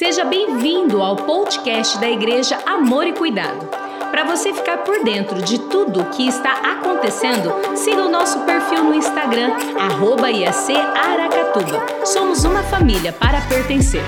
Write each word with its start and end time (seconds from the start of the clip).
Seja 0.00 0.24
bem-vindo 0.24 1.02
ao 1.02 1.14
podcast 1.14 1.98
da 1.98 2.08
Igreja 2.08 2.58
Amor 2.64 3.06
e 3.06 3.12
Cuidado. 3.12 3.68
Para 4.10 4.24
você 4.24 4.50
ficar 4.50 4.78
por 4.78 5.04
dentro 5.04 5.42
de 5.42 5.58
tudo 5.68 6.00
o 6.00 6.10
que 6.10 6.26
está 6.26 6.54
acontecendo, 6.72 7.50
siga 7.76 8.06
o 8.06 8.10
nosso 8.10 8.40
perfil 8.46 8.82
no 8.82 8.94
Instagram, 8.94 9.50
arroba 9.78 10.30
IAC 10.30 10.74
Aracatuba. 10.74 12.06
Somos 12.06 12.44
uma 12.44 12.62
família 12.62 13.12
para 13.12 13.46
pertencer. 13.46 14.02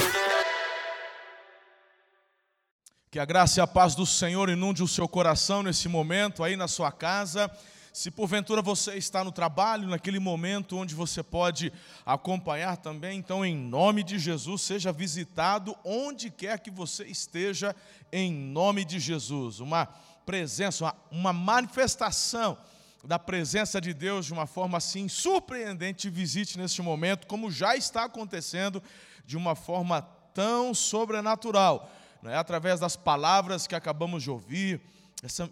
Que 3.10 3.18
a 3.18 3.26
graça 3.26 3.60
e 3.60 3.62
a 3.62 3.66
paz 3.66 3.94
do 3.94 4.06
Senhor 4.06 4.48
inunde 4.48 4.82
o 4.82 4.88
seu 4.88 5.06
coração 5.06 5.62
nesse 5.62 5.90
momento, 5.90 6.42
aí 6.42 6.56
na 6.56 6.68
sua 6.68 6.90
casa. 6.90 7.50
Se 7.92 8.10
porventura 8.10 8.62
você 8.62 8.94
está 8.94 9.22
no 9.22 9.30
trabalho, 9.30 9.86
naquele 9.86 10.18
momento 10.18 10.78
onde 10.78 10.94
você 10.94 11.22
pode 11.22 11.70
acompanhar 12.06 12.78
também, 12.78 13.18
então, 13.18 13.44
em 13.44 13.54
nome 13.54 14.02
de 14.02 14.18
Jesus, 14.18 14.62
seja 14.62 14.90
visitado 14.90 15.76
onde 15.84 16.30
quer 16.30 16.58
que 16.60 16.70
você 16.70 17.04
esteja, 17.04 17.76
em 18.10 18.32
nome 18.32 18.82
de 18.86 18.98
Jesus. 18.98 19.60
Uma 19.60 19.84
presença, 20.24 20.84
uma, 20.84 20.96
uma 21.10 21.32
manifestação 21.34 22.56
da 23.04 23.18
presença 23.18 23.78
de 23.78 23.92
Deus 23.92 24.24
de 24.24 24.32
uma 24.32 24.46
forma 24.46 24.78
assim 24.78 25.06
surpreendente, 25.06 26.08
visite 26.08 26.56
neste 26.56 26.80
momento, 26.80 27.26
como 27.26 27.50
já 27.50 27.76
está 27.76 28.04
acontecendo, 28.04 28.82
de 29.26 29.36
uma 29.36 29.54
forma 29.54 30.00
tão 30.32 30.72
sobrenatural, 30.72 31.90
é? 32.24 32.36
através 32.36 32.80
das 32.80 32.96
palavras 32.96 33.66
que 33.66 33.74
acabamos 33.74 34.22
de 34.22 34.30
ouvir 34.30 34.80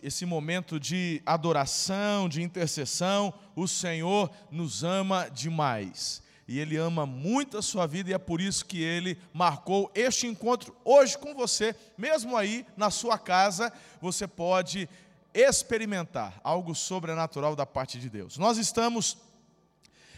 esse 0.02 0.26
momento 0.26 0.80
de 0.80 1.22
adoração, 1.24 2.28
de 2.28 2.42
intercessão, 2.42 3.32
o 3.54 3.68
Senhor 3.68 4.28
nos 4.50 4.82
ama 4.82 5.28
demais. 5.28 6.22
E 6.48 6.58
Ele 6.58 6.76
ama 6.76 7.06
muito 7.06 7.56
a 7.56 7.62
sua 7.62 7.86
vida, 7.86 8.10
e 8.10 8.12
é 8.12 8.18
por 8.18 8.40
isso 8.40 8.64
que 8.64 8.82
Ele 8.82 9.16
marcou 9.32 9.88
este 9.94 10.26
encontro 10.26 10.74
hoje 10.84 11.16
com 11.16 11.32
você, 11.32 11.76
mesmo 11.96 12.36
aí 12.36 12.66
na 12.76 12.90
sua 12.90 13.16
casa, 13.16 13.72
você 14.00 14.26
pode 14.26 14.88
experimentar 15.32 16.40
algo 16.42 16.74
sobrenatural 16.74 17.54
da 17.54 17.64
parte 17.64 18.00
de 18.00 18.10
Deus. 18.10 18.36
Nós 18.36 18.58
estamos 18.58 19.16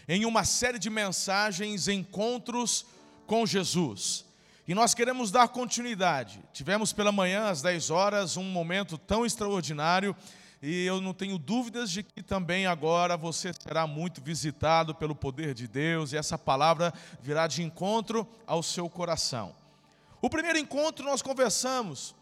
em 0.08 0.25
uma 0.25 0.45
série 0.45 0.78
de 0.78 0.89
mensagens, 0.89 1.89
encontros 1.89 2.86
com 3.27 3.45
Jesus. 3.45 4.25
E 4.66 4.74
nós 4.74 4.94
queremos 4.94 5.32
dar 5.32 5.48
continuidade. 5.48 6.41
Tivemos 6.52 6.92
pela 6.92 7.10
manhã, 7.10 7.48
às 7.48 7.62
10 7.62 7.91
horas, 7.91 8.36
um 8.36 8.44
momento 8.44 8.96
tão 8.96 9.27
extraordinário. 9.27 10.14
E 10.62 10.84
eu 10.84 11.00
não 11.00 11.12
tenho 11.12 11.36
dúvidas 11.36 11.91
de 11.91 12.05
que 12.05 12.22
também 12.22 12.66
agora 12.66 13.16
você 13.16 13.52
será 13.52 13.88
muito 13.88 14.22
visitado 14.22 14.94
pelo 14.94 15.16
poder 15.16 15.52
de 15.52 15.66
Deus. 15.66 16.12
E 16.12 16.16
essa 16.16 16.38
palavra 16.38 16.94
virá 17.20 17.48
de 17.48 17.62
encontro 17.62 18.27
ao 18.46 18.62
seu 18.62 18.88
coração. 18.88 19.52
O 20.20 20.30
primeiro 20.30 20.58
encontro 20.58 21.05
nós 21.05 21.20
conversamos 21.20 22.14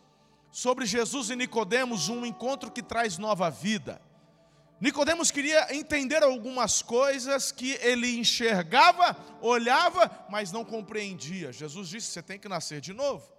sobre 0.50 0.86
Jesus 0.86 1.28
e 1.28 1.36
Nicodemos, 1.36 2.08
um 2.08 2.24
encontro 2.24 2.70
que 2.70 2.82
traz 2.82 3.18
nova 3.18 3.50
vida. 3.50 4.00
Nicodemos 4.80 5.30
queria 5.30 5.74
entender 5.76 6.22
algumas 6.22 6.80
coisas 6.80 7.52
que 7.52 7.78
ele 7.82 8.18
enxergava, 8.18 9.14
olhava, 9.42 10.10
mas 10.30 10.50
não 10.50 10.64
compreendia. 10.64 11.52
Jesus 11.52 11.88
disse: 11.88 12.06
você 12.08 12.22
tem 12.22 12.38
que 12.38 12.48
nascer 12.48 12.80
de 12.80 12.94
novo. 12.94 13.30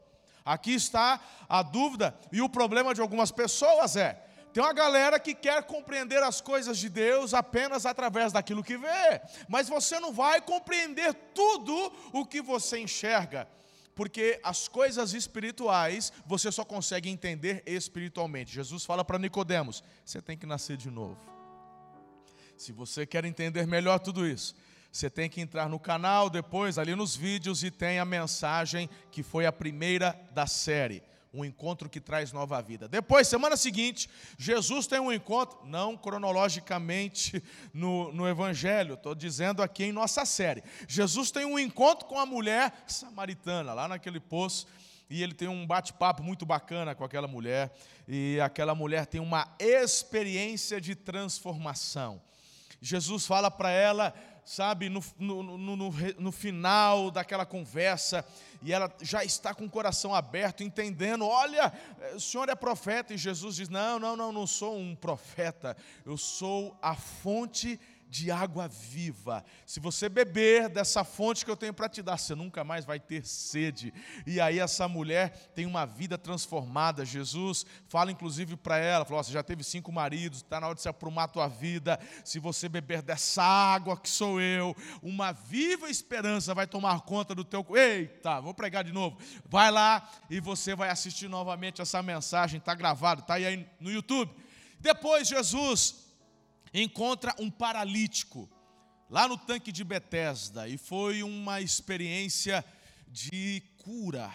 Aqui 0.46 0.74
está 0.74 1.20
a 1.50 1.64
dúvida 1.64 2.16
e 2.32 2.42
o 2.42 2.50
problema 2.50 2.94
de 2.94 3.02
algumas 3.02 3.32
pessoas 3.32 3.96
é: 3.96 4.24
tem 4.54 4.62
uma 4.62 4.74
galera 4.74 5.20
que 5.20 5.34
quer 5.34 5.64
compreender 5.64 6.22
as 6.22 6.42
coisas 6.42 6.78
de 6.78 6.90
Deus 6.90 7.34
apenas 7.34 7.88
através 7.88 8.32
daquilo 8.32 8.64
que 8.64 8.78
vê, 8.78 9.22
mas 9.48 9.68
você 9.68 10.00
não 10.00 10.14
vai 10.14 10.42
compreender 10.42 11.14
tudo 11.34 11.92
o 12.14 12.24
que 12.24 12.42
você 12.42 12.78
enxerga, 12.80 13.48
porque 14.02 14.40
as 14.42 14.68
coisas 14.68 15.14
espirituais 15.14 16.12
você 16.26 16.52
só 16.52 16.66
consegue 16.66 17.08
entender 17.08 17.62
espiritualmente. 17.68 18.52
Jesus 18.52 18.84
fala 18.84 19.06
para 19.06 19.20
Nicodemos: 19.20 19.84
você 20.04 20.20
tem 20.20 20.36
que 20.36 20.48
nascer 20.48 20.76
de 20.76 20.90
novo. 20.90 21.20
Se 22.58 22.72
você 22.72 23.06
quer 23.06 23.26
entender 23.26 23.68
melhor 23.68 24.00
tudo 24.00 24.26
isso, 24.26 24.56
você 24.92 25.08
tem 25.08 25.30
que 25.30 25.40
entrar 25.40 25.70
no 25.70 25.80
canal 25.80 26.32
depois, 26.32 26.80
ali 26.80 26.96
nos 26.96 27.16
vídeos, 27.16 27.64
e 27.64 27.70
tem 27.70 28.00
a 28.00 28.04
mensagem 28.04 28.90
que 29.12 29.22
foi 29.22 29.46
a 29.46 29.52
primeira 29.52 30.20
da 30.32 30.48
série. 30.48 31.04
Um 31.34 31.46
encontro 31.46 31.90
que 31.90 32.02
traz 32.02 32.34
nova 32.34 32.62
vida. 32.62 32.90
Depois, 32.90 33.28
semana 33.28 33.56
seguinte, 33.56 34.10
Jesus 34.38 34.86
tem 34.86 35.00
um 35.00 35.14
encontro, 35.14 35.66
não 35.66 35.96
cronologicamente 35.96 37.42
no, 37.74 38.12
no 38.12 38.28
Evangelho, 38.28 38.96
estou 38.96 39.16
dizendo 39.16 39.64
aqui 39.64 39.86
em 39.86 39.94
nossa 39.94 40.26
série. 40.26 40.62
Jesus 40.88 41.32
tem 41.32 41.46
um 41.46 41.58
encontro 41.58 42.06
com 42.06 42.20
a 42.20 42.26
mulher 42.26 42.74
samaritana, 42.86 43.74
lá 43.74 43.88
naquele 43.88 44.20
poço, 44.20 44.68
e 45.10 45.24
ele 45.24 45.34
tem 45.34 45.48
um 45.48 45.66
bate-papo 45.66 46.22
muito 46.22 46.46
bacana 46.46 46.96
com 46.96 47.04
aquela 47.04 47.28
mulher, 47.28 47.74
e 48.08 48.38
aquela 48.42 48.76
mulher 48.76 49.06
tem 49.06 49.22
uma 49.22 49.56
experiência 49.58 50.82
de 50.82 50.96
transformação. 50.96 52.22
Jesus 52.82 53.28
fala 53.28 53.52
para 53.52 53.70
ela, 53.70 54.14
sabe, 54.44 54.90
no, 54.90 55.04
no, 55.18 55.58
no, 55.58 55.76
no, 55.78 56.32
final 56.32 57.12
daquela 57.12 57.46
conversa, 57.46 58.26
e 58.62 58.74
ela 58.74 58.94
já 59.02 59.24
está 59.24 59.54
com 59.54 59.66
o 59.66 59.70
coração 59.70 60.14
aberto, 60.14 60.64
entendendo: 60.64 61.26
olha, 61.26 61.72
o 62.16 62.20
senhor 62.20 62.50
é 62.50 62.56
profeta, 62.56 63.14
e 63.14 63.18
Jesus 63.18 63.56
diz: 63.56 63.70
não, 63.70 64.00
não, 64.00 64.16
não, 64.16 64.32
não 64.32 64.48
sou 64.48 64.78
um 64.78 64.96
profeta, 64.96 65.78
eu 66.06 66.18
sou 66.18 66.78
a 66.82 66.96
fonte 66.96 67.80
de 68.12 68.30
água 68.30 68.68
viva. 68.68 69.42
Se 69.66 69.80
você 69.80 70.10
beber 70.10 70.68
dessa 70.68 71.02
fonte 71.02 71.46
que 71.46 71.50
eu 71.50 71.56
tenho 71.56 71.74
para 71.74 71.88
te 71.88 72.02
dar, 72.02 72.18
você 72.18 72.36
nunca 72.36 72.62
mais 72.62 72.84
vai 72.84 73.00
ter 73.00 73.26
sede. 73.26 73.94
E 74.28 74.42
aí 74.42 74.60
essa 74.60 74.86
mulher 74.86 75.52
tem 75.56 75.66
uma 75.66 75.86
vida 75.86 76.18
transformada. 76.18 77.06
Jesus 77.06 77.66
fala 77.88 78.12
inclusive 78.12 78.58
para 78.58 78.78
ela, 78.78 79.06
falou: 79.06 79.24
você 79.24 79.32
já 79.32 79.42
teve 79.42 79.64
cinco 79.64 79.94
maridos, 79.94 80.40
está 80.40 80.60
na 80.60 80.68
hora 80.68 80.76
de 80.76 80.82
se 80.82 80.90
aprumar 80.90 81.24
a 81.24 81.28
tua 81.30 81.48
vida. 81.48 81.98
Se 82.26 82.38
você 82.38 82.68
beber 82.68 83.02
dessa 83.02 83.44
água 83.44 83.96
que 83.96 84.10
sou 84.10 84.42
eu, 84.42 84.76
uma 85.02 85.32
viva 85.32 85.90
esperança 85.90 86.54
vai 86.54 86.68
tomar 86.68 87.00
conta 87.02 87.34
do 87.34 87.46
teu. 87.46 87.66
Eita, 87.74 88.42
vou 88.42 88.54
pregar 88.54 88.84
de 88.84 88.92
novo. 88.92 89.18
Vai 89.46 89.72
lá 89.72 90.12
e 90.30 90.42
você 90.42 90.76
vai 90.76 90.90
assistir 90.90 91.30
novamente 91.30 91.82
essa 91.82 92.04
mensagem. 92.04 92.58
Está 92.58 92.76
gravado, 92.76 93.22
está 93.22 93.36
aí 93.36 93.66
no 93.80 93.90
YouTube. 93.90 94.36
Depois 94.82 95.30
Jesus 95.30 96.11
encontra 96.74 97.36
um 97.40 97.50
paralítico 97.50 98.50
lá 99.10 99.28
no 99.28 99.38
tanque 99.38 99.72
de 99.72 99.84
Betesda 99.84 100.68
e 100.68 100.78
foi 100.78 101.22
uma 101.22 101.60
experiência 101.60 102.64
de 103.08 103.62
cura. 103.78 104.32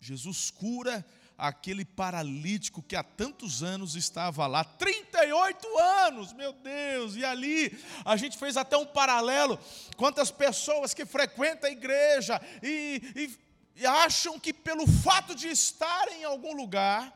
Jesus 0.00 0.50
cura 0.50 1.04
aquele 1.36 1.84
paralítico 1.84 2.82
que 2.82 2.96
há 2.96 3.02
tantos 3.02 3.62
anos 3.62 3.96
estava 3.96 4.46
lá, 4.46 4.64
38 4.64 5.78
anos, 5.78 6.32
meu 6.32 6.52
Deus, 6.52 7.16
e 7.16 7.24
ali 7.24 7.76
a 8.04 8.16
gente 8.16 8.38
fez 8.38 8.56
até 8.56 8.76
um 8.76 8.86
paralelo, 8.86 9.58
quantas 9.96 10.30
pessoas 10.30 10.94
que 10.94 11.04
frequentam 11.04 11.68
a 11.68 11.72
igreja 11.72 12.40
e, 12.62 13.02
e, 13.16 13.82
e 13.82 13.86
acham 13.86 14.38
que 14.38 14.52
pelo 14.52 14.86
fato 14.86 15.34
de 15.34 15.48
estarem 15.48 16.20
em 16.20 16.24
algum 16.24 16.54
lugar, 16.54 17.12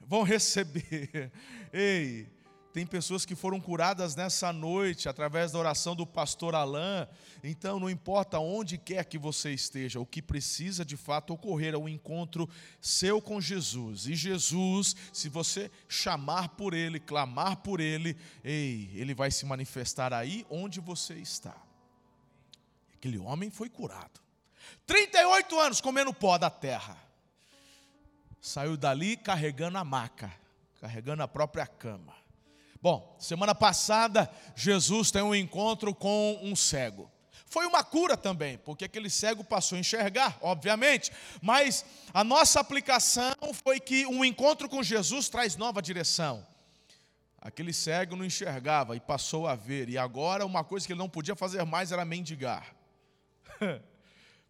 vão 0.00 0.22
receber, 0.22 1.32
ei, 1.72 2.35
tem 2.76 2.84
pessoas 2.84 3.24
que 3.24 3.34
foram 3.34 3.58
curadas 3.58 4.14
nessa 4.14 4.52
noite 4.52 5.08
através 5.08 5.50
da 5.50 5.58
oração 5.58 5.96
do 5.96 6.06
pastor 6.06 6.54
Alain. 6.54 7.06
Então, 7.42 7.80
não 7.80 7.88
importa 7.88 8.38
onde 8.38 8.76
quer 8.76 9.02
que 9.06 9.16
você 9.16 9.50
esteja, 9.50 9.98
o 9.98 10.04
que 10.04 10.20
precisa 10.20 10.84
de 10.84 10.94
fato 10.94 11.32
ocorrer 11.32 11.72
é 11.72 11.78
um 11.78 11.88
encontro 11.88 12.46
seu 12.78 13.18
com 13.22 13.40
Jesus. 13.40 14.06
E 14.06 14.14
Jesus, 14.14 14.94
se 15.10 15.30
você 15.30 15.70
chamar 15.88 16.50
por 16.50 16.74
Ele, 16.74 17.00
clamar 17.00 17.56
por 17.62 17.80
Ele, 17.80 18.14
ei, 18.44 18.90
Ele 18.92 19.14
vai 19.14 19.30
se 19.30 19.46
manifestar 19.46 20.12
aí 20.12 20.44
onde 20.50 20.78
você 20.78 21.14
está. 21.14 21.56
Aquele 22.92 23.16
homem 23.16 23.48
foi 23.48 23.70
curado. 23.70 24.20
38 24.84 25.58
anos 25.58 25.80
comendo 25.80 26.12
pó 26.12 26.36
da 26.36 26.50
terra. 26.50 26.98
Saiu 28.38 28.76
dali 28.76 29.16
carregando 29.16 29.78
a 29.78 29.84
maca, 29.84 30.30
carregando 30.78 31.22
a 31.22 31.28
própria 31.28 31.66
cama. 31.66 32.25
Bom, 32.82 33.16
semana 33.18 33.54
passada, 33.54 34.30
Jesus 34.54 35.10
tem 35.10 35.22
um 35.22 35.34
encontro 35.34 35.94
com 35.94 36.38
um 36.42 36.54
cego. 36.54 37.10
Foi 37.46 37.64
uma 37.64 37.82
cura 37.82 38.16
também, 38.16 38.58
porque 38.58 38.84
aquele 38.84 39.08
cego 39.08 39.44
passou 39.44 39.76
a 39.76 39.80
enxergar, 39.80 40.36
obviamente, 40.42 41.12
mas 41.40 41.84
a 42.12 42.24
nossa 42.24 42.60
aplicação 42.60 43.34
foi 43.64 43.80
que 43.80 44.04
um 44.06 44.24
encontro 44.24 44.68
com 44.68 44.82
Jesus 44.82 45.28
traz 45.28 45.56
nova 45.56 45.80
direção. 45.80 46.46
Aquele 47.40 47.72
cego 47.72 48.16
não 48.16 48.24
enxergava 48.24 48.96
e 48.96 49.00
passou 49.00 49.46
a 49.46 49.54
ver, 49.54 49.88
e 49.88 49.96
agora 49.96 50.44
uma 50.44 50.64
coisa 50.64 50.86
que 50.86 50.92
ele 50.92 50.98
não 50.98 51.08
podia 51.08 51.36
fazer 51.36 51.64
mais 51.64 51.92
era 51.92 52.04
mendigar. 52.04 52.74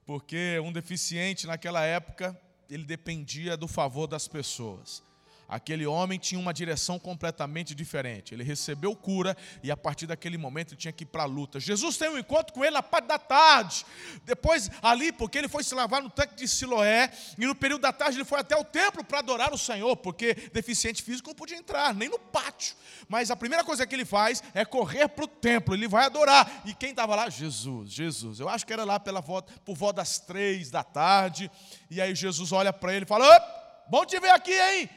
porque 0.07 0.59
um 0.61 0.73
deficiente 0.73 1.47
naquela 1.47 1.85
época, 1.85 2.41
ele 2.71 2.85
dependia 2.85 3.57
do 3.57 3.69
favor 3.69 4.07
das 4.07 4.27
pessoas. 4.27 5.03
Aquele 5.49 5.87
homem 5.87 6.19
tinha 6.19 6.41
uma 6.41 6.53
direção 6.53 6.99
completamente 6.99 7.75
diferente. 7.75 8.35
Ele 8.35 8.43
recebeu 8.43 8.95
cura 8.95 9.37
e 9.63 9.71
a 9.71 9.77
partir 9.77 10.07
daquele 10.07 10.37
momento 10.37 10.73
ele 10.73 10.81
tinha 10.81 10.93
que 10.93 11.05
ir 11.05 11.07
para 11.07 11.23
a 11.23 11.27
luta. 11.27 11.61
Jesus 11.61 11.97
tem 11.97 12.09
um 12.09 12.19
encontro 12.19 12.53
com 12.53 12.65
ele 12.65 12.75
na 12.75 12.83
parte 12.83 13.07
da 13.07 13.19
tarde. 13.19 13.85
Depois, 14.25 14.71
ali, 14.83 15.13
porque 15.13 15.39
ele 15.39 15.49
foi 15.49 15.63
se 15.63 15.75
lavar 15.75 16.03
no 16.03 16.11
tanque 16.11 16.35
de 16.35 16.49
Siloé, 16.49 17.11
e 17.39 17.47
no 17.47 17.55
período 17.55 17.83
da 17.83 17.93
tarde 17.93 18.19
ele 18.19 18.25
foi 18.25 18.41
até 18.41 18.57
o 18.57 18.65
templo 18.65 19.05
para 19.05 19.19
adorar 19.19 19.53
o 19.53 19.59
Senhor, 19.59 19.97
porque 19.97 20.35
deficiente 20.53 21.03
físico 21.03 21.29
não 21.29 21.35
podia 21.35 21.57
entrar, 21.57 21.95
nem 21.95 22.09
no 22.09 22.19
pátio. 22.19 22.75
Mas 23.09 23.31
a 23.31 23.37
primeira 23.37 23.65
coisa 23.65 23.87
que 23.87 23.95
ele 23.95 24.05
faz 24.05 24.43
é 24.55 24.65
correr 24.65 25.09
para 25.09 25.25
o 25.25 25.29
templo, 25.29 25.75
ele 25.75 25.89
vai 25.89 26.07
adorar. 26.07 26.63
E 26.65 26.75
quem 26.75 26.91
estava 26.91 27.15
lá? 27.15 27.29
Jesus, 27.29 27.93
Jesus. 27.93 28.41
Eu 28.41 28.49
acho 28.49 28.67
que 28.67 28.73
era 28.73 28.85
lá 28.85 28.99
pela 28.99 29.21
volta, 29.21 29.53
por 29.65 29.77
volta 29.77 29.97
das 29.97 30.19
três 30.19 30.71
da 30.71 30.83
tarde. 30.83 31.51
E 31.91 32.01
aí 32.01 32.15
Jesus 32.15 32.53
olha 32.53 32.73
para 32.73 32.95
ele 32.95 33.05
e 33.05 33.09
fala: 33.09 33.27
Bom 33.89 34.05
te 34.05 34.19
ver 34.19 34.31
aqui, 34.31 34.53
hein? 34.53 34.91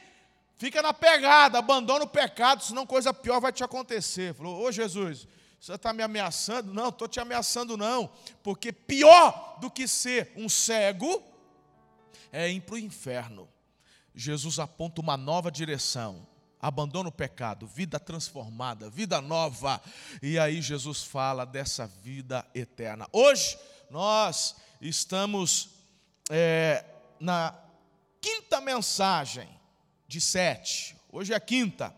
Fica 0.60 0.82
na 0.82 0.92
pegada, 0.92 1.58
abandona 1.58 2.04
o 2.04 2.06
pecado, 2.06 2.62
senão 2.62 2.84
coisa 2.84 3.14
pior 3.14 3.40
vai 3.40 3.50
te 3.50 3.64
acontecer. 3.64 4.34
Falou, 4.34 4.62
ô 4.62 4.70
Jesus, 4.70 5.26
você 5.58 5.72
está 5.72 5.90
me 5.90 6.02
ameaçando? 6.02 6.74
Não, 6.74 6.90
estou 6.90 7.08
te 7.08 7.18
ameaçando 7.18 7.78
não, 7.78 8.10
porque 8.42 8.70
pior 8.70 9.56
do 9.58 9.70
que 9.70 9.88
ser 9.88 10.30
um 10.36 10.50
cego 10.50 11.22
é 12.30 12.46
ir 12.50 12.60
para 12.60 12.74
o 12.74 12.78
inferno. 12.78 13.48
Jesus 14.14 14.58
aponta 14.58 15.00
uma 15.00 15.16
nova 15.16 15.50
direção, 15.50 16.26
abandona 16.60 17.08
o 17.08 17.12
pecado, 17.12 17.66
vida 17.66 17.98
transformada, 17.98 18.90
vida 18.90 19.18
nova. 19.22 19.80
E 20.20 20.38
aí 20.38 20.60
Jesus 20.60 21.02
fala 21.02 21.46
dessa 21.46 21.86
vida 21.86 22.46
eterna. 22.54 23.08
Hoje 23.14 23.58
nós 23.88 24.56
estamos 24.78 25.70
é, 26.28 26.84
na 27.18 27.54
quinta 28.20 28.60
mensagem 28.60 29.58
de 30.10 30.20
sete. 30.20 30.96
Hoje 31.12 31.32
é 31.32 31.36
a 31.36 31.40
quinta. 31.40 31.94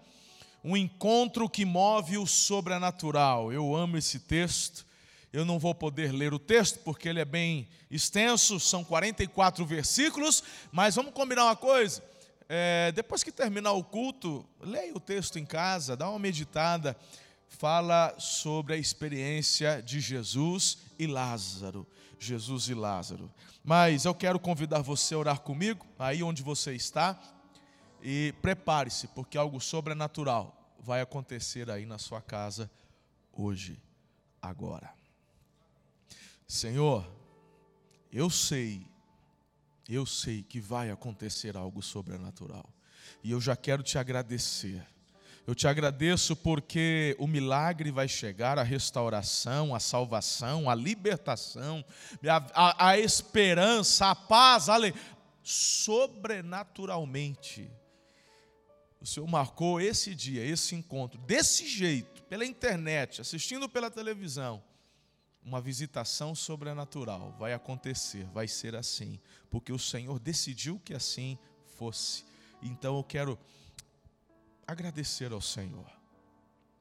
Um 0.62 0.76
encontro 0.76 1.48
que 1.48 1.64
move 1.64 2.18
o 2.18 2.26
sobrenatural. 2.26 3.50
Eu 3.50 3.74
amo 3.74 3.96
esse 3.96 4.18
texto. 4.18 4.86
Eu 5.32 5.46
não 5.46 5.58
vou 5.58 5.74
poder 5.74 6.12
ler 6.12 6.34
o 6.34 6.38
texto 6.38 6.80
porque 6.80 7.08
ele 7.08 7.20
é 7.20 7.24
bem 7.24 7.66
extenso, 7.90 8.60
são 8.60 8.84
44 8.84 9.64
versículos, 9.64 10.44
mas 10.70 10.94
vamos 10.94 11.14
combinar 11.14 11.46
uma 11.46 11.56
coisa. 11.56 12.04
É, 12.50 12.92
depois 12.92 13.22
que 13.22 13.32
terminar 13.32 13.72
o 13.72 13.82
culto, 13.82 14.46
leia 14.60 14.94
o 14.94 15.00
texto 15.00 15.38
em 15.38 15.46
casa, 15.46 15.96
dá 15.96 16.10
uma 16.10 16.18
meditada, 16.18 16.94
fala 17.48 18.14
sobre 18.18 18.74
a 18.74 18.76
experiência 18.76 19.82
de 19.82 20.00
Jesus 20.00 20.76
e 20.98 21.06
Lázaro. 21.06 21.86
Jesus 22.18 22.68
e 22.68 22.74
Lázaro. 22.74 23.32
Mas 23.64 24.04
eu 24.04 24.14
quero 24.14 24.38
convidar 24.38 24.82
você 24.82 25.14
a 25.14 25.18
orar 25.18 25.40
comigo, 25.40 25.86
aí 25.98 26.22
onde 26.22 26.42
você 26.42 26.74
está. 26.74 27.18
E 28.02 28.34
prepare-se, 28.42 29.06
porque 29.08 29.38
algo 29.38 29.60
sobrenatural 29.60 30.74
vai 30.80 31.00
acontecer 31.00 31.70
aí 31.70 31.86
na 31.86 31.98
sua 31.98 32.20
casa 32.20 32.68
hoje, 33.32 33.80
agora. 34.40 34.92
Senhor, 36.48 37.08
eu 38.12 38.28
sei, 38.28 38.84
eu 39.88 40.04
sei 40.04 40.42
que 40.42 40.60
vai 40.60 40.90
acontecer 40.90 41.56
algo 41.56 41.80
sobrenatural. 41.80 42.68
E 43.22 43.30
eu 43.30 43.40
já 43.40 43.54
quero 43.54 43.84
te 43.84 43.96
agradecer. 43.96 44.84
Eu 45.46 45.54
te 45.54 45.68
agradeço 45.68 46.34
porque 46.34 47.14
o 47.18 47.28
milagre 47.28 47.92
vai 47.92 48.08
chegar, 48.08 48.58
a 48.58 48.62
restauração, 48.62 49.74
a 49.74 49.80
salvação, 49.80 50.68
a 50.68 50.74
libertação, 50.74 51.82
a, 52.28 52.44
a, 52.54 52.88
a 52.88 52.98
esperança, 52.98 54.10
a 54.10 54.14
paz, 54.14 54.68
a 54.68 54.76
sobrenaturalmente 55.42 57.70
o 59.02 59.06
Senhor 59.06 59.26
marcou 59.26 59.80
esse 59.80 60.14
dia, 60.14 60.44
esse 60.44 60.76
encontro, 60.76 61.20
desse 61.22 61.66
jeito, 61.66 62.22
pela 62.24 62.46
internet, 62.46 63.20
assistindo 63.20 63.68
pela 63.68 63.90
televisão, 63.90 64.62
uma 65.44 65.60
visitação 65.60 66.36
sobrenatural 66.36 67.34
vai 67.36 67.52
acontecer, 67.52 68.24
vai 68.26 68.46
ser 68.46 68.76
assim, 68.76 69.18
porque 69.50 69.72
o 69.72 69.78
Senhor 69.78 70.20
decidiu 70.20 70.80
que 70.84 70.94
assim 70.94 71.36
fosse. 71.76 72.24
Então 72.62 72.96
eu 72.96 73.02
quero 73.02 73.36
agradecer 74.64 75.32
ao 75.32 75.40
Senhor, 75.40 75.90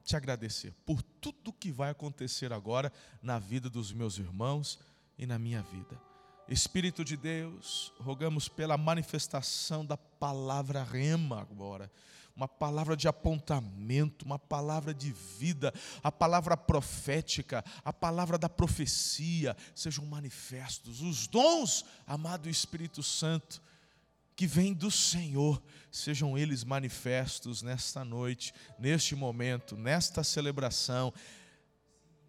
te 0.04 0.14
agradecer 0.14 0.72
por 0.86 1.02
tudo 1.02 1.52
que 1.52 1.72
vai 1.72 1.90
acontecer 1.90 2.52
agora 2.52 2.92
na 3.20 3.40
vida 3.40 3.68
dos 3.68 3.92
meus 3.92 4.16
irmãos 4.16 4.78
e 5.18 5.26
na 5.26 5.40
minha 5.40 5.60
vida. 5.60 6.11
Espírito 6.48 7.04
de 7.04 7.16
Deus, 7.16 7.92
rogamos 7.98 8.48
pela 8.48 8.76
manifestação 8.76 9.84
da 9.84 9.96
palavra 9.96 10.82
rema 10.82 11.40
agora 11.40 11.90
uma 12.34 12.48
palavra 12.48 12.96
de 12.96 13.06
apontamento, 13.06 14.24
uma 14.24 14.38
palavra 14.38 14.94
de 14.94 15.12
vida, 15.12 15.72
a 16.02 16.10
palavra 16.10 16.56
profética, 16.56 17.64
a 17.84 17.92
palavra 17.92 18.38
da 18.38 18.48
profecia 18.48 19.56
sejam 19.74 20.04
manifestos. 20.06 21.02
Os 21.02 21.26
dons, 21.26 21.84
amado 22.06 22.48
Espírito 22.48 23.02
Santo, 23.02 23.62
que 24.34 24.46
vem 24.46 24.72
do 24.72 24.90
Senhor, 24.90 25.62
sejam 25.90 26.36
eles 26.38 26.64
manifestos 26.64 27.62
nesta 27.62 28.04
noite, 28.04 28.54
neste 28.78 29.14
momento, 29.14 29.76
nesta 29.76 30.24
celebração, 30.24 31.12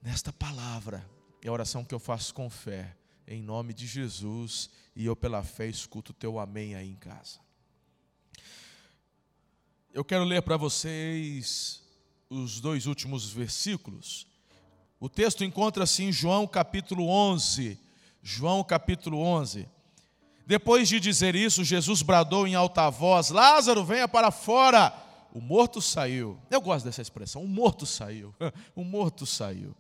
nesta 0.01 0.33
palavra. 0.33 1.09
É 1.42 1.48
a 1.48 1.51
oração 1.51 1.83
que 1.83 1.95
eu 1.95 2.00
faço 2.00 2.33
com 2.33 2.50
fé, 2.50 2.95
em 3.28 3.42
nome 3.42 3.74
de 3.74 3.88
Jesus, 3.88 4.70
e 4.96 5.06
eu 5.06 5.16
pela 5.16 5.44
fé 5.44 5.68
escuto 5.68 6.12
o 6.12 6.16
teu 6.16 6.40
amém 6.40 6.75
aí 6.75 6.90
em 6.90 6.96
casa. 6.96 7.40
Eu 9.94 10.04
quero 10.04 10.24
ler 10.24 10.42
para 10.42 10.58
vocês 10.58 11.84
os 12.30 12.60
dois 12.60 12.88
últimos 12.88 13.30
versículos. 13.30 14.28
O 15.00 15.08
texto 15.08 15.44
encontra-se 15.44 16.04
em 16.04 16.12
João 16.12 16.48
capítulo 16.48 17.08
11. 17.08 17.80
João 18.22 18.64
capítulo 18.64 19.20
11. 19.20 19.68
Depois 20.46 20.90
de 20.90 21.00
dizer 21.00 21.36
isso, 21.36 21.64
Jesus 21.64 22.02
bradou 22.02 22.48
em 22.48 22.56
alta 22.56 22.90
voz: 22.90 23.30
Lázaro, 23.30 23.84
venha 23.84 24.08
para 24.08 24.31
fora. 24.31 24.94
O 25.34 25.42
morto 25.42 25.81
saiu. 25.81 26.40
Eu 26.50 26.62
gosto 26.62 26.86
dessa 26.86 27.02
expressão: 27.02 27.44
o 27.44 27.48
morto 27.48 27.86
saiu. 27.86 28.34
o 28.76 28.84
morto 28.84 29.26
saiu. 29.26 29.76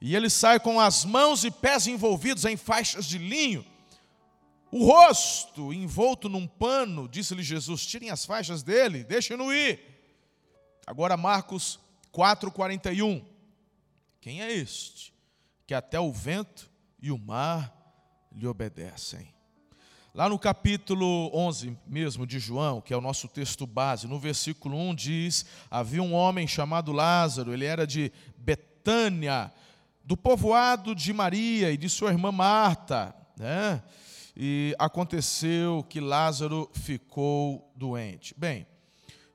E 0.00 0.14
ele 0.14 0.30
sai 0.30 0.60
com 0.60 0.78
as 0.80 1.04
mãos 1.04 1.44
e 1.44 1.50
pés 1.50 1.86
envolvidos 1.86 2.44
em 2.44 2.56
faixas 2.56 3.06
de 3.06 3.18
linho 3.18 3.64
o 4.70 4.84
rosto 4.84 5.72
envolto 5.72 6.28
num 6.28 6.46
pano, 6.46 7.08
disse-lhe 7.08 7.42
Jesus: 7.42 7.86
tirem 7.86 8.10
as 8.10 8.24
faixas 8.24 8.62
dele, 8.62 9.02
deixem-no 9.02 9.52
ir. 9.52 9.80
Agora, 10.86 11.16
Marcos 11.16 11.80
4,41. 12.12 13.24
Quem 14.20 14.42
é 14.42 14.52
este? 14.52 15.12
Que 15.66 15.74
até 15.74 15.98
o 15.98 16.12
vento 16.12 16.70
e 17.00 17.10
o 17.10 17.18
mar 17.18 17.74
lhe 18.32 18.46
obedecem. 18.46 19.32
Lá 20.14 20.28
no 20.28 20.38
capítulo 20.38 21.30
11 21.32 21.76
mesmo 21.86 22.26
de 22.26 22.38
João, 22.38 22.80
que 22.80 22.92
é 22.92 22.96
o 22.96 23.00
nosso 23.00 23.28
texto 23.28 23.66
base, 23.66 24.06
no 24.06 24.18
versículo 24.18 24.76
1 24.76 24.94
diz: 24.94 25.46
Havia 25.70 26.02
um 26.02 26.12
homem 26.12 26.46
chamado 26.46 26.92
Lázaro, 26.92 27.54
ele 27.54 27.64
era 27.64 27.86
de 27.86 28.12
Betânia, 28.36 29.52
do 30.08 30.16
povoado 30.16 30.94
de 30.94 31.12
Maria 31.12 31.70
e 31.70 31.76
de 31.76 31.86
sua 31.86 32.10
irmã 32.10 32.32
Marta, 32.32 33.14
né? 33.36 33.82
e 34.34 34.74
aconteceu 34.78 35.84
que 35.84 36.00
Lázaro 36.00 36.70
ficou 36.72 37.70
doente. 37.76 38.34
Bem, 38.34 38.66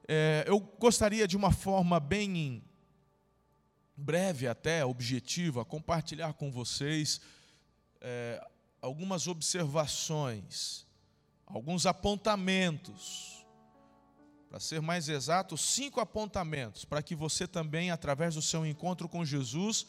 é, 0.07 0.43
eu 0.47 0.59
gostaria 0.59 1.27
de 1.27 1.37
uma 1.37 1.51
forma 1.51 1.99
bem 1.99 2.63
breve, 3.95 4.47
até 4.47 4.83
objetiva, 4.83 5.63
compartilhar 5.63 6.33
com 6.33 6.51
vocês 6.51 7.21
é, 8.01 8.43
algumas 8.81 9.27
observações, 9.27 10.87
alguns 11.45 11.85
apontamentos. 11.85 13.45
Para 14.49 14.59
ser 14.59 14.81
mais 14.81 15.07
exato, 15.07 15.55
cinco 15.55 15.99
apontamentos, 15.99 16.83
para 16.83 17.03
que 17.03 17.13
você 17.13 17.45
também, 17.45 17.91
através 17.91 18.33
do 18.33 18.41
seu 18.41 18.65
encontro 18.65 19.07
com 19.07 19.23
Jesus, 19.23 19.85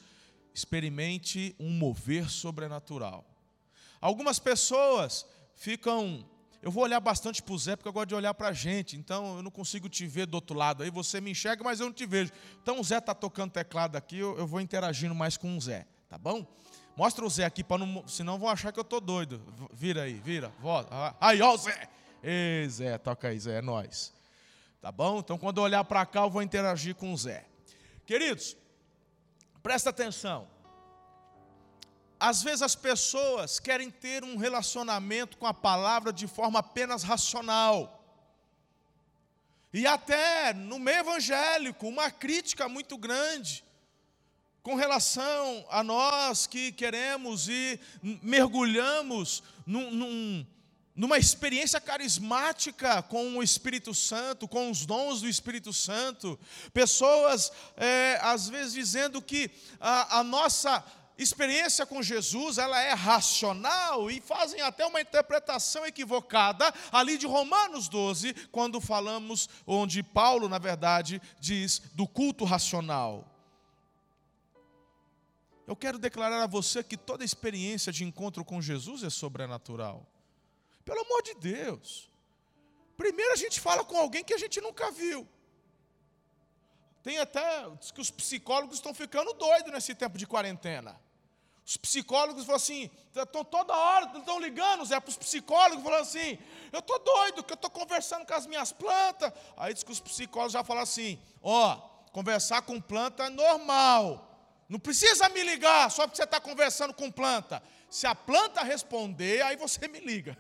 experimente 0.55 1.55
um 1.59 1.71
mover 1.71 2.31
sobrenatural. 2.31 3.25
Algumas 4.01 4.39
pessoas 4.39 5.27
ficam. 5.55 6.25
Eu 6.63 6.71
vou 6.71 6.85
olhar 6.85 7.01
bastante 7.01 7.43
para 7.43 7.53
o 7.53 7.59
Zé, 7.59 7.77
porque 7.77 7.89
eu 7.89 7.93
gosto 7.93 8.09
de 8.09 8.15
olhar 8.15 8.33
para 8.33 8.49
a 8.49 8.53
gente, 8.53 8.97
então 8.97 9.37
eu 9.37 9.43
não 9.43 9.51
consigo 9.51 9.87
te 9.87 10.07
ver 10.07 10.25
do 10.25 10.37
outro 10.37 10.57
lado. 10.57 10.83
Aí 10.83 10.91
você 10.91 11.21
me 11.21 11.31
enxerga, 11.31 11.63
mas 11.63 11.81
eu 11.81 11.87
não 11.87 11.93
te 11.93 12.07
vejo. 12.07 12.33
Então 12.63 12.81
o 12.81 12.85
Zé 12.85 12.99
está 12.99 13.15
tocando 13.15 13.51
teclado 13.51 13.97
aqui, 13.97 14.19
eu, 14.19 14.39
eu 14.39 14.47
vou 14.47 14.63
interagindo 14.63 15.15
mais 15.15 15.37
com 15.37 15.55
o 15.55 15.61
Zé, 15.61 15.87
tá 16.09 16.17
bom? 16.17 16.47
Mostra 16.97 17.25
o 17.25 17.29
Zé 17.29 17.45
aqui, 17.45 17.63
para 17.63 17.85
não, 17.85 18.07
senão 18.07 18.39
vão 18.39 18.49
achar 18.49 18.73
que 18.73 18.79
eu 18.79 18.83
estou 18.83 19.01
doido. 19.01 19.43
Vira 19.73 20.05
aí, 20.05 20.15
vira, 20.15 20.53
volta. 20.61 21.15
Aí, 21.21 21.43
ó 21.43 21.53
o 21.53 21.57
Zé. 21.59 21.89
Ei, 22.23 22.67
Zé, 22.69 22.97
toca 22.97 23.29
aí, 23.29 23.39
Zé, 23.39 23.59
é 23.59 23.63
nós. 23.63 24.15
Tá 24.81 24.91
bom? 24.91 25.19
Então 25.19 25.37
quando 25.37 25.59
eu 25.59 25.65
olhar 25.65 25.85
para 25.85 26.07
cá, 26.07 26.21
eu 26.21 26.31
vou 26.31 26.41
interagir 26.41 26.95
com 26.95 27.13
o 27.13 27.17
Zé. 27.17 27.45
Queridos, 28.07 28.57
presta 29.65 29.89
atenção. 29.89 30.47
Às 32.21 32.43
vezes 32.43 32.61
as 32.61 32.75
pessoas 32.75 33.59
querem 33.59 33.91
ter 33.91 34.23
um 34.23 34.37
relacionamento 34.37 35.39
com 35.39 35.47
a 35.47 35.55
palavra 35.55 36.13
de 36.13 36.27
forma 36.27 36.59
apenas 36.59 37.03
racional. 37.03 38.03
e 39.73 39.87
até 39.87 40.53
no 40.53 40.79
meio 40.79 40.99
evangélico, 40.99 41.89
uma 41.89 42.11
crítica 42.11 42.69
muito 42.69 42.99
grande 42.99 43.65
com 44.63 44.75
relação 44.75 45.67
a 45.71 45.83
nós 45.83 46.47
que 46.47 46.71
queremos 46.71 47.49
e 47.49 47.81
mergulhamos 48.23 49.43
num, 49.67 49.91
num, 49.91 50.47
numa 50.95 51.19
experiência 51.19 51.81
carismática 51.81 53.03
com 53.03 53.37
o 53.37 53.43
Espírito 53.43 53.93
Santo, 53.93 54.47
com 54.47 54.71
os 54.71 54.87
dons 54.87 55.21
do 55.21 55.29
Espírito 55.29 55.73
Santo. 55.73 56.39
Pessoas, 56.73 57.51
é, 57.77 58.19
às 58.23 58.49
vezes, 58.49 58.75
dizendo 58.75 59.21
que 59.21 59.51
a, 59.81 60.21
a 60.21 60.25
nossa 60.25 60.85
experiência 61.17 61.87
com 61.87 62.03
Jesus, 62.03 62.59
ela 62.59 62.81
é 62.81 62.93
racional 62.93 64.11
e 64.11 64.21
fazem 64.21 64.61
até 64.61 64.85
uma 64.87 65.01
interpretação 65.01 65.87
equivocada 65.87 66.73
ali 66.91 67.17
de 67.17 67.27
Romanos 67.27 67.89
12, 67.89 68.33
quando 68.51 68.81
falamos 68.81 69.49
onde 69.67 70.03
Paulo, 70.03 70.49
na 70.49 70.59
verdade, 70.59 71.21
diz 71.41 71.81
do 71.95 72.07
culto 72.07 72.45
racional. 72.45 73.31
Eu 75.67 75.75
quero 75.75 75.99
declarar 75.99 76.43
a 76.43 76.47
você 76.47 76.83
que 76.83 76.97
toda 76.97 77.25
experiência 77.25 77.93
de 77.93 78.05
encontro 78.05 78.45
com 78.45 78.61
Jesus 78.61 79.03
é 79.03 79.09
sobrenatural. 79.09 80.07
Pelo 80.85 81.01
amor 81.01 81.23
de 81.23 81.35
Deus. 81.35 82.11
Primeiro 82.97 83.33
a 83.33 83.37
gente 83.37 83.61
fala 83.61 83.85
com 83.85 83.97
alguém 83.97 84.23
que 84.23 84.35
a 84.35 84.39
gente 84.39 84.61
nunca 84.61 84.91
viu. 84.91 85.27
Tem 87.03 87.19
até, 87.19 87.69
diz 87.79 87.91
que 87.91 88.01
os 88.01 88.11
psicólogos 88.11 88.77
estão 88.77 88.95
ficando 88.95 89.33
doidos 89.35 89.73
nesse 89.73 89.95
tempo 89.95 90.17
de 90.17 90.27
quarentena. 90.27 90.99
Os 91.67 91.77
psicólogos 91.77 92.45
falam 92.45 92.57
assim, 92.57 92.91
estão 93.15 93.45
toda 93.45 93.75
hora, 93.75 94.19
estão 94.19 94.39
ligando, 94.39 94.85
Zé, 94.85 95.01
para 95.01 95.09
os 95.09 95.17
psicólogos, 95.17 95.83
falando 95.83 96.03
assim, 96.03 96.39
eu 96.71 96.81
estou 96.81 96.99
doido, 96.99 97.43
que 97.43 97.53
eu 97.53 97.57
estou 97.57 97.71
conversando 97.71 98.27
com 98.27 98.35
as 98.35 98.47
minhas 98.47 98.71
plantas. 98.71 99.33
Aí 99.57 99.73
diz 99.73 99.83
que 99.83 99.93
os 99.93 100.01
psicólogos 100.01 100.53
já 100.53 100.63
falam 100.63 100.83
assim, 100.83 101.19
ó, 101.43 101.77
conversar 102.13 102.63
com 102.63 102.81
planta 102.81 103.25
é 103.25 103.31
normal. 103.31 104.31
Não 104.69 104.79
precisa 104.79 105.29
me 105.31 105.43
ligar 105.43 105.91
só 105.91 106.07
porque 106.07 106.17
você 106.17 106.25
está 106.25 106.41
conversando 106.41 106.93
com 106.93 107.11
planta. 107.11 107.63
Se 107.95 108.09
a 108.09 108.15
planta 108.15 108.65
responder, 108.65 109.41
aí 109.43 109.55
você 109.55 109.87
me 109.87 110.01
liga. 110.01 110.37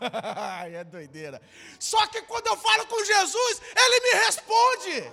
é 0.72 0.82
doideira. 0.82 1.42
Só 1.78 2.06
que 2.06 2.22
quando 2.22 2.46
eu 2.46 2.56
falo 2.56 2.86
com 2.86 3.04
Jesus, 3.04 3.60
ele 3.76 4.00
me 4.00 4.24
responde. 4.24 5.12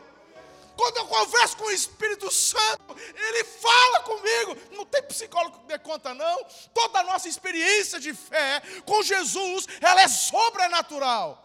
Quando 0.78 0.96
eu 0.96 1.08
converso 1.08 1.58
com 1.58 1.66
o 1.66 1.72
Espírito 1.72 2.32
Santo, 2.32 2.96
ele 2.98 3.44
fala 3.44 4.00
comigo. 4.00 4.58
Não 4.72 4.86
tem 4.86 5.04
psicólogo 5.04 5.60
que 5.60 5.66
dê 5.66 5.78
conta, 5.78 6.14
não. 6.14 6.46
Toda 6.74 7.00
a 7.00 7.04
nossa 7.04 7.28
experiência 7.28 8.00
de 8.00 8.14
fé 8.14 8.62
com 8.86 9.04
Jesus, 9.04 9.68
ela 9.82 10.04
é 10.04 10.08
sobrenatural. 10.08 11.43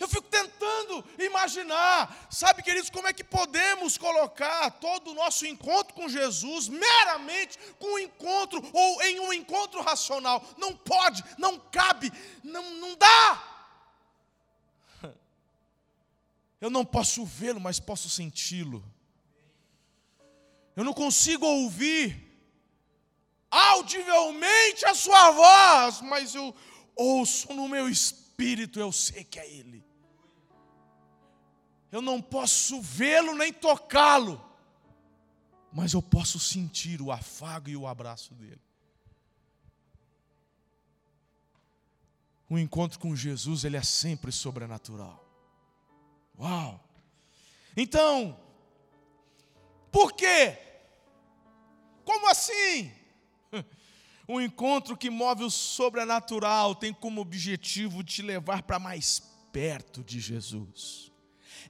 Eu 0.00 0.08
fico 0.08 0.26
tentando 0.28 1.04
imaginar, 1.18 2.26
sabe, 2.30 2.62
queridos, 2.62 2.88
como 2.88 3.06
é 3.06 3.12
que 3.12 3.22
podemos 3.22 3.98
colocar 3.98 4.70
todo 4.80 5.10
o 5.10 5.14
nosso 5.14 5.46
encontro 5.46 5.92
com 5.92 6.08
Jesus 6.08 6.68
meramente 6.68 7.58
com 7.78 7.86
um 7.86 7.98
encontro 7.98 8.66
ou 8.72 9.02
em 9.02 9.20
um 9.20 9.30
encontro 9.30 9.82
racional? 9.82 10.42
Não 10.56 10.74
pode, 10.74 11.22
não 11.36 11.58
cabe, 11.58 12.10
não, 12.42 12.62
não 12.76 12.96
dá. 12.96 13.44
Eu 16.58 16.70
não 16.70 16.82
posso 16.82 17.22
vê-lo, 17.26 17.60
mas 17.60 17.78
posso 17.78 18.08
senti-lo. 18.08 18.82
Eu 20.74 20.82
não 20.82 20.94
consigo 20.94 21.44
ouvir 21.44 22.26
audivelmente 23.50 24.86
a 24.86 24.94
sua 24.94 25.30
voz, 25.30 26.00
mas 26.00 26.34
eu 26.34 26.54
ouço 26.96 27.52
no 27.52 27.68
meu 27.68 27.86
espírito, 27.86 28.80
eu 28.80 28.90
sei 28.92 29.24
que 29.24 29.38
é 29.38 29.46
Ele. 29.46 29.89
Eu 31.90 32.00
não 32.00 32.22
posso 32.22 32.80
vê-lo 32.80 33.34
nem 33.34 33.52
tocá-lo, 33.52 34.40
mas 35.72 35.92
eu 35.92 36.02
posso 36.02 36.38
sentir 36.38 37.02
o 37.02 37.10
afago 37.10 37.68
e 37.68 37.76
o 37.76 37.86
abraço 37.86 38.34
dele. 38.34 38.60
O 42.48 42.58
encontro 42.58 42.98
com 42.98 43.14
Jesus, 43.14 43.64
ele 43.64 43.76
é 43.76 43.82
sempre 43.82 44.32
sobrenatural. 44.32 45.24
Uau! 46.38 46.82
Então, 47.76 48.36
por 49.90 50.12
quê? 50.12 50.58
Como 52.04 52.28
assim? 52.28 52.92
Um 54.28 54.40
encontro 54.40 54.96
que 54.96 55.10
move 55.10 55.42
o 55.42 55.50
sobrenatural 55.50 56.76
tem 56.76 56.94
como 56.94 57.20
objetivo 57.20 58.04
te 58.04 58.22
levar 58.22 58.62
para 58.62 58.78
mais 58.78 59.18
perto 59.50 60.04
de 60.04 60.20
Jesus. 60.20 61.09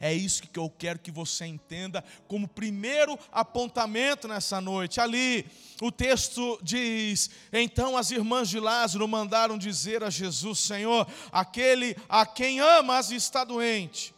É 0.01 0.15
isso 0.15 0.43
que 0.43 0.59
eu 0.59 0.71
quero 0.71 0.99
que 0.99 1.11
você 1.11 1.45
entenda 1.45 2.03
como 2.27 2.49
primeiro 2.49 3.19
apontamento 3.31 4.27
nessa 4.27 4.59
noite. 4.59 4.99
Ali, 4.99 5.45
o 5.83 5.93
texto 5.93 6.59
diz: 6.63 7.29
Então 7.53 7.99
as 7.99 8.11
irmãs 8.11 8.49
de 8.49 8.59
Lázaro 8.59 9.07
mandaram 9.07 9.59
dizer 9.59 10.03
a 10.03 10.09
Jesus: 10.09 10.59
Senhor, 10.59 11.07
aquele 11.31 11.95
a 12.09 12.25
quem 12.25 12.61
amas 12.61 13.11
está 13.11 13.45
doente. 13.45 14.15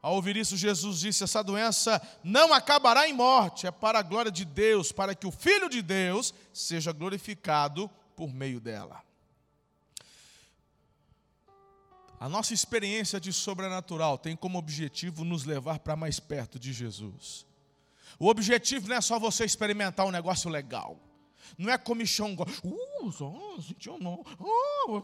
Ao 0.00 0.14
ouvir 0.14 0.38
isso, 0.38 0.56
Jesus 0.56 1.00
disse: 1.00 1.24
Essa 1.24 1.44
doença 1.44 2.00
não 2.24 2.54
acabará 2.54 3.06
em 3.06 3.12
morte, 3.12 3.66
é 3.66 3.70
para 3.70 3.98
a 3.98 4.02
glória 4.02 4.30
de 4.30 4.46
Deus, 4.46 4.92
para 4.92 5.14
que 5.14 5.26
o 5.26 5.30
Filho 5.30 5.68
de 5.68 5.82
Deus 5.82 6.32
seja 6.54 6.90
glorificado 6.90 7.90
por 8.16 8.32
meio 8.32 8.60
dela. 8.60 9.05
A 12.18 12.28
nossa 12.28 12.54
experiência 12.54 13.20
de 13.20 13.32
sobrenatural 13.32 14.16
tem 14.16 14.34
como 14.34 14.58
objetivo 14.58 15.24
nos 15.24 15.44
levar 15.44 15.78
para 15.78 15.96
mais 15.96 16.18
perto 16.18 16.58
de 16.58 16.72
Jesus. 16.72 17.46
O 18.18 18.28
objetivo 18.28 18.88
não 18.88 18.96
é 18.96 19.00
só 19.00 19.18
você 19.18 19.44
experimentar 19.44 20.06
um 20.06 20.10
negócio 20.10 20.48
legal. 20.48 20.98
Não 21.58 21.72
é 21.72 21.78
comichão, 21.78 22.34
uh, 22.34 23.12
só, 23.12 23.98
não. 24.00 24.24
Uh, 24.40 25.02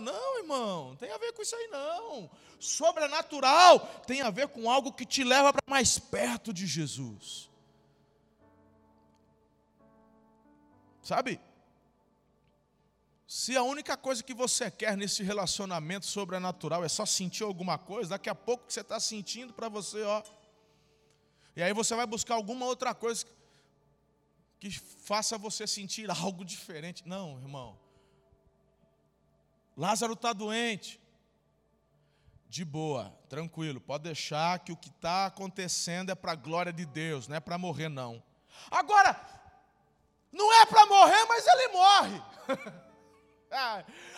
não, 0.00 0.38
irmão, 0.38 0.96
tem 0.96 1.10
a 1.12 1.18
ver 1.18 1.32
com 1.32 1.42
isso 1.42 1.54
aí 1.54 1.68
não. 1.68 2.30
Sobrenatural 2.58 3.80
tem 4.06 4.22
a 4.22 4.30
ver 4.30 4.48
com 4.48 4.70
algo 4.70 4.92
que 4.92 5.04
te 5.04 5.22
leva 5.22 5.52
para 5.52 5.62
mais 5.70 5.98
perto 5.98 6.52
de 6.52 6.66
Jesus. 6.66 7.50
Sabe? 11.02 11.38
Se 13.26 13.56
a 13.56 13.62
única 13.62 13.96
coisa 13.96 14.22
que 14.22 14.32
você 14.32 14.70
quer 14.70 14.96
nesse 14.96 15.22
relacionamento 15.24 16.06
sobrenatural 16.06 16.84
é 16.84 16.88
só 16.88 17.04
sentir 17.04 17.42
alguma 17.42 17.76
coisa, 17.76 18.10
daqui 18.10 18.30
a 18.30 18.34
pouco 18.34 18.66
que 18.66 18.72
você 18.72 18.82
está 18.82 19.00
sentindo 19.00 19.52
para 19.52 19.68
você, 19.68 20.02
ó. 20.02 20.22
E 21.56 21.62
aí 21.62 21.72
você 21.72 21.96
vai 21.96 22.06
buscar 22.06 22.34
alguma 22.34 22.66
outra 22.66 22.94
coisa 22.94 23.26
que 24.60 24.70
faça 24.70 25.36
você 25.36 25.66
sentir 25.66 26.08
algo 26.08 26.44
diferente. 26.44 27.02
Não, 27.06 27.38
irmão. 27.40 27.76
Lázaro 29.76 30.12
está 30.12 30.32
doente. 30.32 31.00
De 32.48 32.64
boa, 32.64 33.12
tranquilo, 33.28 33.80
pode 33.80 34.04
deixar 34.04 34.60
que 34.60 34.70
o 34.70 34.76
que 34.76 34.88
está 34.88 35.26
acontecendo 35.26 36.10
é 36.10 36.14
para 36.14 36.30
a 36.30 36.36
glória 36.36 36.72
de 36.72 36.86
Deus, 36.86 37.26
não 37.26 37.34
é 37.34 37.40
para 37.40 37.58
morrer, 37.58 37.88
não. 37.88 38.22
Agora, 38.70 39.20
não 40.32 40.52
é 40.52 40.64
para 40.64 40.86
morrer, 40.86 41.24
mas 41.24 41.44
ele 41.44 41.68
morre. 41.68 42.22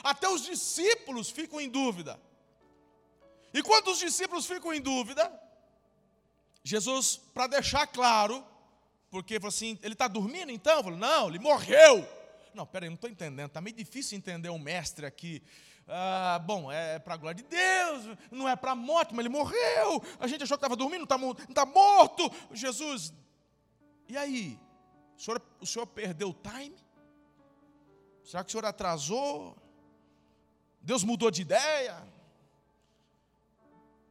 Até 0.03 0.29
os 0.29 0.45
discípulos 0.45 1.31
ficam 1.31 1.61
em 1.61 1.69
dúvida. 1.69 2.21
E 3.53 3.63
quando 3.63 3.89
os 3.89 3.99
discípulos 3.99 4.47
ficam 4.47 4.73
em 4.73 4.81
dúvida, 4.81 5.33
Jesus, 6.63 7.17
para 7.33 7.47
deixar 7.47 7.87
claro, 7.87 8.45
porque 9.11 9.41
falou 9.41 9.49
assim, 9.49 9.79
ele 9.83 9.95
está 9.95 10.07
dormindo 10.07 10.53
então? 10.53 10.83
Falou, 10.83 10.99
não, 10.99 11.29
ele 11.29 11.39
morreu. 11.39 12.07
Não, 12.55 12.67
peraí, 12.67 12.89
não 12.89 12.95
estou 12.95 13.09
entendendo, 13.09 13.47
está 13.49 13.61
meio 13.61 13.77
difícil 13.77 14.19
entender 14.19 14.49
o 14.49 14.59
mestre 14.59 15.07
aqui. 15.07 15.43
Ah, 15.87 16.39
bom, 16.45 16.71
é 16.71 16.99
para 16.99 17.15
a 17.15 17.17
glória 17.17 17.43
de 17.43 17.49
Deus, 17.49 18.19
não 18.31 18.47
é 18.47 18.55
para 18.55 18.73
a 18.73 18.75
morte, 18.75 19.15
mas 19.15 19.25
ele 19.25 19.31
morreu. 19.31 20.03
A 20.21 20.27
gente 20.27 20.43
achou 20.43 20.59
que 20.59 20.65
estava 20.65 20.77
dormindo, 20.77 21.07
não 21.09 21.33
está 21.33 21.55
tá 21.55 21.67
morto. 21.67 22.31
Jesus, 22.53 23.15
e 24.07 24.17
aí? 24.17 24.59
O 25.17 25.21
senhor, 25.21 25.43
o 25.61 25.67
senhor 25.67 25.87
perdeu 25.87 26.29
o 26.29 26.35
time? 26.35 26.77
Será 28.29 28.45
que 28.45 28.49
o 28.49 28.53
senhor 28.53 28.67
atrasou? 28.67 29.57
Deus 30.83 31.03
mudou 31.03 31.31
de 31.31 31.41
ideia? 31.41 32.07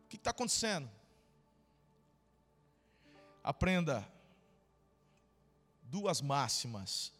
O 0.03 0.07
que 0.09 0.15
está 0.15 0.31
acontecendo? 0.31 0.89
Aprenda 3.43 4.11
duas 5.83 6.19
máximas 6.19 7.13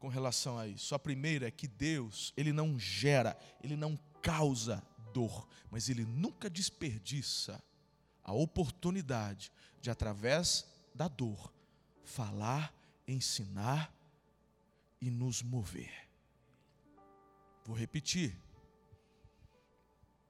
com 0.00 0.08
relação 0.08 0.58
a 0.58 0.66
isso. 0.66 0.92
A 0.92 0.98
primeira 0.98 1.46
é 1.46 1.52
que 1.52 1.68
Deus, 1.68 2.34
ele 2.36 2.52
não 2.52 2.76
gera, 2.80 3.38
ele 3.62 3.76
não 3.76 3.96
causa 4.20 4.82
dor, 5.14 5.46
mas 5.70 5.88
ele 5.88 6.04
nunca 6.04 6.50
desperdiça 6.50 7.62
a 8.24 8.32
oportunidade 8.32 9.52
de 9.80 9.88
através 9.88 10.66
da 10.92 11.06
dor 11.06 11.52
falar, 12.02 12.74
ensinar 13.06 13.94
e 15.00 15.12
nos 15.12 15.44
mover. 15.44 16.07
Vou 17.68 17.76
repetir. 17.76 18.34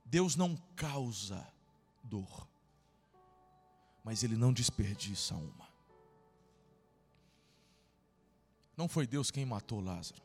Deus 0.04 0.35
não 0.35 0.57
causa 0.75 1.47
dor, 2.02 2.49
mas 4.02 4.25
Ele 4.25 4.37
não 4.37 4.52
desperdiça 4.52 5.37
uma. 5.37 5.68
Não 8.76 8.88
foi 8.88 9.07
Deus 9.07 9.30
quem 9.30 9.47
matou 9.47 9.80
Lázaro, 9.80 10.21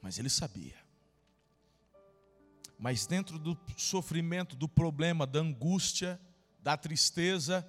mas 0.00 0.16
Ele 0.16 0.30
sabia. 0.30 0.78
Mas 2.78 3.04
dentro 3.04 3.36
do 3.36 3.58
sofrimento, 3.76 4.54
do 4.54 4.68
problema, 4.68 5.26
da 5.26 5.40
angústia, 5.40 6.20
da 6.60 6.76
tristeza, 6.76 7.68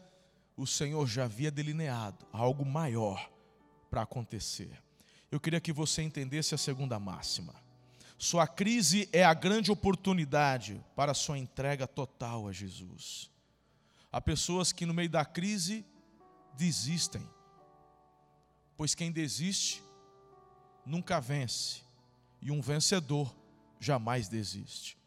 o 0.56 0.68
Senhor 0.68 1.08
já 1.08 1.24
havia 1.24 1.50
delineado 1.50 2.24
algo 2.32 2.64
maior 2.64 3.32
para 3.90 4.04
acontecer. 4.04 4.80
Eu 5.32 5.40
queria 5.40 5.60
que 5.60 5.74
você 5.74 6.04
entendesse 6.04 6.54
a 6.54 6.58
segunda 6.60 7.00
máxima. 7.00 7.65
Sua 8.18 8.48
crise 8.48 9.10
é 9.12 9.24
a 9.24 9.34
grande 9.34 9.72
oportunidade 9.72 10.84
para 10.96 11.14
sua 11.14 11.38
entrega 11.38 11.86
total 11.86 12.48
a 12.48 12.52
Jesus. 12.52 13.30
Há 14.12 14.22
pessoas 14.22 14.72
que 14.72 14.86
no 14.86 14.94
meio 14.94 15.10
da 15.10 15.26
crise 15.26 15.86
desistem, 16.56 17.28
pois 18.78 18.96
quem 18.96 19.12
desiste 19.12 19.84
nunca 20.86 21.20
vence, 21.20 21.82
e 22.42 22.52
um 22.52 22.62
vencedor 22.62 23.36
jamais 23.80 24.30
desiste. 24.30 24.98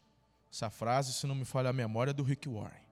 Essa 0.52 0.68
frase, 0.68 1.12
se 1.12 1.26
não 1.26 1.34
me 1.34 1.44
falha 1.44 1.70
a 1.70 1.72
memória, 1.72 2.10
é 2.10 2.14
do 2.14 2.22
Rick 2.22 2.48
Warren. 2.48 2.82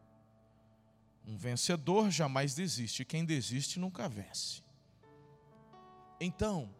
Um 1.27 1.37
vencedor 1.37 2.11
jamais 2.11 2.55
desiste, 2.55 3.05
quem 3.05 3.25
desiste 3.25 3.79
nunca 3.79 4.09
vence. 4.09 4.63
Então, 6.21 6.71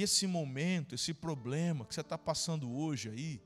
esse 0.00 0.26
momento, 0.26 0.94
esse 0.94 1.14
problema 1.14 1.84
que 1.84 1.94
você 1.94 2.00
está 2.00 2.18
passando 2.18 2.70
hoje 2.70 3.08
aí, 3.08 3.40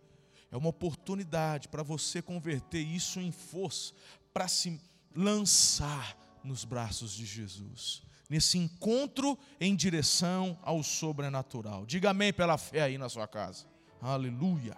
é 0.51 0.57
uma 0.57 0.69
oportunidade 0.69 1.69
para 1.69 1.83
você 1.83 2.21
converter 2.21 2.81
isso 2.81 3.21
em 3.21 3.33
força, 3.33 3.95
para 4.33 4.47
se 4.49 4.81
lançar 5.15 6.17
nos 6.45 6.65
braços 6.65 7.13
de 7.13 7.25
Jesus, 7.25 8.03
nesse 8.29 8.59
encontro 8.59 9.39
em 9.61 9.75
direção 9.75 10.59
ao 10.63 10.83
sobrenatural. 10.83 11.87
Diga 11.87 12.11
amém 12.11 12.33
pela 12.33 12.59
fé 12.59 12.83
aí 12.83 12.99
na 12.99 13.09
sua 13.09 13.27
casa. 13.27 13.67
Aleluia. 14.01 14.77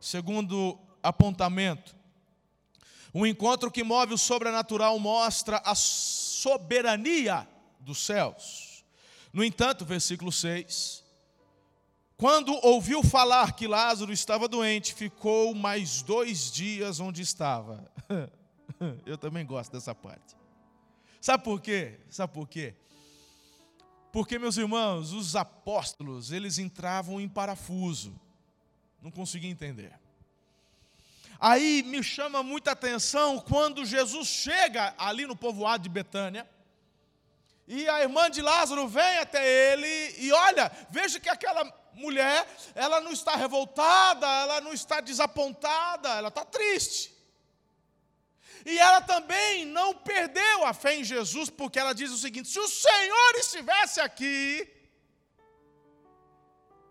Segundo 0.00 0.78
apontamento, 1.02 1.94
o 3.12 3.26
encontro 3.26 3.70
que 3.70 3.82
move 3.82 4.14
o 4.14 4.18
sobrenatural 4.18 4.98
mostra 4.98 5.62
a 5.64 5.74
soberania 5.74 7.48
dos 7.80 8.04
céus. 8.04 8.67
No 9.32 9.44
entanto, 9.44 9.84
versículo 9.84 10.32
6, 10.32 11.04
quando 12.16 12.52
ouviu 12.64 13.02
falar 13.02 13.52
que 13.52 13.68
Lázaro 13.68 14.12
estava 14.12 14.48
doente, 14.48 14.92
ficou 14.92 15.54
mais 15.54 16.02
dois 16.02 16.50
dias 16.50 16.98
onde 16.98 17.22
estava. 17.22 17.88
Eu 19.06 19.16
também 19.16 19.46
gosto 19.46 19.72
dessa 19.72 19.94
parte. 19.94 20.36
Sabe 21.20 21.44
por 21.44 21.60
quê? 21.60 22.00
Sabe 22.10 22.32
por 22.32 22.48
quê? 22.48 22.74
Porque, 24.10 24.38
meus 24.38 24.56
irmãos, 24.56 25.12
os 25.12 25.36
apóstolos, 25.36 26.32
eles 26.32 26.58
entravam 26.58 27.20
em 27.20 27.28
parafuso. 27.28 28.18
Não 29.02 29.10
consegui 29.10 29.46
entender. 29.46 29.92
Aí 31.38 31.84
me 31.84 32.02
chama 32.02 32.42
muita 32.42 32.72
atenção 32.72 33.38
quando 33.38 33.84
Jesus 33.84 34.26
chega 34.26 34.92
ali 34.98 35.24
no 35.24 35.36
povoado 35.36 35.84
de 35.84 35.88
Betânia 35.88 36.48
e 37.68 37.86
a 37.86 38.00
irmã 38.00 38.30
de 38.30 38.40
Lázaro 38.40 38.88
vem 38.88 39.18
até 39.18 39.46
ele 39.46 40.14
e 40.16 40.32
olha, 40.32 40.72
veja 40.88 41.20
que 41.20 41.28
aquela 41.28 41.70
mulher, 41.92 42.48
ela 42.74 42.98
não 42.98 43.12
está 43.12 43.36
revoltada, 43.36 44.26
ela 44.26 44.60
não 44.62 44.72
está 44.72 45.02
desapontada, 45.02 46.08
ela 46.08 46.28
está 46.28 46.46
triste. 46.46 47.14
E 48.64 48.78
ela 48.78 49.02
também 49.02 49.66
não 49.66 49.94
perdeu 49.94 50.64
a 50.64 50.72
fé 50.72 50.96
em 50.96 51.04
Jesus, 51.04 51.50
porque 51.50 51.78
ela 51.78 51.92
diz 51.92 52.10
o 52.10 52.16
seguinte: 52.16 52.48
se 52.48 52.58
o 52.58 52.68
Senhor 52.68 53.34
estivesse 53.36 54.00
aqui, 54.00 54.66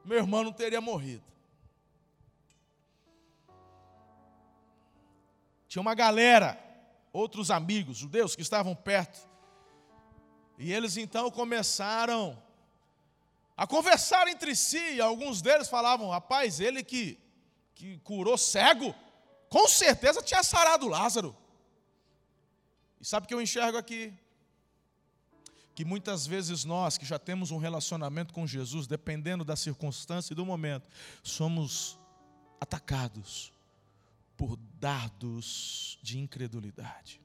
meu 0.05 0.19
irmão 0.19 0.43
não 0.43 0.53
teria 0.53 0.79
morrido. 0.79 1.25
Tinha 5.67 5.81
uma 5.81 5.95
galera, 5.95 6.55
outros 7.11 7.49
amigos 7.49 7.97
judeus 7.97 8.35
que 8.35 8.43
estavam 8.43 8.75
perto 8.75 9.26
e 10.57 10.73
eles 10.73 10.97
então 10.97 11.29
começaram 11.29 12.41
a 13.55 13.67
conversar 13.67 14.27
entre 14.27 14.55
si. 14.55 14.95
E 14.95 15.01
alguns 15.01 15.41
deles 15.41 15.69
falavam: 15.69 16.09
rapaz, 16.09 16.59
ele 16.59 16.83
que, 16.83 17.19
que 17.75 17.97
curou 17.99 18.37
cego, 18.37 18.93
com 19.49 19.67
certeza 19.67 20.21
tinha 20.21 20.43
sarado 20.43 20.87
Lázaro. 20.87 21.35
E 22.99 23.05
sabe 23.05 23.25
o 23.25 23.27
que 23.27 23.33
eu 23.33 23.41
enxergo 23.41 23.77
aqui? 23.77 24.13
Que 25.75 25.85
muitas 25.85 26.25
vezes 26.25 26.65
nós, 26.65 26.97
que 26.97 27.05
já 27.05 27.19
temos 27.19 27.51
um 27.51 27.59
relacionamento 27.59 28.33
com 28.33 28.47
Jesus, 28.47 28.87
dependendo 28.87 29.45
da 29.45 29.55
circunstância 29.55 30.33
e 30.33 30.35
do 30.35 30.43
momento, 30.43 30.89
somos 31.21 31.99
atacados 32.59 33.53
por 34.35 34.57
dardos 34.79 35.99
de 36.01 36.17
incredulidade. 36.17 37.21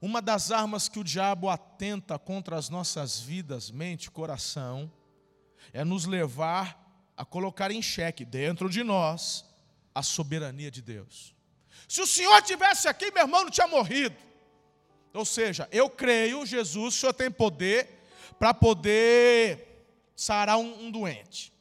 Uma 0.00 0.22
das 0.22 0.50
armas 0.52 0.88
que 0.88 0.98
o 0.98 1.04
diabo 1.04 1.48
atenta 1.48 2.18
contra 2.18 2.56
as 2.56 2.68
nossas 2.68 3.18
vidas, 3.18 3.70
mente 3.70 4.10
coração, 4.10 4.90
é 5.72 5.84
nos 5.84 6.04
levar 6.04 7.10
a 7.16 7.24
colocar 7.24 7.70
em 7.72 7.82
xeque 7.82 8.24
dentro 8.24 8.70
de 8.70 8.84
nós 8.84 9.44
a 9.92 10.02
soberania 10.02 10.70
de 10.70 10.80
Deus. 10.80 11.34
Se 11.88 12.00
o 12.00 12.06
Senhor 12.06 12.40
tivesse 12.42 12.86
aqui, 12.86 13.10
meu 13.10 13.22
irmão 13.22 13.42
não 13.42 13.50
tinha 13.50 13.66
morrido. 13.66 14.16
Ou 15.12 15.24
seja, 15.24 15.68
eu 15.72 15.90
creio, 15.90 16.46
Jesus, 16.46 16.94
o 16.94 16.96
Senhor 16.96 17.12
tem 17.12 17.30
poder 17.30 17.88
para 18.38 18.54
poder 18.54 19.84
sarar 20.14 20.58
um, 20.58 20.86
um 20.86 20.90
doente. 20.92 21.52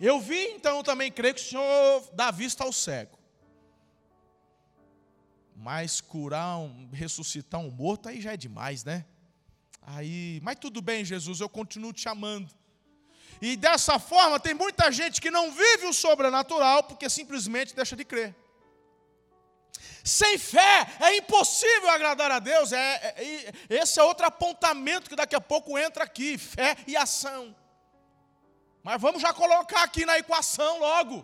Eu 0.00 0.18
vi, 0.18 0.52
então, 0.52 0.78
eu 0.78 0.82
também 0.82 1.12
creio 1.12 1.34
que 1.34 1.42
o 1.42 1.44
Senhor 1.44 2.10
dá 2.14 2.30
vista 2.30 2.64
ao 2.64 2.72
cego. 2.72 3.18
Mas 5.60 6.00
curar, 6.00 6.56
um, 6.56 6.88
ressuscitar 6.90 7.60
um 7.60 7.70
morto, 7.70 8.08
aí 8.08 8.18
já 8.18 8.32
é 8.32 8.36
demais, 8.36 8.82
né? 8.82 9.04
Aí, 9.82 10.40
mas 10.42 10.56
tudo 10.58 10.80
bem, 10.80 11.04
Jesus, 11.04 11.38
eu 11.38 11.50
continuo 11.50 11.92
te 11.92 12.08
amando. 12.08 12.50
E 13.42 13.56
dessa 13.56 13.98
forma, 13.98 14.40
tem 14.40 14.54
muita 14.54 14.90
gente 14.90 15.20
que 15.20 15.30
não 15.30 15.52
vive 15.52 15.84
o 15.86 15.92
sobrenatural 15.92 16.84
porque 16.84 17.10
simplesmente 17.10 17.74
deixa 17.74 17.94
de 17.94 18.06
crer. 18.06 18.34
Sem 20.02 20.38
fé 20.38 20.86
é 20.98 21.16
impossível 21.18 21.90
agradar 21.90 22.30
a 22.30 22.38
Deus. 22.38 22.72
É, 22.72 22.94
é, 23.18 23.52
esse 23.68 24.00
é 24.00 24.02
outro 24.02 24.24
apontamento 24.24 25.10
que 25.10 25.16
daqui 25.16 25.36
a 25.36 25.40
pouco 25.42 25.78
entra 25.78 26.04
aqui: 26.04 26.38
fé 26.38 26.74
e 26.86 26.96
ação. 26.96 27.54
Mas 28.82 28.98
vamos 28.98 29.20
já 29.20 29.34
colocar 29.34 29.82
aqui 29.82 30.06
na 30.06 30.18
equação 30.18 30.78
logo. 30.78 31.22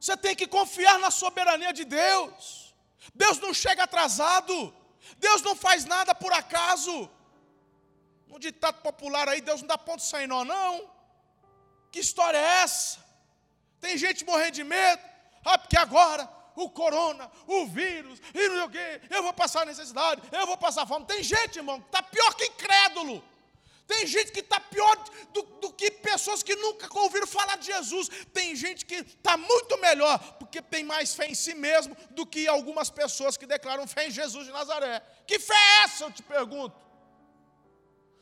Você 0.00 0.16
tem 0.16 0.34
que 0.34 0.48
confiar 0.48 0.98
na 0.98 1.12
soberania 1.12 1.72
de 1.72 1.84
Deus. 1.84 2.61
Deus 3.14 3.38
não 3.38 3.52
chega 3.52 3.84
atrasado. 3.84 4.74
Deus 5.18 5.42
não 5.42 5.54
faz 5.54 5.84
nada 5.84 6.14
por 6.14 6.32
acaso. 6.32 7.10
No 8.28 8.38
ditado 8.38 8.80
popular 8.82 9.28
aí, 9.28 9.40
Deus 9.40 9.60
não 9.60 9.68
dá 9.68 9.76
ponto 9.76 10.02
sem 10.02 10.26
nó, 10.26 10.44
não. 10.44 10.90
Que 11.90 12.00
história 12.00 12.38
é 12.38 12.62
essa? 12.62 13.04
Tem 13.80 13.96
gente 13.96 14.24
morrendo 14.24 14.52
de 14.52 14.64
medo. 14.64 15.02
Ah, 15.44 15.58
porque 15.58 15.76
agora 15.76 16.28
o 16.54 16.70
corona, 16.70 17.30
o 17.46 17.66
vírus, 17.66 18.20
e 18.34 18.48
não 18.48 18.56
sei 18.56 18.64
o 18.64 18.70
quê, 18.70 19.00
eu 19.10 19.22
vou 19.22 19.32
passar 19.32 19.66
necessidade, 19.66 20.22
eu 20.30 20.46
vou 20.46 20.56
passar 20.56 20.86
fome. 20.86 21.04
Tem 21.06 21.22
gente, 21.22 21.56
irmão, 21.56 21.80
que 21.80 21.86
está 21.86 22.02
pior 22.02 22.34
que 22.34 22.44
incrédulo. 22.44 23.22
Tem 23.92 24.06
gente 24.06 24.32
que 24.32 24.40
está 24.40 24.58
pior 24.58 24.96
do, 25.34 25.42
do, 25.60 25.70
que 25.70 25.90
pessoas 25.90 26.42
que 26.42 26.56
nunca 26.56 26.88
ouviram 26.98 27.26
falar 27.26 27.56
de 27.56 27.66
Jesus. 27.66 28.08
Tem 28.32 28.56
gente 28.56 28.86
que 28.86 28.94
está 28.94 29.36
muito 29.36 29.78
melhor, 29.78 30.18
porque 30.38 30.62
tem 30.62 30.82
mais 30.82 31.14
fé 31.14 31.26
em 31.26 31.34
si 31.34 31.54
mesmo 31.54 31.94
do 32.12 32.24
que 32.24 32.48
algumas 32.48 32.88
pessoas 32.88 33.36
que 33.36 33.44
declaram 33.44 33.86
fé 33.86 34.06
em 34.08 34.10
Jesus 34.10 34.46
de 34.46 34.52
Nazaré. 34.52 35.02
Que 35.26 35.38
fé 35.38 35.54
é 35.54 35.84
essa, 35.84 36.04
eu 36.04 36.10
te 36.10 36.22
pergunto? 36.22 36.74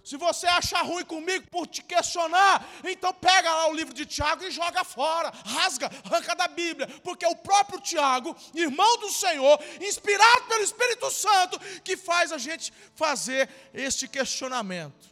Se 0.05 0.17
você 0.17 0.49
achar 0.49 0.83
ruim 0.83 1.05
comigo 1.05 1.47
por 1.53 1.69
te 1.69 1.85
questionar, 1.85 2.67
então 2.83 3.15
pega 3.15 3.55
lá 3.55 3.69
o 3.69 3.75
livro 3.75 3.95
de 3.95 4.05
Tiago 4.05 4.43
e 4.43 4.51
joga 4.51 4.83
fora, 4.83 5.31
rasga, 5.45 5.89
arranca 6.05 6.35
da 6.35 6.49
Bíblia, 6.49 6.89
porque 7.05 7.25
é 7.25 7.29
o 7.29 7.37
próprio 7.37 7.81
Tiago, 7.81 8.37
irmão 8.55 8.99
do 8.99 9.11
Senhor, 9.11 9.57
inspirado 9.81 10.47
pelo 10.49 10.65
Espírito 10.65 11.09
Santo, 11.13 11.61
que 11.85 11.97
faz 11.97 12.33
a 12.33 12.39
gente 12.39 12.73
fazer 12.97 13.49
este 13.73 14.09
questionamento. 14.09 15.10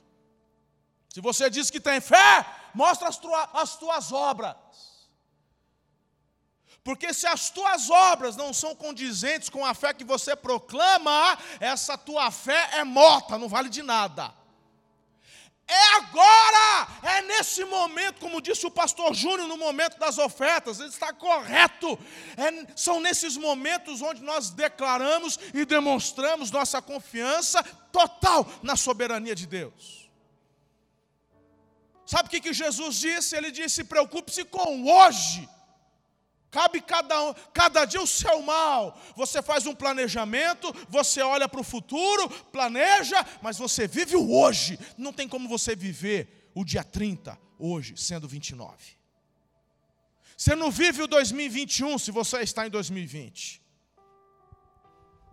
Se 1.18 1.22
você 1.22 1.50
diz 1.50 1.68
que 1.68 1.80
tem 1.80 2.00
fé, 2.00 2.46
mostra 2.72 3.08
as, 3.08 3.16
tua, 3.16 3.50
as 3.54 3.74
tuas 3.74 4.12
obras. 4.12 4.54
Porque 6.84 7.12
se 7.12 7.26
as 7.26 7.50
tuas 7.50 7.90
obras 7.90 8.36
não 8.36 8.54
são 8.54 8.72
condizentes 8.72 9.48
com 9.48 9.66
a 9.66 9.74
fé 9.74 9.92
que 9.92 10.04
você 10.04 10.36
proclama, 10.36 11.36
essa 11.58 11.98
tua 11.98 12.30
fé 12.30 12.70
é 12.74 12.84
morta, 12.84 13.36
não 13.36 13.48
vale 13.48 13.68
de 13.68 13.82
nada. 13.82 14.32
É 15.66 15.96
agora, 15.96 16.88
é 17.02 17.22
nesse 17.22 17.64
momento, 17.64 18.20
como 18.20 18.40
disse 18.40 18.64
o 18.64 18.70
pastor 18.70 19.12
Júnior, 19.12 19.48
no 19.48 19.56
momento 19.56 19.98
das 19.98 20.18
ofertas, 20.18 20.78
ele 20.78 20.90
está 20.90 21.12
correto. 21.12 21.98
É, 22.36 22.72
são 22.76 23.00
nesses 23.00 23.36
momentos 23.36 24.00
onde 24.02 24.22
nós 24.22 24.50
declaramos 24.50 25.36
e 25.52 25.64
demonstramos 25.64 26.52
nossa 26.52 26.80
confiança 26.80 27.60
total 27.90 28.48
na 28.62 28.76
soberania 28.76 29.34
de 29.34 29.48
Deus. 29.48 29.97
Sabe 32.08 32.28
o 32.28 32.30
que, 32.30 32.40
que 32.40 32.54
Jesus 32.54 32.96
disse? 32.96 33.36
Ele 33.36 33.50
disse: 33.50 33.84
preocupe-se 33.84 34.42
com 34.46 34.82
hoje. 34.90 35.46
Cabe 36.50 36.80
cada, 36.80 37.34
cada 37.52 37.84
dia 37.84 38.00
o 38.00 38.06
seu 38.06 38.40
mal. 38.40 38.98
Você 39.14 39.42
faz 39.42 39.66
um 39.66 39.74
planejamento, 39.74 40.74
você 40.88 41.20
olha 41.20 41.46
para 41.46 41.60
o 41.60 41.64
futuro, 41.74 42.30
planeja, 42.50 43.18
mas 43.42 43.58
você 43.58 43.86
vive 43.86 44.16
o 44.16 44.32
hoje. 44.32 44.78
Não 44.96 45.12
tem 45.12 45.28
como 45.28 45.46
você 45.46 45.76
viver 45.76 46.50
o 46.54 46.64
dia 46.64 46.82
30, 46.82 47.38
hoje, 47.58 47.94
sendo 47.98 48.26
29. 48.26 48.72
Você 50.34 50.54
não 50.54 50.70
vive 50.70 51.02
o 51.02 51.06
2021 51.06 51.98
se 51.98 52.10
você 52.10 52.38
está 52.38 52.66
em 52.66 52.70
2020. 52.70 53.60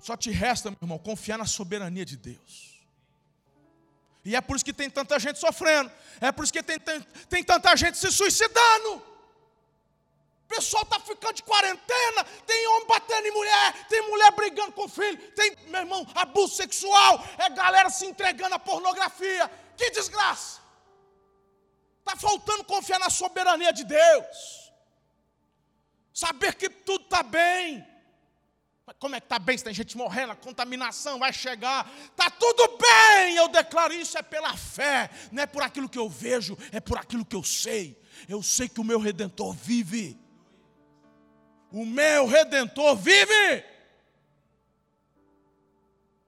Só 0.02 0.18
te 0.18 0.30
resta, 0.30 0.70
meu 0.70 0.80
irmão, 0.82 1.00
confiar 1.00 1.38
na 1.38 1.46
soberania 1.46 2.04
de 2.04 2.18
Deus. 2.18 2.75
E 4.26 4.36
é 4.36 4.42
por 4.42 4.56
isso 4.56 4.66
que 4.66 4.74
tem 4.74 4.90
tanta 4.90 5.20
gente 5.20 5.38
sofrendo. 5.40 5.92
É 6.20 6.32
por 6.32 6.44
isso 6.44 6.52
que 6.52 6.64
tem, 6.64 6.80
tem, 6.80 7.00
tem 7.30 7.44
tanta 7.44 7.76
gente 7.78 7.96
se 7.98 8.12
suicidando. 8.12 8.96
O 8.96 10.48
pessoal 10.48 10.84
está 10.84 11.00
ficando 11.00 11.34
de 11.34 11.44
quarentena, 11.44 12.24
tem 12.46 12.68
homem 12.68 12.88
batendo 12.88 13.28
em 13.28 13.32
mulher, 13.32 13.88
tem 13.88 14.02
mulher 14.10 14.32
brigando 14.32 14.72
com 14.74 14.88
filho, 14.88 15.18
tem, 15.32 15.56
meu 15.68 15.82
irmão, 15.82 16.08
abuso 16.14 16.56
sexual, 16.56 17.24
é 17.38 17.50
galera 17.50 17.90
se 17.90 18.06
entregando 18.06 18.56
à 18.56 18.60
pornografia. 18.60 19.50
Que 19.76 19.90
desgraça! 19.92 20.62
Está 22.00 22.16
faltando 22.16 22.64
confiar 22.64 23.00
na 23.00 23.10
soberania 23.10 23.74
de 23.74 23.84
Deus. 23.84 24.72
Saber 26.14 26.56
que 26.56 26.70
tudo 26.70 27.04
está 27.04 27.24
bem. 27.24 27.86
Como 29.00 29.16
é 29.16 29.20
que 29.20 29.26
está 29.26 29.40
bem? 29.40 29.58
Se 29.58 29.64
tem 29.64 29.74
gente 29.74 29.98
morrendo, 29.98 30.32
a 30.32 30.36
contaminação 30.36 31.18
vai 31.18 31.34
chegar. 31.34 31.92
Está 32.06 32.30
tudo 32.30 32.78
bem, 32.78 33.36
eu 33.36 33.48
declaro 33.48 33.94
isso 33.94 34.18
é 34.18 34.22
pela 34.22 34.56
fé, 34.56 35.10
não 35.32 35.42
é 35.42 35.48
por 35.48 35.64
aquilo 35.64 35.90
que 35.90 35.98
eu 35.98 36.08
vejo, 36.08 36.56
é 36.72 36.80
por 36.80 36.98
aquilo 36.98 37.26
que 37.26 37.36
eu 37.36 37.44
sei. 37.44 38.00
Eu 38.30 38.44
sei 38.44 38.70
que 38.70 38.80
o 38.80 38.84
meu 38.84 39.00
redentor 39.00 39.54
vive. 39.54 40.20
O 41.72 41.84
meu 41.84 42.28
redentor 42.28 42.96
vive. 42.96 43.66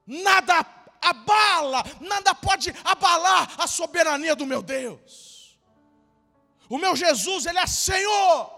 Nada 0.06 0.66
abala, 1.00 1.84
nada 2.02 2.34
pode 2.34 2.74
abalar 2.84 3.54
a 3.62 3.68
soberania 3.68 4.36
do 4.36 4.48
meu 4.48 4.64
Deus. 4.64 5.58
O 6.68 6.78
meu 6.78 6.96
Jesus, 6.96 7.46
ele 7.46 7.60
é 7.60 7.68
Senhor. 7.68 8.57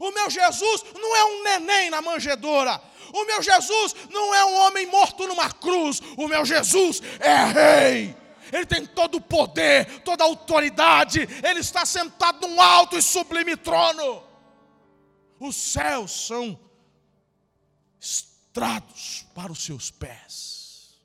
O 0.00 0.10
meu 0.10 0.30
Jesus 0.30 0.84
não 0.94 1.16
é 1.16 1.24
um 1.24 1.42
neném 1.44 1.90
na 1.90 2.00
manjedoura. 2.02 2.80
O 3.12 3.24
meu 3.24 3.42
Jesus 3.42 3.94
não 4.10 4.34
é 4.34 4.44
um 4.44 4.54
homem 4.60 4.86
morto 4.86 5.26
numa 5.26 5.50
cruz. 5.52 6.00
O 6.16 6.26
meu 6.26 6.44
Jesus 6.44 7.00
é 7.20 7.44
rei. 7.44 8.16
Ele 8.52 8.66
tem 8.66 8.84
todo 8.84 9.16
o 9.16 9.20
poder, 9.20 10.02
toda 10.02 10.24
a 10.24 10.26
autoridade. 10.26 11.20
Ele 11.42 11.60
está 11.60 11.86
sentado 11.86 12.46
num 12.46 12.60
alto 12.60 12.96
e 12.96 13.02
sublime 13.02 13.56
trono. 13.56 14.22
Os 15.40 15.56
céus 15.56 16.26
são 16.26 16.58
estrados 17.98 19.26
para 19.34 19.50
os 19.50 19.62
seus 19.62 19.90
pés. 19.90 21.00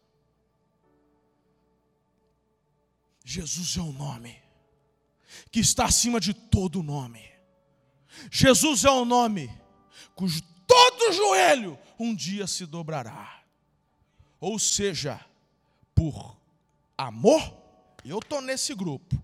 Jesus 3.23 3.76
é 3.78 3.82
o 3.82 3.91
nome 3.91 4.41
que 5.52 5.60
está 5.60 5.86
acima 5.86 6.19
de 6.19 6.34
todo 6.34 6.84
nome. 6.84 7.37
Jesus 8.32 8.84
é 8.86 8.89
o 8.89 9.06
nome 9.06 9.49
cujo 10.15 10.41
todo 10.65 11.13
joelho 11.13 11.77
um 11.99 12.13
dia 12.13 12.47
se 12.47 12.65
dobrará. 12.65 13.41
Ou 14.39 14.60
seja, 14.60 15.19
por 15.95 16.38
amor, 16.97 17.41
eu 18.06 18.19
estou 18.19 18.41
nesse 18.41 18.75
grupo, 18.75 19.21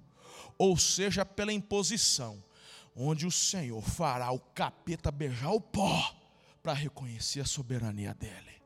ou 0.58 0.78
seja, 0.78 1.26
pela 1.26 1.54
imposição 1.54 2.44
onde 2.96 3.26
o 3.26 3.32
Senhor 3.32 3.82
fará 3.82 4.32
o 4.32 4.40
capeta 4.40 5.12
beijar 5.12 5.52
o 5.52 5.62
pó 5.62 6.16
para 6.62 6.74
reconhecer 6.74 7.42
a 7.42 7.46
soberania 7.46 8.14
dele. 8.14 8.62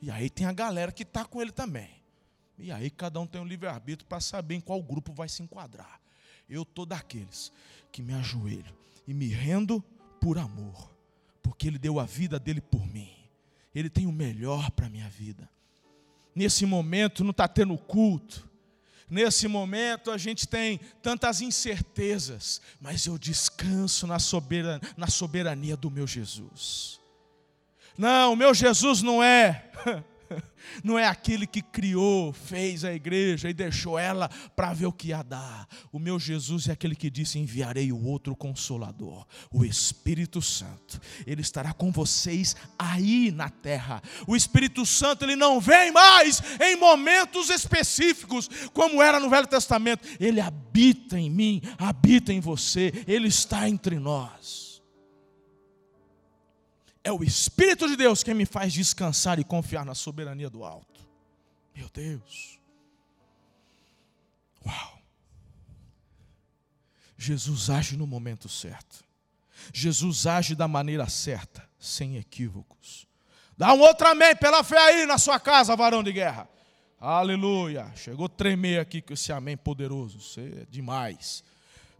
E 0.00 0.10
aí 0.10 0.28
tem 0.28 0.46
a 0.46 0.52
galera 0.52 0.92
que 0.92 1.02
está 1.02 1.24
com 1.24 1.40
ele 1.40 1.52
também. 1.52 1.90
E 2.58 2.70
aí 2.70 2.90
cada 2.90 3.18
um 3.18 3.26
tem 3.26 3.40
um 3.40 3.46
livre-arbítrio 3.46 4.06
para 4.06 4.20
saber 4.20 4.54
em 4.54 4.60
qual 4.60 4.82
grupo 4.82 5.12
vai 5.12 5.28
se 5.28 5.42
enquadrar. 5.42 6.00
Eu 6.48 6.62
estou 6.62 6.86
daqueles 6.86 7.52
que 7.90 8.02
me 8.02 8.14
ajoelho 8.14 8.85
e 9.06 9.14
me 9.14 9.28
rendo 9.28 9.82
por 10.20 10.38
amor, 10.38 10.94
porque 11.42 11.68
ele 11.68 11.78
deu 11.78 12.00
a 12.00 12.04
vida 12.04 12.38
dele 12.38 12.60
por 12.60 12.86
mim. 12.86 13.12
Ele 13.74 13.90
tem 13.90 14.06
o 14.06 14.12
melhor 14.12 14.70
para 14.70 14.86
a 14.86 14.90
minha 14.90 15.08
vida. 15.08 15.48
Nesse 16.34 16.66
momento 16.66 17.22
não 17.22 17.30
está 17.30 17.46
tendo 17.46 17.76
culto, 17.76 18.48
Nesse 19.08 19.46
momento 19.46 20.10
a 20.10 20.18
gente 20.18 20.48
tem 20.48 20.80
tantas 21.00 21.40
incertezas, 21.40 22.60
mas 22.80 23.06
eu 23.06 23.16
descanso 23.16 24.04
na 24.06 24.18
soberania, 24.18 24.80
na 24.96 25.06
soberania 25.06 25.76
do 25.76 25.90
meu 25.90 26.06
Jesus. 26.06 27.00
Não, 27.96 28.32
o 28.32 28.36
meu 28.36 28.52
Jesus 28.52 29.02
não 29.02 29.22
é 29.22 29.70
não 30.82 30.98
é 30.98 31.06
aquele 31.06 31.46
que 31.46 31.62
criou, 31.62 32.32
fez 32.32 32.84
a 32.84 32.92
igreja 32.92 33.48
e 33.48 33.54
deixou 33.54 33.98
ela 33.98 34.28
para 34.54 34.72
ver 34.72 34.86
o 34.86 34.92
que 34.92 35.08
ia 35.08 35.22
dar. 35.22 35.66
O 35.92 35.98
meu 35.98 36.18
Jesus 36.18 36.68
é 36.68 36.72
aquele 36.72 36.94
que 36.94 37.10
disse: 37.10 37.38
Enviarei 37.38 37.92
o 37.92 38.04
outro 38.04 38.34
consolador, 38.34 39.26
o 39.52 39.64
Espírito 39.64 40.42
Santo. 40.42 41.00
Ele 41.26 41.40
estará 41.40 41.72
com 41.72 41.90
vocês 41.90 42.56
aí 42.78 43.30
na 43.30 43.48
terra. 43.48 44.02
O 44.26 44.36
Espírito 44.36 44.84
Santo, 44.84 45.24
ele 45.24 45.36
não 45.36 45.60
vem 45.60 45.92
mais 45.92 46.42
em 46.60 46.76
momentos 46.76 47.50
específicos, 47.50 48.48
como 48.72 49.02
era 49.02 49.20
no 49.20 49.30
Velho 49.30 49.46
Testamento. 49.46 50.06
Ele 50.18 50.40
habita 50.40 51.18
em 51.18 51.30
mim, 51.30 51.62
habita 51.78 52.32
em 52.32 52.40
você, 52.40 52.92
ele 53.06 53.28
está 53.28 53.68
entre 53.68 53.98
nós. 53.98 54.65
É 57.06 57.12
o 57.12 57.22
Espírito 57.22 57.86
de 57.86 57.94
Deus 57.94 58.24
que 58.24 58.34
me 58.34 58.44
faz 58.44 58.72
descansar 58.72 59.38
e 59.38 59.44
confiar 59.44 59.84
na 59.84 59.94
soberania 59.94 60.50
do 60.50 60.64
alto. 60.64 61.06
Meu 61.72 61.88
Deus. 61.88 62.58
Uau. 64.66 64.98
Jesus 67.16 67.70
age 67.70 67.96
no 67.96 68.08
momento 68.08 68.48
certo. 68.48 69.04
Jesus 69.72 70.26
age 70.26 70.56
da 70.56 70.66
maneira 70.66 71.08
certa, 71.08 71.62
sem 71.78 72.16
equívocos. 72.16 73.06
Dá 73.56 73.72
um 73.72 73.82
outro 73.82 74.08
amém 74.08 74.34
pela 74.34 74.64
fé 74.64 74.76
aí 74.76 75.06
na 75.06 75.16
sua 75.16 75.38
casa, 75.38 75.76
varão 75.76 76.02
de 76.02 76.12
guerra. 76.12 76.48
Aleluia. 77.00 77.88
Chegou 77.94 78.26
a 78.26 78.28
tremer 78.28 78.80
aqui 78.80 79.00
com 79.00 79.14
esse 79.14 79.30
amém 79.30 79.56
poderoso. 79.56 80.18
Isso 80.18 80.40
é 80.40 80.66
demais. 80.68 81.44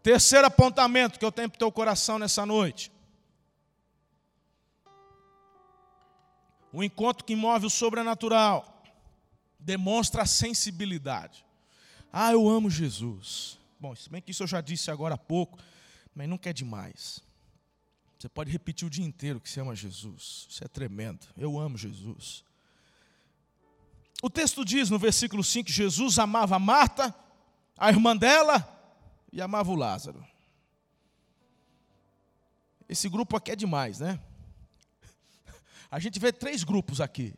Terceiro 0.02 0.48
apontamento 0.48 1.16
que 1.16 1.24
eu 1.24 1.30
tenho 1.30 1.48
para 1.48 1.58
o 1.58 1.60
teu 1.60 1.70
coração 1.70 2.18
nessa 2.18 2.44
noite. 2.44 2.90
O 6.76 6.84
encontro 6.84 7.24
que 7.24 7.34
move 7.34 7.64
o 7.64 7.70
sobrenatural 7.70 8.84
demonstra 9.58 10.24
a 10.24 10.26
sensibilidade. 10.26 11.42
Ah, 12.12 12.32
eu 12.32 12.46
amo 12.46 12.68
Jesus. 12.68 13.58
Bom, 13.80 13.96
se 13.96 14.10
bem 14.10 14.20
que 14.20 14.30
isso 14.30 14.42
eu 14.42 14.46
já 14.46 14.60
disse 14.60 14.90
agora 14.90 15.14
há 15.14 15.16
pouco, 15.18 15.58
mas 16.14 16.28
nunca 16.28 16.50
é 16.50 16.52
demais. 16.52 17.24
Você 18.18 18.28
pode 18.28 18.50
repetir 18.50 18.86
o 18.86 18.90
dia 18.90 19.06
inteiro 19.06 19.40
que 19.40 19.48
você 19.48 19.58
ama 19.58 19.74
Jesus. 19.74 20.46
Isso 20.50 20.62
é 20.62 20.68
tremendo. 20.68 21.26
Eu 21.34 21.58
amo 21.58 21.78
Jesus. 21.78 22.44
O 24.22 24.28
texto 24.28 24.62
diz 24.62 24.90
no 24.90 24.98
versículo 24.98 25.42
5 25.42 25.68
que 25.68 25.72
Jesus 25.72 26.18
amava 26.18 26.58
Marta, 26.58 27.14
a 27.78 27.88
irmã 27.88 28.14
dela, 28.14 28.68
e 29.32 29.40
amava 29.40 29.70
o 29.70 29.76
Lázaro. 29.76 30.22
Esse 32.86 33.08
grupo 33.08 33.34
aqui 33.34 33.52
é 33.52 33.56
demais, 33.56 33.98
né? 33.98 34.20
A 35.90 35.98
gente 35.98 36.18
vê 36.18 36.32
três 36.32 36.64
grupos 36.64 37.00
aqui. 37.00 37.34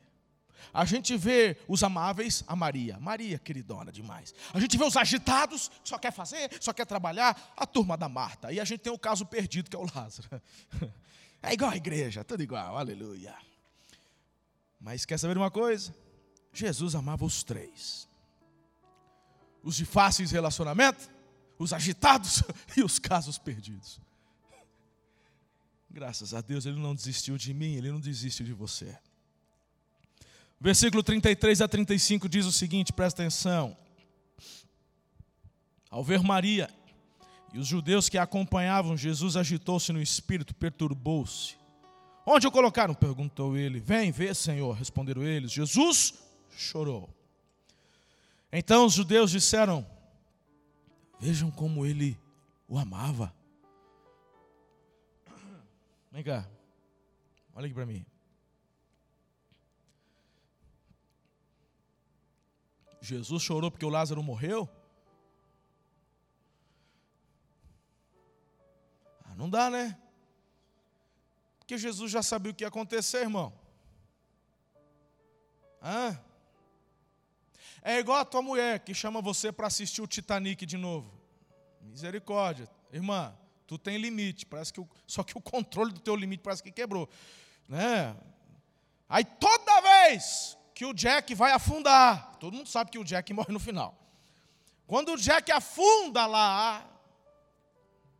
A 0.72 0.84
gente 0.84 1.16
vê 1.16 1.56
os 1.66 1.82
amáveis, 1.82 2.44
a 2.46 2.54
Maria. 2.54 2.98
Maria, 3.00 3.38
queridona 3.38 3.90
demais. 3.90 4.34
A 4.52 4.60
gente 4.60 4.76
vê 4.76 4.84
os 4.84 4.96
agitados, 4.96 5.68
que 5.82 5.88
só 5.88 5.98
quer 5.98 6.12
fazer, 6.12 6.50
só 6.60 6.72
quer 6.72 6.86
trabalhar, 6.86 7.52
a 7.56 7.66
turma 7.66 7.96
da 7.96 8.08
Marta. 8.08 8.52
E 8.52 8.60
a 8.60 8.64
gente 8.64 8.80
tem 8.80 8.92
o 8.92 8.98
caso 8.98 9.24
perdido, 9.24 9.70
que 9.70 9.76
é 9.76 9.78
o 9.78 9.86
Lázaro. 9.94 10.28
É 11.40 11.52
igual 11.52 11.70
a 11.70 11.76
igreja, 11.76 12.24
tudo 12.24 12.42
igual, 12.42 12.76
aleluia. 12.76 13.32
Mas 14.80 15.04
quer 15.04 15.18
saber 15.20 15.36
uma 15.36 15.52
coisa? 15.52 15.94
Jesus 16.52 16.96
amava 16.96 17.24
os 17.24 17.44
três: 17.44 18.08
os 19.62 19.76
de 19.76 19.84
fáceis 19.84 20.32
relacionamento, 20.32 21.08
os 21.56 21.72
agitados 21.72 22.42
e 22.76 22.82
os 22.82 22.98
casos 22.98 23.38
perdidos. 23.38 24.00
Graças 25.98 26.32
a 26.32 26.40
Deus, 26.40 26.64
Ele 26.64 26.78
não 26.78 26.94
desistiu 26.94 27.36
de 27.36 27.52
mim, 27.52 27.74
Ele 27.74 27.90
não 27.90 27.98
desiste 27.98 28.44
de 28.44 28.52
você. 28.52 28.96
Versículo 30.60 31.02
33 31.02 31.60
a 31.60 31.66
35 31.66 32.28
diz 32.28 32.46
o 32.46 32.52
seguinte: 32.52 32.92
presta 32.92 33.22
atenção. 33.22 33.76
Ao 35.90 36.04
ver 36.04 36.22
Maria 36.22 36.70
e 37.52 37.58
os 37.58 37.66
judeus 37.66 38.08
que 38.08 38.16
a 38.16 38.22
acompanhavam, 38.22 38.96
Jesus 38.96 39.36
agitou-se 39.36 39.92
no 39.92 40.00
espírito, 40.00 40.54
perturbou-se. 40.54 41.56
Onde 42.24 42.46
o 42.46 42.52
colocaram? 42.52 42.94
perguntou 42.94 43.56
ele. 43.56 43.80
Vem, 43.80 44.12
vê, 44.12 44.32
Senhor, 44.32 44.76
responderam 44.76 45.24
eles. 45.24 45.50
Jesus 45.50 46.14
chorou. 46.56 47.10
Então 48.52 48.86
os 48.86 48.92
judeus 48.92 49.32
disseram: 49.32 49.84
Vejam 51.18 51.50
como 51.50 51.84
ele 51.84 52.16
o 52.68 52.78
amava. 52.78 53.36
Vem 56.10 56.22
cá, 56.24 56.48
olha 57.54 57.66
aqui 57.66 57.74
para 57.74 57.86
mim. 57.86 58.04
Jesus 63.00 63.42
chorou 63.42 63.70
porque 63.70 63.84
o 63.84 63.90
Lázaro 63.90 64.22
morreu? 64.22 64.68
Ah, 69.24 69.34
não 69.34 69.48
dá, 69.48 69.70
né? 69.70 69.98
Porque 71.58 71.78
Jesus 71.78 72.10
já 72.10 72.22
sabia 72.22 72.50
o 72.50 72.54
que 72.54 72.64
ia 72.64 72.68
acontecer, 72.68 73.18
irmão. 73.18 73.52
Hã? 75.82 76.18
É 77.82 77.98
igual 77.98 78.18
a 78.18 78.24
tua 78.24 78.42
mulher 78.42 78.80
que 78.80 78.92
chama 78.94 79.22
você 79.22 79.52
para 79.52 79.66
assistir 79.66 80.02
o 80.02 80.06
Titanic 80.06 80.66
de 80.66 80.76
novo. 80.76 81.12
Misericórdia. 81.80 82.68
Irmã, 82.92 83.36
tu 83.68 83.78
tem 83.78 83.98
limite, 83.98 84.46
parece 84.46 84.72
que 84.72 84.80
o, 84.80 84.88
só 85.06 85.22
que 85.22 85.36
o 85.36 85.42
controle 85.42 85.92
do 85.92 86.00
teu 86.00 86.16
limite 86.16 86.42
parece 86.42 86.62
que 86.62 86.72
quebrou, 86.72 87.06
né? 87.68 88.16
Aí 89.06 89.24
toda 89.24 89.80
vez 89.82 90.56
que 90.74 90.86
o 90.86 90.94
Jack 90.94 91.34
vai 91.34 91.52
afundar. 91.52 92.36
Todo 92.38 92.54
mundo 92.54 92.68
sabe 92.68 92.90
que 92.90 92.98
o 92.98 93.04
Jack 93.04 93.30
morre 93.32 93.52
no 93.52 93.60
final. 93.60 93.94
Quando 94.86 95.12
o 95.12 95.16
Jack 95.18 95.52
afunda 95.52 96.24
lá, 96.24 96.88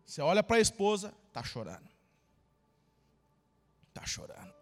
você 0.05 0.21
olha 0.21 0.43
para 0.43 0.59
a 0.59 0.61
esposa, 0.61 1.15
está 1.29 1.43
chorando. 1.43 1.89
Está 3.89 4.05
chorando. 4.07 4.53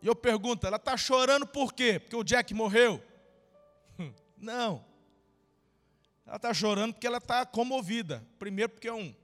E 0.00 0.06
eu 0.06 0.16
pergunto, 0.16 0.66
ela 0.66 0.76
está 0.76 0.96
chorando 0.96 1.46
por 1.46 1.74
quê? 1.74 1.98
Porque 1.98 2.16
o 2.16 2.24
Jack 2.24 2.54
morreu? 2.54 3.02
Não. 4.38 4.84
Ela 6.26 6.36
está 6.36 6.54
chorando 6.54 6.94
porque 6.94 7.06
ela 7.06 7.18
está 7.18 7.44
comovida. 7.44 8.26
Primeiro 8.38 8.72
porque 8.72 8.88
é 8.88 8.92
um 8.92 9.14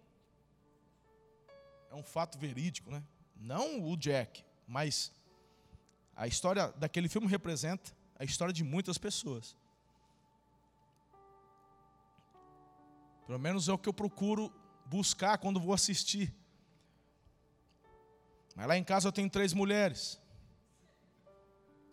é 1.90 1.94
um 1.94 2.04
fato 2.04 2.38
verídico, 2.38 2.90
né? 2.90 3.02
Não 3.36 3.82
o 3.82 3.96
Jack, 3.96 4.44
mas 4.66 5.12
a 6.14 6.26
história 6.26 6.68
daquele 6.76 7.08
filme 7.08 7.26
representa 7.26 7.90
a 8.16 8.24
história 8.24 8.54
de 8.54 8.62
muitas 8.62 8.96
pessoas. 8.96 9.56
Pelo 13.26 13.38
menos 13.38 13.68
é 13.68 13.72
o 13.72 13.78
que 13.78 13.88
eu 13.88 13.92
procuro 13.92 14.52
buscar 14.86 15.38
quando 15.38 15.58
vou 15.60 15.72
assistir. 15.72 16.34
Mas 18.54 18.66
lá 18.66 18.76
em 18.76 18.84
casa 18.84 19.08
eu 19.08 19.12
tenho 19.12 19.30
três 19.30 19.52
mulheres. 19.52 20.20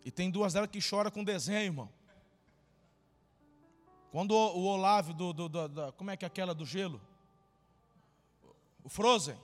E 0.04 0.10
tem 0.10 0.30
duas 0.30 0.52
delas 0.52 0.70
que 0.70 0.80
choram 0.80 1.10
com 1.10 1.24
desenho, 1.24 1.64
irmão. 1.64 1.97
Quando 4.10 4.32
o, 4.32 4.64
Olavo 4.64 5.12
do, 5.12 5.32
do, 5.32 5.48
do, 5.48 5.68
do, 5.68 5.92
Como 5.92 6.10
é 6.10 6.16
que 6.16 6.24
é 6.24 6.28
aquela 6.28 6.54
do 6.54 6.64
gelo? 6.64 7.00
O 8.82 8.88
Frozen. 8.88 9.36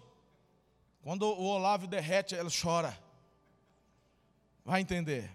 Quando 1.02 1.24
o 1.24 1.44
Olavo 1.44 1.86
derrete, 1.86 2.34
ela 2.34 2.48
chora. 2.50 2.98
Vai 4.64 4.80
entender. 4.80 5.30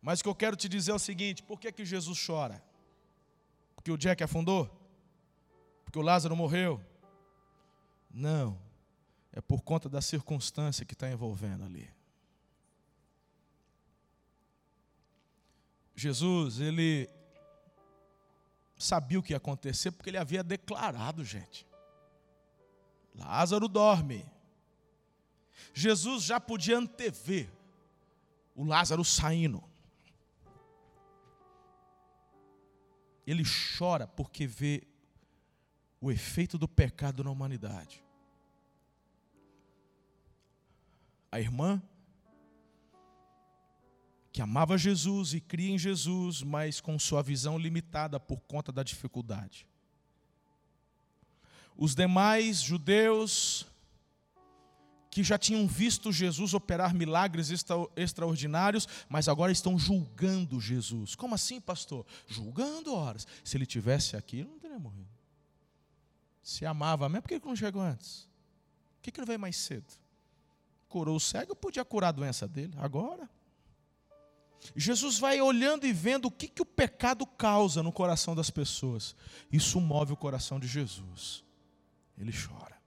Mas 0.00 0.20
o 0.20 0.22
que 0.22 0.28
eu 0.30 0.34
quero 0.34 0.56
te 0.56 0.68
dizer 0.68 0.92
é 0.92 0.94
o 0.94 0.98
seguinte: 0.98 1.42
por 1.42 1.60
que, 1.60 1.70
que 1.70 1.84
Jesus 1.84 2.24
chora? 2.24 2.62
Porque 3.74 3.92
o 3.92 3.98
Jack 3.98 4.22
afundou? 4.22 4.70
Porque 5.84 5.98
o 5.98 6.02
Lázaro 6.02 6.34
morreu? 6.34 6.80
Não. 8.10 8.58
É 9.32 9.40
por 9.40 9.60
conta 9.60 9.88
da 9.88 10.00
circunstância 10.00 10.84
que 10.84 10.94
está 10.94 11.10
envolvendo 11.10 11.64
ali. 11.64 11.88
Jesus, 15.94 16.60
ele 16.60 17.08
sabia 18.80 19.18
o 19.18 19.22
que 19.22 19.32
ia 19.32 19.36
acontecer 19.36 19.90
porque 19.90 20.10
ele 20.10 20.18
havia 20.18 20.42
declarado, 20.42 21.24
gente. 21.24 21.66
Lázaro 23.14 23.68
dorme. 23.68 24.24
Jesus 25.74 26.24
já 26.24 26.40
podia 26.40 26.78
antever 26.78 27.50
o 28.54 28.64
Lázaro 28.64 29.04
saindo. 29.04 29.62
Ele 33.26 33.44
chora 33.78 34.06
porque 34.06 34.46
vê 34.46 34.82
o 36.00 36.10
efeito 36.10 36.56
do 36.56 36.66
pecado 36.66 37.22
na 37.22 37.30
humanidade. 37.30 38.02
A 41.30 41.38
irmã, 41.38 41.80
que 44.32 44.40
amava 44.40 44.78
Jesus 44.78 45.34
e 45.34 45.40
cria 45.40 45.70
em 45.70 45.78
Jesus, 45.78 46.42
mas 46.42 46.80
com 46.80 46.98
sua 46.98 47.22
visão 47.22 47.58
limitada 47.58 48.20
por 48.20 48.40
conta 48.40 48.70
da 48.70 48.82
dificuldade. 48.82 49.66
Os 51.76 51.94
demais 51.94 52.60
judeus 52.60 53.66
que 55.10 55.24
já 55.24 55.36
tinham 55.36 55.66
visto 55.66 56.12
Jesus 56.12 56.54
operar 56.54 56.94
milagres 56.94 57.50
extra, 57.50 57.74
extraordinários, 57.96 58.86
mas 59.08 59.28
agora 59.28 59.50
estão 59.50 59.76
julgando 59.76 60.60
Jesus. 60.60 61.16
Como 61.16 61.34
assim, 61.34 61.60
pastor? 61.60 62.06
Julgando 62.28 62.94
horas. 62.94 63.26
Se 63.42 63.56
ele 63.56 63.66
tivesse 63.66 64.16
aqui, 64.16 64.44
não 64.44 64.58
teria 64.58 64.78
morrido. 64.78 65.10
Se 66.42 66.64
amava 66.64 67.08
mesmo, 67.08 67.22
por 67.22 67.28
que 67.28 67.34
ele 67.34 67.44
não 67.44 67.56
chegou 67.56 67.82
antes? 67.82 68.28
Por 69.02 69.10
que 69.10 69.18
ele 69.18 69.26
veio 69.26 69.40
mais 69.40 69.56
cedo? 69.56 69.92
Curou 70.88 71.16
o 71.16 71.20
cego, 71.20 71.56
podia 71.56 71.84
curar 71.84 72.08
a 72.08 72.12
doença 72.12 72.46
dele. 72.46 72.74
Agora. 72.76 73.28
Jesus 74.76 75.18
vai 75.18 75.40
olhando 75.40 75.86
e 75.86 75.92
vendo 75.92 76.26
o 76.26 76.30
que, 76.30 76.48
que 76.48 76.62
o 76.62 76.66
pecado 76.66 77.26
causa 77.26 77.82
no 77.82 77.92
coração 77.92 78.34
das 78.34 78.50
pessoas. 78.50 79.16
Isso 79.50 79.80
move 79.80 80.12
o 80.12 80.16
coração 80.16 80.60
de 80.60 80.66
Jesus. 80.66 81.44
Ele 82.18 82.32
chora. 82.32 82.78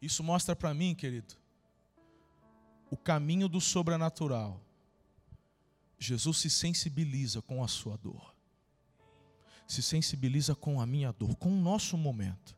Isso 0.00 0.22
mostra 0.22 0.56
para 0.56 0.72
mim, 0.72 0.94
querido, 0.94 1.34
o 2.90 2.96
caminho 2.96 3.48
do 3.48 3.60
sobrenatural. 3.60 4.60
Jesus 5.98 6.38
se 6.38 6.48
sensibiliza 6.48 7.42
com 7.42 7.62
a 7.62 7.68
sua 7.68 7.96
dor, 7.98 8.34
se 9.66 9.82
sensibiliza 9.82 10.54
com 10.54 10.80
a 10.80 10.86
minha 10.86 11.12
dor, 11.12 11.36
com 11.36 11.50
o 11.50 11.60
nosso 11.60 11.98
momento. 11.98 12.56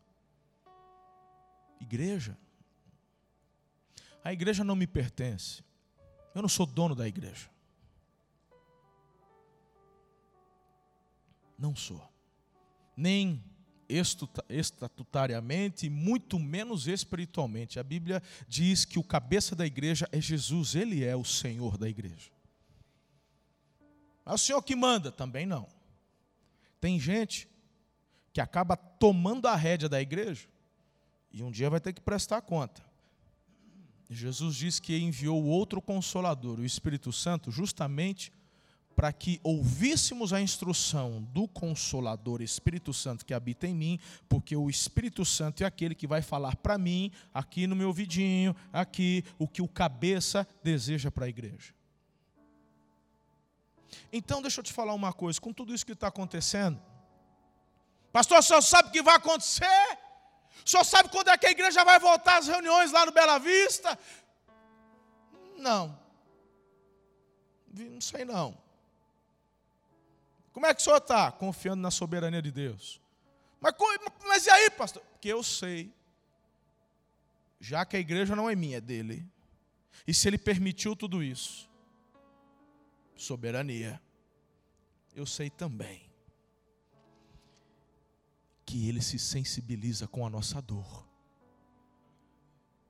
Igreja, 1.80 2.38
a 4.22 4.32
igreja 4.32 4.62
não 4.62 4.76
me 4.76 4.86
pertence, 4.86 5.64
eu 6.34 6.42
não 6.42 6.48
sou 6.48 6.66
dono 6.66 6.94
da 6.94 7.06
igreja. 7.06 7.50
Não 11.58 11.76
sou, 11.76 12.02
nem 12.96 13.42
estatutariamente 14.48 15.88
muito 15.90 16.38
menos 16.38 16.86
espiritualmente. 16.86 17.78
A 17.78 17.82
Bíblia 17.82 18.22
diz 18.48 18.84
que 18.84 18.98
o 18.98 19.04
cabeça 19.04 19.54
da 19.54 19.66
igreja 19.66 20.08
é 20.10 20.20
Jesus, 20.20 20.74
ele 20.74 21.04
é 21.04 21.14
o 21.14 21.24
Senhor 21.24 21.76
da 21.76 21.88
igreja. 21.88 22.30
É 24.24 24.32
o 24.32 24.38
Senhor 24.38 24.62
que 24.62 24.74
manda? 24.74 25.12
Também 25.12 25.44
não. 25.44 25.68
Tem 26.80 26.98
gente 26.98 27.48
que 28.32 28.40
acaba 28.40 28.76
tomando 28.76 29.46
a 29.46 29.54
rédea 29.54 29.88
da 29.88 30.00
igreja 30.00 30.48
e 31.30 31.42
um 31.42 31.50
dia 31.50 31.68
vai 31.68 31.80
ter 31.80 31.92
que 31.92 32.00
prestar 32.00 32.40
conta. 32.42 32.82
Jesus 34.14 34.56
diz 34.56 34.80
que 34.80 34.96
enviou 34.98 35.44
outro 35.44 35.80
consolador, 35.80 36.58
o 36.58 36.64
Espírito 36.64 37.12
Santo, 37.12 37.50
justamente 37.50 38.32
para 38.94 39.12
que 39.12 39.40
ouvíssemos 39.42 40.32
a 40.32 40.40
instrução 40.40 41.22
do 41.32 41.48
Consolador 41.48 42.42
Espírito 42.42 42.92
Santo 42.92 43.24
que 43.24 43.34
habita 43.34 43.66
em 43.66 43.74
mim, 43.74 43.98
porque 44.28 44.54
o 44.54 44.68
Espírito 44.68 45.24
Santo 45.24 45.62
é 45.62 45.66
aquele 45.66 45.94
que 45.94 46.06
vai 46.06 46.22
falar 46.22 46.56
para 46.56 46.78
mim, 46.78 47.10
aqui 47.32 47.66
no 47.66 47.74
meu 47.74 47.88
ouvidinho, 47.88 48.54
aqui, 48.72 49.24
o 49.38 49.48
que 49.48 49.62
o 49.62 49.68
cabeça 49.68 50.46
deseja 50.62 51.10
para 51.10 51.24
a 51.24 51.28
igreja. 51.28 51.74
Então, 54.12 54.40
deixa 54.40 54.60
eu 54.60 54.64
te 54.64 54.72
falar 54.72 54.94
uma 54.94 55.12
coisa: 55.12 55.40
com 55.40 55.52
tudo 55.52 55.74
isso 55.74 55.86
que 55.86 55.92
está 55.92 56.08
acontecendo, 56.08 56.80
pastor, 58.12 58.42
senhor 58.42 58.62
sabe 58.62 58.88
o 58.88 58.92
que 58.92 59.02
vai 59.02 59.16
acontecer? 59.16 60.01
Senhor 60.64 60.84
sabe 60.84 61.08
quando 61.08 61.28
é 61.28 61.36
que 61.36 61.46
a 61.46 61.50
igreja 61.50 61.84
vai 61.84 61.98
voltar 61.98 62.38
às 62.38 62.46
reuniões 62.46 62.92
lá 62.92 63.04
no 63.06 63.12
Bela 63.12 63.38
Vista? 63.38 63.98
Não, 65.56 65.98
não 67.72 68.00
sei 68.00 68.24
não. 68.24 68.56
Como 70.52 70.66
é 70.66 70.74
que 70.74 70.80
o 70.80 70.84
senhor 70.84 70.98
está? 70.98 71.32
Confiando 71.32 71.80
na 71.80 71.90
soberania 71.90 72.42
de 72.42 72.50
Deus. 72.50 73.00
Mas, 73.60 73.74
mas 74.26 74.46
e 74.46 74.50
aí, 74.50 74.70
pastor? 74.70 75.02
Porque 75.12 75.28
eu 75.28 75.42
sei, 75.42 75.92
já 77.60 77.84
que 77.84 77.96
a 77.96 78.00
igreja 78.00 78.36
não 78.36 78.50
é 78.50 78.54
minha, 78.54 78.78
é 78.78 78.80
dele. 78.80 79.26
E 80.06 80.12
se 80.12 80.28
ele 80.28 80.36
permitiu 80.36 80.94
tudo 80.94 81.22
isso, 81.22 81.70
soberania. 83.16 84.00
eu 85.14 85.24
sei 85.24 85.48
também 85.48 86.11
que 88.72 88.88
ele 88.88 89.02
se 89.02 89.18
sensibiliza 89.18 90.08
com 90.08 90.26
a 90.26 90.30
nossa 90.30 90.58
dor. 90.62 91.06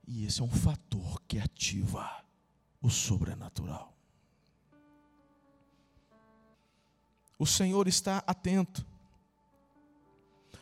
E 0.07 0.25
esse 0.25 0.39
é 0.39 0.43
um 0.45 0.49
fator 0.49 1.21
que 1.27 1.37
ativa 1.37 2.23
o 2.81 2.89
sobrenatural. 2.89 3.93
O 7.37 7.45
Senhor 7.45 7.85
está 7.89 8.23
atento 8.25 8.87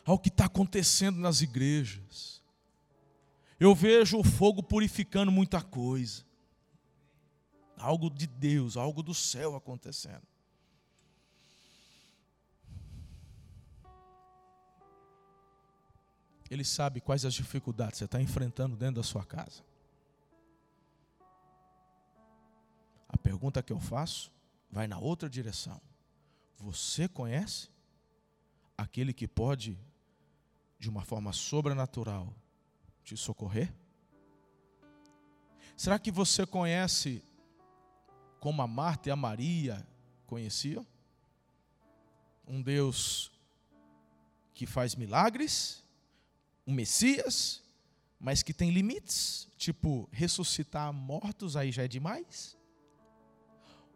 ao 0.03 0.17
que 0.17 0.29
está 0.29 0.45
acontecendo 0.45 1.19
nas 1.19 1.41
igrejas. 1.41 2.41
Eu 3.59 3.75
vejo 3.75 4.17
o 4.17 4.23
fogo 4.23 4.63
purificando 4.63 5.31
muita 5.31 5.61
coisa. 5.61 6.25
Algo 7.77 8.09
de 8.09 8.25
Deus, 8.25 8.75
algo 8.75 9.03
do 9.03 9.13
céu 9.13 9.55
acontecendo. 9.55 10.30
Ele 16.51 16.65
sabe 16.65 16.99
quais 16.99 17.23
as 17.23 17.33
dificuldades 17.33 17.97
você 17.97 18.03
está 18.03 18.21
enfrentando 18.21 18.75
dentro 18.75 18.95
da 18.95 19.03
sua 19.03 19.23
casa. 19.25 19.63
A 23.07 23.17
pergunta 23.17 23.63
que 23.63 23.71
eu 23.71 23.79
faço 23.79 24.29
vai 24.69 24.85
na 24.85 24.99
outra 24.99 25.29
direção. 25.29 25.79
Você 26.57 27.07
conhece 27.07 27.69
aquele 28.77 29.13
que 29.13 29.29
pode, 29.29 29.79
de 30.77 30.89
uma 30.89 31.05
forma 31.05 31.31
sobrenatural, 31.31 32.35
te 33.01 33.15
socorrer? 33.15 33.73
Será 35.77 35.97
que 35.97 36.11
você 36.11 36.45
conhece 36.45 37.23
como 38.41 38.61
a 38.61 38.67
Marta 38.67 39.07
e 39.07 39.11
a 39.11 39.15
Maria 39.15 39.87
conheciam? 40.27 40.85
Um 42.45 42.61
Deus 42.61 43.31
que 44.53 44.65
faz 44.65 44.95
milagres, 44.95 45.81
um 46.65 46.73
Messias, 46.73 47.61
mas 48.19 48.43
que 48.43 48.53
tem 48.53 48.69
limites, 48.69 49.47
tipo 49.57 50.07
ressuscitar 50.11 50.93
mortos 50.93 51.55
aí 51.55 51.71
já 51.71 51.83
é 51.83 51.87
demais? 51.87 52.57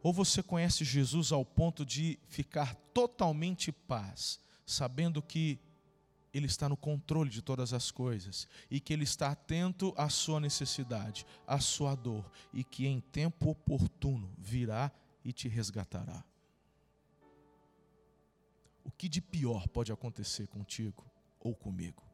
Ou 0.01 0.13
você 0.13 0.43
conhece 0.43 0.83
Jesus 0.83 1.31
ao 1.31 1.43
ponto 1.43 1.85
de 1.85 2.19
ficar 2.27 2.75
totalmente 2.93 3.71
paz, 3.71 4.39
sabendo 4.65 5.21
que 5.21 5.59
Ele 6.33 6.45
está 6.45 6.69
no 6.69 6.77
controle 6.77 7.29
de 7.29 7.41
todas 7.41 7.73
as 7.73 7.89
coisas 7.89 8.47
e 8.69 8.79
que 8.79 8.93
Ele 8.93 9.03
está 9.03 9.31
atento 9.31 9.93
à 9.97 10.09
sua 10.09 10.39
necessidade, 10.39 11.25
à 11.47 11.59
sua 11.59 11.95
dor 11.95 12.31
e 12.53 12.63
que 12.63 12.85
em 12.85 12.99
tempo 12.99 13.49
oportuno 13.49 14.31
virá 14.37 14.91
e 15.23 15.33
te 15.33 15.47
resgatará? 15.47 16.23
O 18.83 18.91
que 18.91 19.09
de 19.09 19.19
pior 19.19 19.67
pode 19.67 19.91
acontecer 19.91 20.45
contigo 20.45 21.03
ou 21.39 21.55
comigo? 21.55 22.04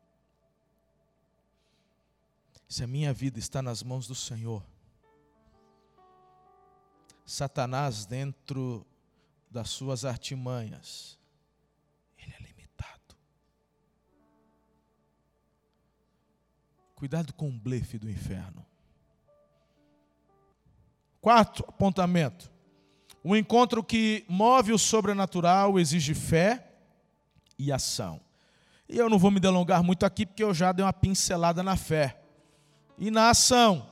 Se 2.71 2.86
a 2.86 2.88
minha 2.88 3.12
vida 3.12 3.38
está 3.38 3.62
nas 3.62 3.84
mãos 3.84 4.07
do 4.07 4.15
Senhor, 4.15 4.65
Satanás, 7.25 8.05
dentro 8.05 8.88
das 9.49 9.69
suas 9.69 10.05
artimanhas, 10.05 11.19
ele 12.17 12.34
é 12.34 12.41
limitado. 12.41 13.17
Cuidado 16.95 17.34
com 17.34 17.49
o 17.49 17.51
blefe 17.51 17.99
do 17.99 18.10
inferno. 18.10 18.65
Quarto 21.19 21.65
apontamento. 21.67 22.49
O 23.21 23.36
encontro 23.36 23.84
que 23.84 24.23
move 24.29 24.71
o 24.71 24.79
sobrenatural 24.79 25.77
exige 25.77 26.13
fé 26.13 26.71
e 27.60 27.69
ação. 27.69 28.21
E 28.88 28.97
eu 28.97 29.10
não 29.10 29.19
vou 29.19 29.29
me 29.29 29.41
delongar 29.41 29.84
muito 29.84 30.05
aqui, 30.05 30.25
porque 30.25 30.41
eu 30.41 30.53
já 30.53 30.71
dei 30.71 30.86
uma 30.86 30.93
pincelada 30.93 31.62
na 31.62 31.75
fé 31.75 32.20
e 33.01 33.09
na 33.09 33.31
ação. 33.31 33.89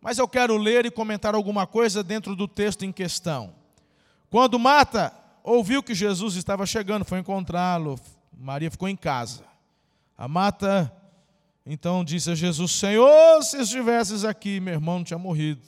Mas 0.00 0.16
eu 0.16 0.26
quero 0.26 0.56
ler 0.56 0.86
e 0.86 0.90
comentar 0.90 1.34
alguma 1.34 1.66
coisa 1.66 2.02
dentro 2.02 2.34
do 2.34 2.48
texto 2.48 2.82
em 2.82 2.90
questão. 2.90 3.54
Quando 4.30 4.58
Marta 4.58 5.12
ouviu 5.42 5.82
que 5.82 5.94
Jesus 5.94 6.34
estava 6.34 6.64
chegando, 6.64 7.04
foi 7.04 7.18
encontrá-lo, 7.18 8.00
Maria 8.32 8.70
ficou 8.70 8.88
em 8.88 8.96
casa. 8.96 9.44
A 10.16 10.26
Marta 10.26 10.90
então 11.66 12.02
disse 12.02 12.30
a 12.30 12.34
Jesus: 12.34 12.72
Senhor, 12.72 13.42
se 13.42 13.58
estivesses 13.58 14.24
aqui, 14.24 14.58
meu 14.58 14.74
irmão 14.74 14.98
não 14.98 15.04
tinha 15.04 15.18
morrido. 15.18 15.62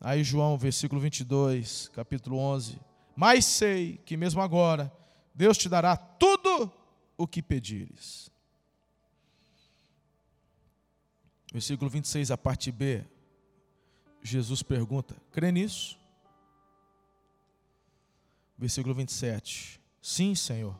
Aí 0.00 0.24
João, 0.24 0.58
versículo 0.58 1.00
22, 1.00 1.88
capítulo 1.94 2.36
11. 2.36 2.80
Mas 3.14 3.44
sei 3.44 4.00
que 4.04 4.16
mesmo 4.16 4.40
agora 4.40 4.92
Deus 5.34 5.56
te 5.56 5.68
dará 5.68 5.96
tudo 5.96 6.72
o 7.16 7.26
que 7.28 7.42
pedires. 7.42 8.29
Versículo 11.52 11.90
26, 11.90 12.30
a 12.30 12.38
parte 12.38 12.70
B. 12.70 13.04
Jesus 14.22 14.62
pergunta: 14.62 15.16
crê 15.32 15.50
nisso? 15.50 15.98
Versículo 18.56 18.94
27. 18.94 19.80
Sim, 20.02 20.34
Senhor. 20.34 20.78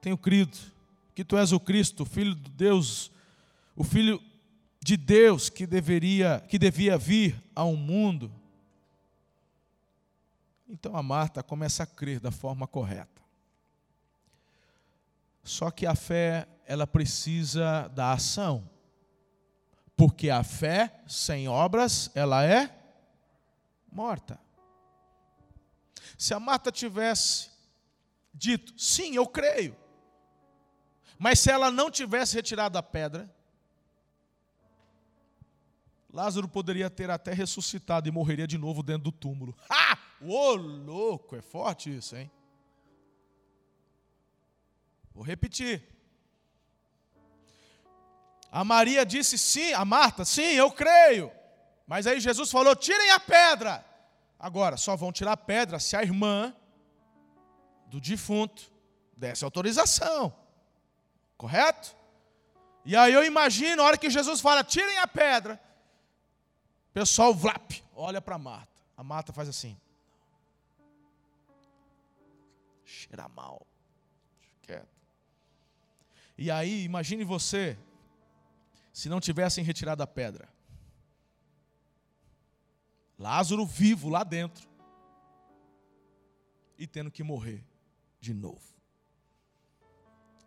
Tenho 0.00 0.18
crido 0.18 0.56
que 1.14 1.24
tu 1.24 1.36
és 1.36 1.52
o 1.52 1.60
Cristo, 1.60 2.02
o 2.02 2.06
filho 2.06 2.34
de 2.34 2.50
Deus, 2.50 3.10
o 3.74 3.84
filho 3.84 4.22
de 4.82 4.96
Deus 4.96 5.48
que 5.48 5.66
deveria, 5.66 6.44
que 6.48 6.58
devia 6.58 6.98
vir 6.98 7.42
ao 7.54 7.74
mundo. 7.76 8.32
Então 10.68 10.96
a 10.96 11.02
Marta 11.02 11.42
começa 11.42 11.82
a 11.82 11.86
crer 11.86 12.18
da 12.18 12.30
forma 12.30 12.66
correta. 12.66 13.22
Só 15.44 15.70
que 15.70 15.86
a 15.86 15.94
fé, 15.94 16.48
ela 16.66 16.86
precisa 16.86 17.88
da 17.88 18.12
ação. 18.12 18.68
Porque 20.02 20.30
a 20.30 20.42
fé 20.42 21.00
sem 21.06 21.46
obras, 21.46 22.10
ela 22.12 22.44
é 22.44 22.76
morta. 23.88 24.36
Se 26.18 26.34
a 26.34 26.40
Marta 26.40 26.72
tivesse 26.72 27.48
dito, 28.34 28.74
sim, 28.76 29.14
eu 29.14 29.28
creio, 29.28 29.76
mas 31.16 31.38
se 31.38 31.52
ela 31.52 31.70
não 31.70 31.88
tivesse 31.88 32.34
retirado 32.34 32.76
a 32.76 32.82
pedra, 32.82 33.32
Lázaro 36.12 36.48
poderia 36.48 36.90
ter 36.90 37.08
até 37.08 37.32
ressuscitado 37.32 38.08
e 38.08 38.10
morreria 38.10 38.48
de 38.48 38.58
novo 38.58 38.82
dentro 38.82 39.04
do 39.04 39.12
túmulo. 39.12 39.56
Ah! 39.70 39.96
Ô, 40.20 40.54
louco, 40.56 41.36
é 41.36 41.40
forte 41.40 41.96
isso, 41.96 42.16
hein? 42.16 42.28
Vou 45.14 45.22
repetir. 45.22 45.91
A 48.52 48.62
Maria 48.62 49.06
disse 49.06 49.38
sim, 49.38 49.72
a 49.72 49.82
Marta, 49.82 50.26
sim, 50.26 50.42
eu 50.42 50.70
creio. 50.70 51.32
Mas 51.86 52.06
aí 52.06 52.20
Jesus 52.20 52.50
falou: 52.50 52.76
tirem 52.76 53.10
a 53.10 53.18
pedra. 53.18 53.82
Agora, 54.38 54.76
só 54.76 54.94
vão 54.94 55.10
tirar 55.10 55.32
a 55.32 55.36
pedra 55.36 55.80
se 55.80 55.96
a 55.96 56.02
irmã 56.02 56.54
do 57.86 57.98
defunto 57.98 58.70
desse 59.16 59.42
autorização. 59.42 60.34
Correto? 61.38 61.96
E 62.84 62.94
aí 62.94 63.14
eu 63.14 63.24
imagino, 63.24 63.82
a 63.82 63.86
hora 63.86 63.96
que 63.96 64.10
Jesus 64.10 64.40
fala, 64.40 64.62
tirem 64.62 64.98
a 64.98 65.06
pedra, 65.06 65.58
o 66.90 66.92
pessoal 66.92 67.32
vlap, 67.32 67.72
olha 67.94 68.20
para 68.20 68.36
Marta. 68.36 68.82
A 68.96 69.02
Marta 69.02 69.32
faz 69.32 69.48
assim. 69.48 69.78
Cheira 72.84 73.28
mal. 73.28 73.66
Quieto. 74.60 74.88
E 76.36 76.50
aí, 76.50 76.84
imagine 76.84 77.24
você, 77.24 77.78
se 78.92 79.08
não 79.08 79.20
tivessem 79.20 79.64
retirado 79.64 80.02
a 80.02 80.06
pedra. 80.06 80.48
Lázaro 83.18 83.64
vivo 83.64 84.08
lá 84.08 84.24
dentro 84.24 84.68
e 86.76 86.86
tendo 86.86 87.10
que 87.10 87.22
morrer 87.22 87.64
de 88.20 88.34
novo. 88.34 88.72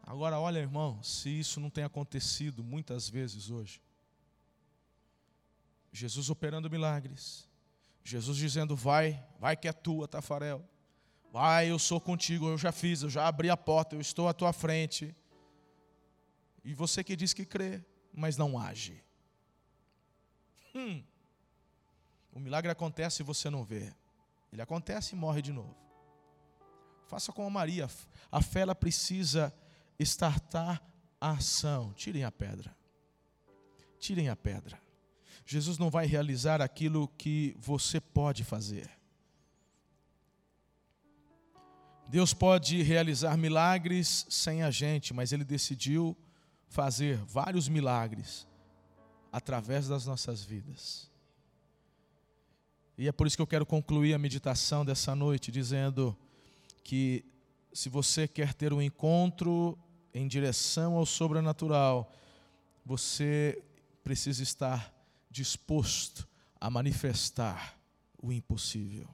Agora, 0.03 0.39
olha, 0.39 0.59
irmão, 0.59 1.01
se 1.01 1.29
isso 1.29 1.59
não 1.59 1.69
tem 1.69 1.83
acontecido 1.83 2.63
muitas 2.63 3.09
vezes 3.09 3.49
hoje. 3.49 3.81
Jesus 5.91 6.29
operando 6.29 6.69
milagres. 6.69 7.49
Jesus 8.03 8.37
dizendo: 8.37 8.75
Vai, 8.75 9.25
vai 9.39 9.57
que 9.57 9.67
é 9.67 9.73
tua, 9.73 10.07
Tafarel. 10.07 10.63
Vai, 11.31 11.71
eu 11.71 11.79
sou 11.79 11.99
contigo, 11.99 12.47
eu 12.47 12.57
já 12.57 12.71
fiz, 12.71 13.01
eu 13.01 13.09
já 13.09 13.27
abri 13.27 13.49
a 13.49 13.57
porta, 13.57 13.95
eu 13.95 14.01
estou 14.01 14.27
à 14.27 14.33
tua 14.33 14.53
frente. 14.53 15.15
E 16.63 16.73
você 16.73 17.03
que 17.03 17.15
diz 17.15 17.33
que 17.33 17.45
crê, 17.45 17.83
mas 18.15 18.37
não 18.37 18.57
age. 18.57 19.03
Hum. 20.73 21.03
O 22.31 22.39
milagre 22.39 22.71
acontece 22.71 23.21
e 23.21 23.25
você 23.25 23.49
não 23.49 23.63
vê. 23.63 23.93
Ele 24.51 24.61
acontece 24.61 25.13
e 25.13 25.17
morre 25.17 25.41
de 25.41 25.51
novo. 25.51 25.75
Faça 27.07 27.31
como 27.31 27.49
Maria. 27.49 27.89
A 28.31 28.41
fé 28.41 28.61
ela 28.61 28.75
precisa 28.75 29.53
estartar 29.99 30.81
a 31.19 31.31
ação. 31.31 31.93
Tirem 31.93 32.23
a 32.23 32.31
pedra. 32.31 32.75
Tirem 33.99 34.29
a 34.29 34.35
pedra. 34.35 34.81
Jesus 35.45 35.77
não 35.77 35.89
vai 35.89 36.05
realizar 36.05 36.61
aquilo 36.61 37.07
que 37.17 37.55
você 37.59 38.01
pode 38.01 38.43
fazer. 38.43 38.89
Deus 42.07 42.33
pode 42.33 42.81
realizar 42.81 43.35
milagres 43.37 44.25
sem 44.29 44.61
a 44.63 44.69
gente, 44.69 45.13
mas 45.13 45.31
Ele 45.31 45.43
decidiu 45.43 46.17
fazer 46.67 47.17
vários 47.17 47.67
milagres 47.67 48.47
através 49.31 49.87
das 49.87 50.05
nossas 50.05 50.43
vidas. 50.43 51.09
E 52.97 53.07
é 53.07 53.11
por 53.11 53.27
isso 53.27 53.35
que 53.35 53.41
eu 53.41 53.47
quero 53.47 53.65
concluir 53.65 54.13
a 54.13 54.19
meditação 54.19 54.85
dessa 54.85 55.13
noite 55.13 55.51
dizendo 55.51 56.17
que 56.83 57.25
se 57.73 57.89
você 57.89 58.27
quer 58.27 58.53
ter 58.53 58.71
um 58.71 58.81
encontro 58.81 59.77
em 60.13 60.27
direção 60.27 60.95
ao 60.95 61.05
sobrenatural, 61.05 62.13
você 62.85 63.61
precisa 64.01 64.41
estar 64.41 64.93
disposto 65.29 66.25
a 66.59 66.69
manifestar 66.69 67.77
o 68.17 68.31
impossível. 68.31 69.09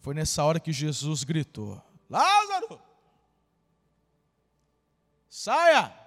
Foi 0.00 0.14
nessa 0.14 0.42
hora 0.42 0.58
que 0.58 0.72
Jesus 0.72 1.22
gritou: 1.22 1.80
Lázaro, 2.10 2.80
saia! 5.28 6.01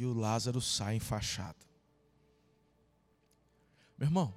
E 0.00 0.04
o 0.06 0.14
Lázaro 0.14 0.62
sai 0.62 0.94
enfaixado. 0.94 1.58
Meu 3.98 4.06
irmão, 4.06 4.34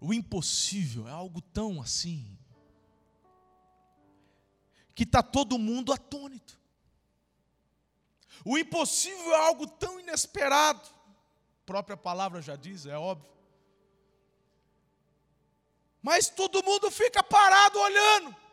o 0.00 0.14
impossível 0.14 1.06
é 1.06 1.10
algo 1.10 1.42
tão 1.42 1.78
assim, 1.78 2.38
que 4.94 5.02
está 5.02 5.22
todo 5.22 5.58
mundo 5.58 5.92
atônito. 5.92 6.58
O 8.42 8.56
impossível 8.56 9.30
é 9.34 9.46
algo 9.46 9.66
tão 9.66 10.00
inesperado, 10.00 10.88
a 10.88 11.66
própria 11.66 11.98
palavra 11.98 12.40
já 12.40 12.56
diz, 12.56 12.86
é 12.86 12.96
óbvio. 12.96 13.30
Mas 16.00 16.30
todo 16.30 16.64
mundo 16.64 16.90
fica 16.90 17.22
parado 17.22 17.78
olhando. 17.78 18.47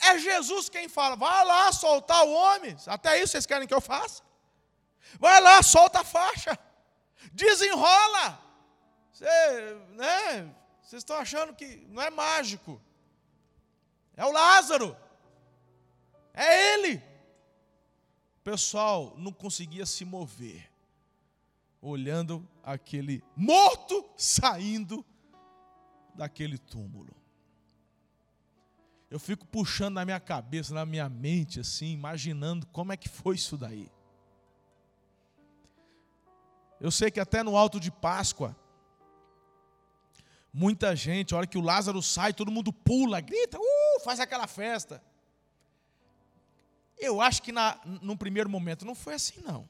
É 0.00 0.18
Jesus 0.18 0.68
quem 0.68 0.88
fala, 0.88 1.16
vai 1.16 1.44
lá 1.44 1.72
soltar 1.72 2.24
o 2.24 2.32
homem. 2.32 2.76
Até 2.86 3.20
isso 3.20 3.32
vocês 3.32 3.46
querem 3.46 3.66
que 3.66 3.74
eu 3.74 3.80
faça? 3.80 4.22
Vai 5.18 5.40
lá, 5.40 5.62
solta 5.62 6.00
a 6.00 6.04
faixa. 6.04 6.58
Desenrola. 7.32 8.40
Você, 9.12 9.24
né? 9.90 10.54
Vocês 10.82 11.00
estão 11.00 11.16
achando 11.16 11.54
que 11.54 11.86
não 11.88 12.02
é 12.02 12.10
mágico. 12.10 12.80
É 14.16 14.24
o 14.24 14.32
Lázaro. 14.32 14.96
É 16.32 16.74
ele. 16.74 17.02
O 18.38 18.40
pessoal 18.44 19.14
não 19.18 19.32
conseguia 19.32 19.84
se 19.84 20.04
mover, 20.04 20.70
olhando 21.82 22.48
aquele 22.62 23.22
morto 23.36 24.08
saindo 24.16 25.04
daquele 26.14 26.56
túmulo. 26.56 27.17
Eu 29.10 29.18
fico 29.18 29.46
puxando 29.46 29.94
na 29.94 30.04
minha 30.04 30.20
cabeça, 30.20 30.74
na 30.74 30.84
minha 30.84 31.08
mente, 31.08 31.60
assim, 31.60 31.92
imaginando 31.92 32.66
como 32.66 32.92
é 32.92 32.96
que 32.96 33.08
foi 33.08 33.36
isso 33.36 33.56
daí. 33.56 33.90
Eu 36.80 36.90
sei 36.90 37.10
que 37.10 37.18
até 37.18 37.42
no 37.42 37.56
alto 37.56 37.80
de 37.80 37.90
Páscoa, 37.90 38.54
muita 40.52 40.94
gente, 40.94 41.34
a 41.34 41.38
hora 41.38 41.46
que 41.46 41.58
o 41.58 41.62
Lázaro 41.62 42.02
sai, 42.02 42.32
todo 42.32 42.52
mundo 42.52 42.72
pula, 42.72 43.20
grita, 43.20 43.58
uh, 43.58 44.00
faz 44.04 44.20
aquela 44.20 44.46
festa. 44.46 45.02
Eu 46.98 47.20
acho 47.20 47.42
que 47.42 47.52
na, 47.52 47.80
primeiro 48.18 48.50
momento 48.50 48.84
não 48.84 48.94
foi 48.94 49.14
assim, 49.14 49.40
não. 49.40 49.68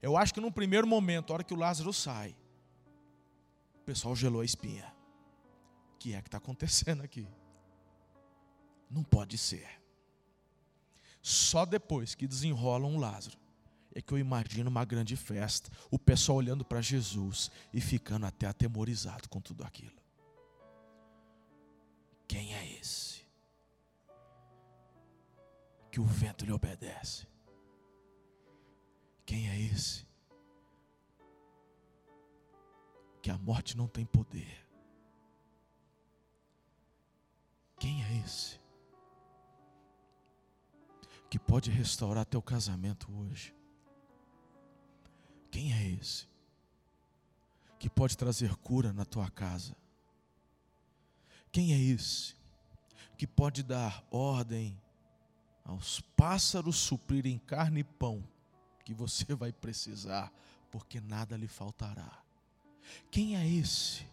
Eu 0.00 0.16
acho 0.16 0.34
que 0.34 0.40
num 0.40 0.50
primeiro 0.50 0.86
momento, 0.86 1.30
a 1.30 1.34
hora 1.34 1.44
que 1.44 1.54
o 1.54 1.56
Lázaro 1.56 1.92
sai, 1.92 2.34
o 3.76 3.84
pessoal 3.84 4.16
gelou 4.16 4.40
a 4.40 4.44
espinha. 4.44 4.92
Que 6.02 6.14
é 6.14 6.20
que 6.20 6.26
está 6.26 6.38
acontecendo 6.38 7.00
aqui? 7.00 7.28
Não 8.90 9.04
pode 9.04 9.38
ser. 9.38 9.80
Só 11.22 11.64
depois 11.64 12.16
que 12.16 12.26
desenrolam 12.26 12.90
um 12.90 12.98
Lázaro 12.98 13.38
é 13.94 14.02
que 14.02 14.12
eu 14.12 14.18
imagino 14.18 14.68
uma 14.68 14.84
grande 14.84 15.14
festa, 15.14 15.70
o 15.92 15.98
pessoal 16.00 16.38
olhando 16.38 16.64
para 16.64 16.80
Jesus 16.80 17.52
e 17.72 17.80
ficando 17.80 18.26
até 18.26 18.48
atemorizado 18.48 19.28
com 19.28 19.40
tudo 19.40 19.62
aquilo. 19.62 20.02
Quem 22.26 22.52
é 22.52 22.80
esse? 22.80 23.22
Que 25.88 26.00
o 26.00 26.04
vento 26.04 26.44
lhe 26.44 26.50
obedece. 26.50 27.28
Quem 29.24 29.48
é 29.48 29.60
esse? 29.60 30.04
que 33.22 33.30
a 33.30 33.38
morte 33.38 33.76
não 33.76 33.86
tem 33.86 34.04
poder. 34.04 34.66
Quem 37.82 38.00
é 38.04 38.22
esse? 38.24 38.60
Que 41.28 41.36
pode 41.36 41.68
restaurar 41.68 42.24
teu 42.24 42.40
casamento 42.40 43.12
hoje? 43.12 43.52
Quem 45.50 45.72
é 45.72 45.88
esse? 45.88 46.28
Que 47.80 47.90
pode 47.90 48.16
trazer 48.16 48.54
cura 48.58 48.92
na 48.92 49.04
tua 49.04 49.28
casa? 49.28 49.76
Quem 51.50 51.74
é 51.74 51.76
esse? 51.76 52.36
Que 53.18 53.26
pode 53.26 53.64
dar 53.64 54.06
ordem 54.12 54.80
aos 55.64 56.00
pássaros 56.16 56.76
suprirem 56.76 57.36
carne 57.36 57.80
e 57.80 57.84
pão 57.84 58.22
que 58.84 58.94
você 58.94 59.24
vai 59.34 59.52
precisar, 59.52 60.32
porque 60.70 61.00
nada 61.00 61.36
lhe 61.36 61.48
faltará. 61.48 62.22
Quem 63.10 63.36
é 63.36 63.44
esse 63.44 64.06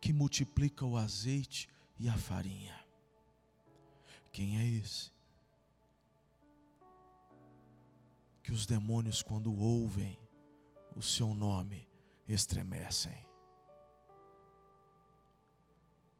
que 0.00 0.12
multiplica 0.12 0.84
o 0.84 0.96
azeite 0.96 1.68
e 1.96 2.08
a 2.08 2.18
farinha? 2.18 2.83
Quem 4.34 4.58
é 4.58 4.66
esse? 4.66 5.12
Que 8.42 8.50
os 8.50 8.66
demônios, 8.66 9.22
quando 9.22 9.54
ouvem 9.56 10.18
o 10.96 11.00
seu 11.00 11.32
nome, 11.32 11.88
estremecem. 12.26 13.16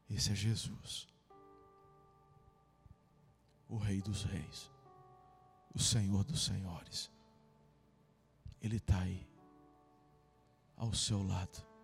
Esse 0.09 0.31
é 0.31 0.35
Jesus, 0.35 1.09
o 3.67 3.77
Rei 3.77 4.01
dos 4.01 4.23
Reis, 4.23 4.71
o 5.73 5.79
Senhor 5.79 6.23
dos 6.23 6.45
Senhores. 6.45 7.11
Ele 8.61 8.77
está 8.77 8.97
aí, 8.99 9.27
ao 10.77 10.93
seu 10.93 11.21
lado 11.21 11.75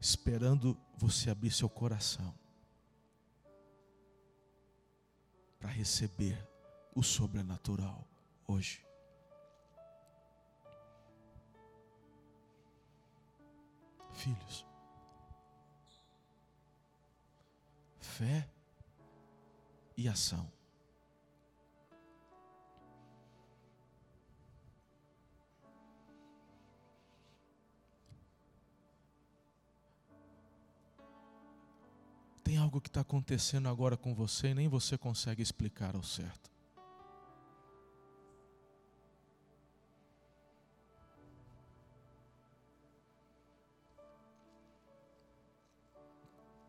esperando 0.00 0.78
você 0.96 1.28
abrir 1.28 1.50
seu 1.50 1.68
coração 1.68 2.32
para 5.58 5.70
receber 5.70 6.46
o 6.94 7.02
sobrenatural 7.02 8.06
hoje. 8.46 8.84
Filhos, 14.12 14.66
fé 18.00 18.48
e 19.96 20.08
ação. 20.08 20.57
Tem 32.48 32.56
algo 32.56 32.80
que 32.80 32.88
está 32.88 33.02
acontecendo 33.02 33.68
agora 33.68 33.94
com 33.94 34.14
você 34.14 34.48
e 34.48 34.54
nem 34.54 34.68
você 34.68 34.96
consegue 34.96 35.42
explicar 35.42 35.94
ao 35.94 36.02
certo. 36.02 36.50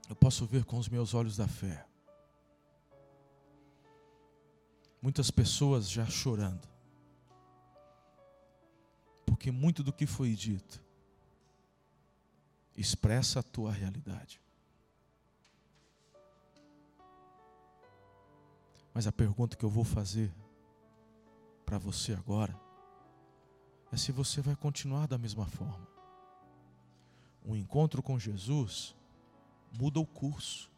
Eu 0.09 0.17
posso 0.17 0.45
ver 0.45 0.65
com 0.65 0.77
os 0.77 0.89
meus 0.89 1.13
olhos 1.13 1.37
da 1.37 1.47
fé. 1.47 1.87
Muitas 5.01 5.31
pessoas 5.31 5.89
já 5.89 6.05
chorando. 6.05 6.67
Porque 9.25 9.49
muito 9.49 9.81
do 9.81 9.93
que 9.93 10.05
foi 10.05 10.35
dito 10.35 10.83
expressa 12.75 13.39
a 13.39 13.43
tua 13.43 13.71
realidade. 13.71 14.41
Mas 18.99 19.07
a 19.07 19.13
pergunta 19.13 19.55
que 19.55 19.63
eu 19.63 19.69
vou 19.69 19.85
fazer 19.85 20.29
para 21.65 21.77
você 21.77 22.11
agora 22.11 22.53
é 23.93 23.95
se 23.95 24.11
você 24.11 24.41
vai 24.41 24.57
continuar 24.57 25.07
da 25.07 25.17
mesma 25.17 25.45
forma. 25.45 25.87
Um 27.45 27.55
encontro 27.55 28.03
com 28.03 28.19
Jesus 28.19 28.93
muda 29.71 30.01
o 30.01 30.05
curso. 30.05 30.69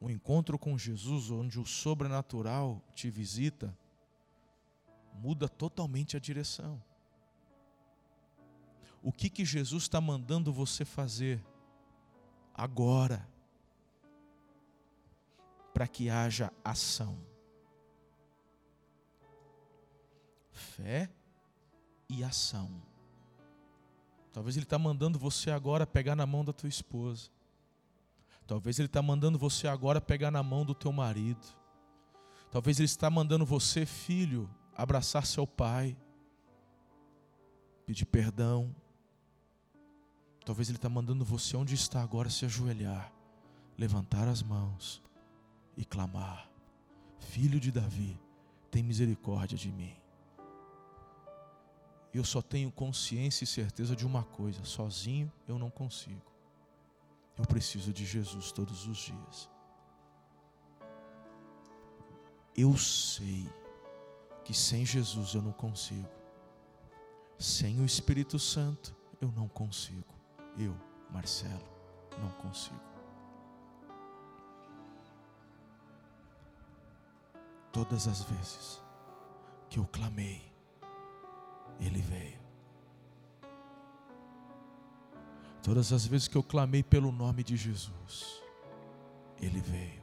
Um 0.00 0.10
encontro 0.10 0.58
com 0.58 0.76
Jesus, 0.76 1.30
onde 1.30 1.60
o 1.60 1.64
sobrenatural 1.64 2.82
te 2.92 3.08
visita, 3.08 3.72
muda 5.14 5.48
totalmente 5.48 6.16
a 6.16 6.18
direção. 6.18 6.82
o 9.04 9.12
que, 9.12 9.30
que 9.30 9.44
Jesus 9.44 9.84
está 9.84 10.00
mandando 10.00 10.52
você 10.52 10.84
fazer 10.84 11.40
agora, 12.52 13.24
para 15.76 15.86
que 15.86 16.08
haja 16.08 16.50
ação. 16.64 17.18
Fé 20.50 21.10
e 22.08 22.24
ação. 22.24 22.80
Talvez 24.32 24.56
Ele 24.56 24.64
está 24.64 24.78
mandando 24.78 25.18
você 25.18 25.50
agora 25.50 25.86
pegar 25.86 26.16
na 26.16 26.24
mão 26.24 26.42
da 26.42 26.50
tua 26.50 26.70
esposa. 26.70 27.28
Talvez 28.46 28.78
Ele 28.78 28.86
está 28.86 29.02
mandando 29.02 29.38
você 29.38 29.68
agora 29.68 30.00
pegar 30.00 30.30
na 30.30 30.42
mão 30.42 30.64
do 30.64 30.74
teu 30.74 30.90
marido. 30.90 31.46
Talvez 32.50 32.78
Ele 32.78 32.86
está 32.86 33.10
mandando 33.10 33.44
você, 33.44 33.84
filho, 33.84 34.48
abraçar 34.74 35.26
seu 35.26 35.46
pai, 35.46 35.94
pedir 37.84 38.06
perdão. 38.06 38.74
Talvez 40.42 40.70
Ele 40.70 40.78
está 40.78 40.88
mandando 40.88 41.22
você, 41.22 41.54
onde 41.54 41.74
está 41.74 42.00
agora, 42.00 42.30
se 42.30 42.46
ajoelhar, 42.46 43.12
levantar 43.76 44.26
as 44.26 44.42
mãos 44.42 45.04
e 45.76 45.84
clamar: 45.84 46.50
Filho 47.18 47.60
de 47.60 47.70
Davi, 47.70 48.18
tem 48.70 48.82
misericórdia 48.82 49.56
de 49.56 49.70
mim. 49.70 49.94
Eu 52.12 52.24
só 52.24 52.40
tenho 52.40 52.72
consciência 52.72 53.44
e 53.44 53.46
certeza 53.46 53.94
de 53.94 54.06
uma 54.06 54.24
coisa: 54.24 54.64
sozinho 54.64 55.30
eu 55.46 55.58
não 55.58 55.70
consigo. 55.70 56.32
Eu 57.36 57.44
preciso 57.44 57.92
de 57.92 58.06
Jesus 58.06 58.50
todos 58.50 58.86
os 58.86 58.96
dias. 58.96 59.50
Eu 62.56 62.74
sei 62.78 63.46
que 64.42 64.54
sem 64.54 64.86
Jesus 64.86 65.34
eu 65.34 65.42
não 65.42 65.52
consigo. 65.52 66.08
Sem 67.38 67.80
o 67.80 67.84
Espírito 67.84 68.38
Santo 68.38 68.96
eu 69.20 69.30
não 69.32 69.46
consigo. 69.46 70.14
Eu, 70.56 70.74
Marcelo, 71.10 71.68
não 72.18 72.30
consigo. 72.40 72.95
Todas 77.76 78.08
as 78.08 78.22
vezes 78.22 78.82
que 79.68 79.78
eu 79.78 79.84
clamei, 79.84 80.50
Ele 81.78 82.00
veio. 82.00 82.40
Todas 85.62 85.92
as 85.92 86.06
vezes 86.06 86.26
que 86.26 86.38
eu 86.38 86.42
clamei 86.42 86.82
pelo 86.82 87.12
nome 87.12 87.44
de 87.44 87.54
Jesus, 87.54 88.42
Ele 89.38 89.60
veio. 89.60 90.02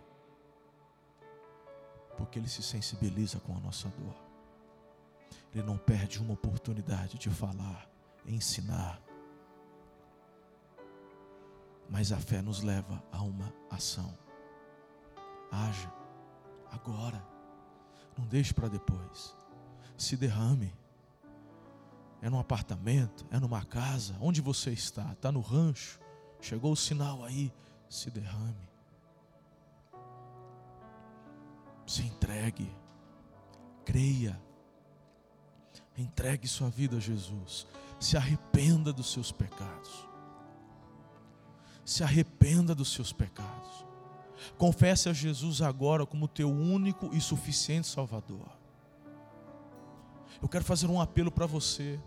Porque 2.15 2.37
Ele 2.37 2.47
se 2.47 2.61
sensibiliza 2.61 3.39
com 3.39 3.57
a 3.57 3.59
nossa 3.59 3.89
dor. 3.89 4.15
Ele 5.51 5.63
não 5.63 5.79
perde 5.79 6.19
uma 6.19 6.35
oportunidade 6.35 7.17
de 7.17 7.31
falar, 7.31 7.89
ensinar. 8.27 9.01
Mas 11.89 12.11
a 12.11 12.19
fé 12.19 12.39
nos 12.39 12.61
leva 12.61 13.03
a 13.11 13.23
uma 13.23 13.51
ação. 13.71 14.15
Haja 15.51 15.91
agora. 16.71 17.32
Não 18.17 18.25
deixe 18.25 18.53
para 18.53 18.67
depois. 18.67 19.35
Se 19.97 20.15
derrame. 20.15 20.73
É 22.21 22.29
num 22.29 22.39
apartamento, 22.39 23.25
é 23.29 23.39
numa 23.39 23.65
casa, 23.65 24.15
onde 24.21 24.39
você 24.39 24.71
está? 24.71 25.11
Está 25.11 25.31
no 25.31 25.41
rancho? 25.41 25.99
Chegou 26.39 26.71
o 26.71 26.75
sinal 26.75 27.23
aí, 27.23 27.51
se 27.89 28.09
derrame. 28.09 28.69
Se 31.85 32.01
entregue. 32.03 32.73
Creia. 33.83 34.41
Entregue 35.97 36.47
sua 36.47 36.69
vida 36.69 36.97
a 36.97 36.99
Jesus. 36.99 37.67
Se 37.99 38.17
arrependa 38.17 38.93
dos 38.93 39.11
seus 39.11 39.31
pecados. 39.31 40.07
Se 41.85 42.03
arrependa 42.03 42.73
dos 42.73 42.91
seus 42.91 43.11
pecados. 43.11 43.85
Confesse 44.57 45.09
a 45.09 45.13
Jesus 45.13 45.61
agora 45.61 46.05
como 46.05 46.27
teu 46.27 46.49
único 46.49 47.09
e 47.13 47.21
suficiente 47.21 47.87
Salvador. 47.87 48.49
Eu 50.41 50.49
quero 50.49 50.63
fazer 50.63 50.87
um 50.87 50.99
apelo 50.99 51.31
para 51.31 51.45
você 51.45 51.99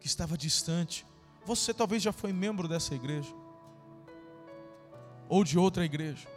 que 0.00 0.06
estava 0.06 0.36
distante. 0.36 1.06
Você 1.44 1.74
talvez 1.74 2.02
já 2.02 2.12
foi 2.12 2.32
membro 2.32 2.66
dessa 2.66 2.94
igreja 2.94 3.34
ou 5.28 5.44
de 5.44 5.58
outra 5.58 5.84
igreja. 5.84 6.28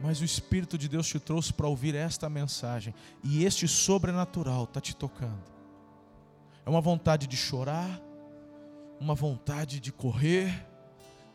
Mas 0.00 0.20
o 0.20 0.24
Espírito 0.24 0.78
de 0.78 0.88
Deus 0.88 1.06
te 1.06 1.20
trouxe 1.20 1.52
para 1.52 1.68
ouvir 1.68 1.94
esta 1.94 2.30
mensagem, 2.30 2.94
e 3.22 3.44
este 3.44 3.68
sobrenatural 3.68 4.64
está 4.64 4.80
te 4.80 4.96
tocando. 4.96 5.44
É 6.64 6.70
uma 6.70 6.80
vontade 6.80 7.26
de 7.26 7.36
chorar, 7.36 8.00
uma 8.98 9.14
vontade 9.14 9.78
de 9.78 9.92
correr, 9.92 10.66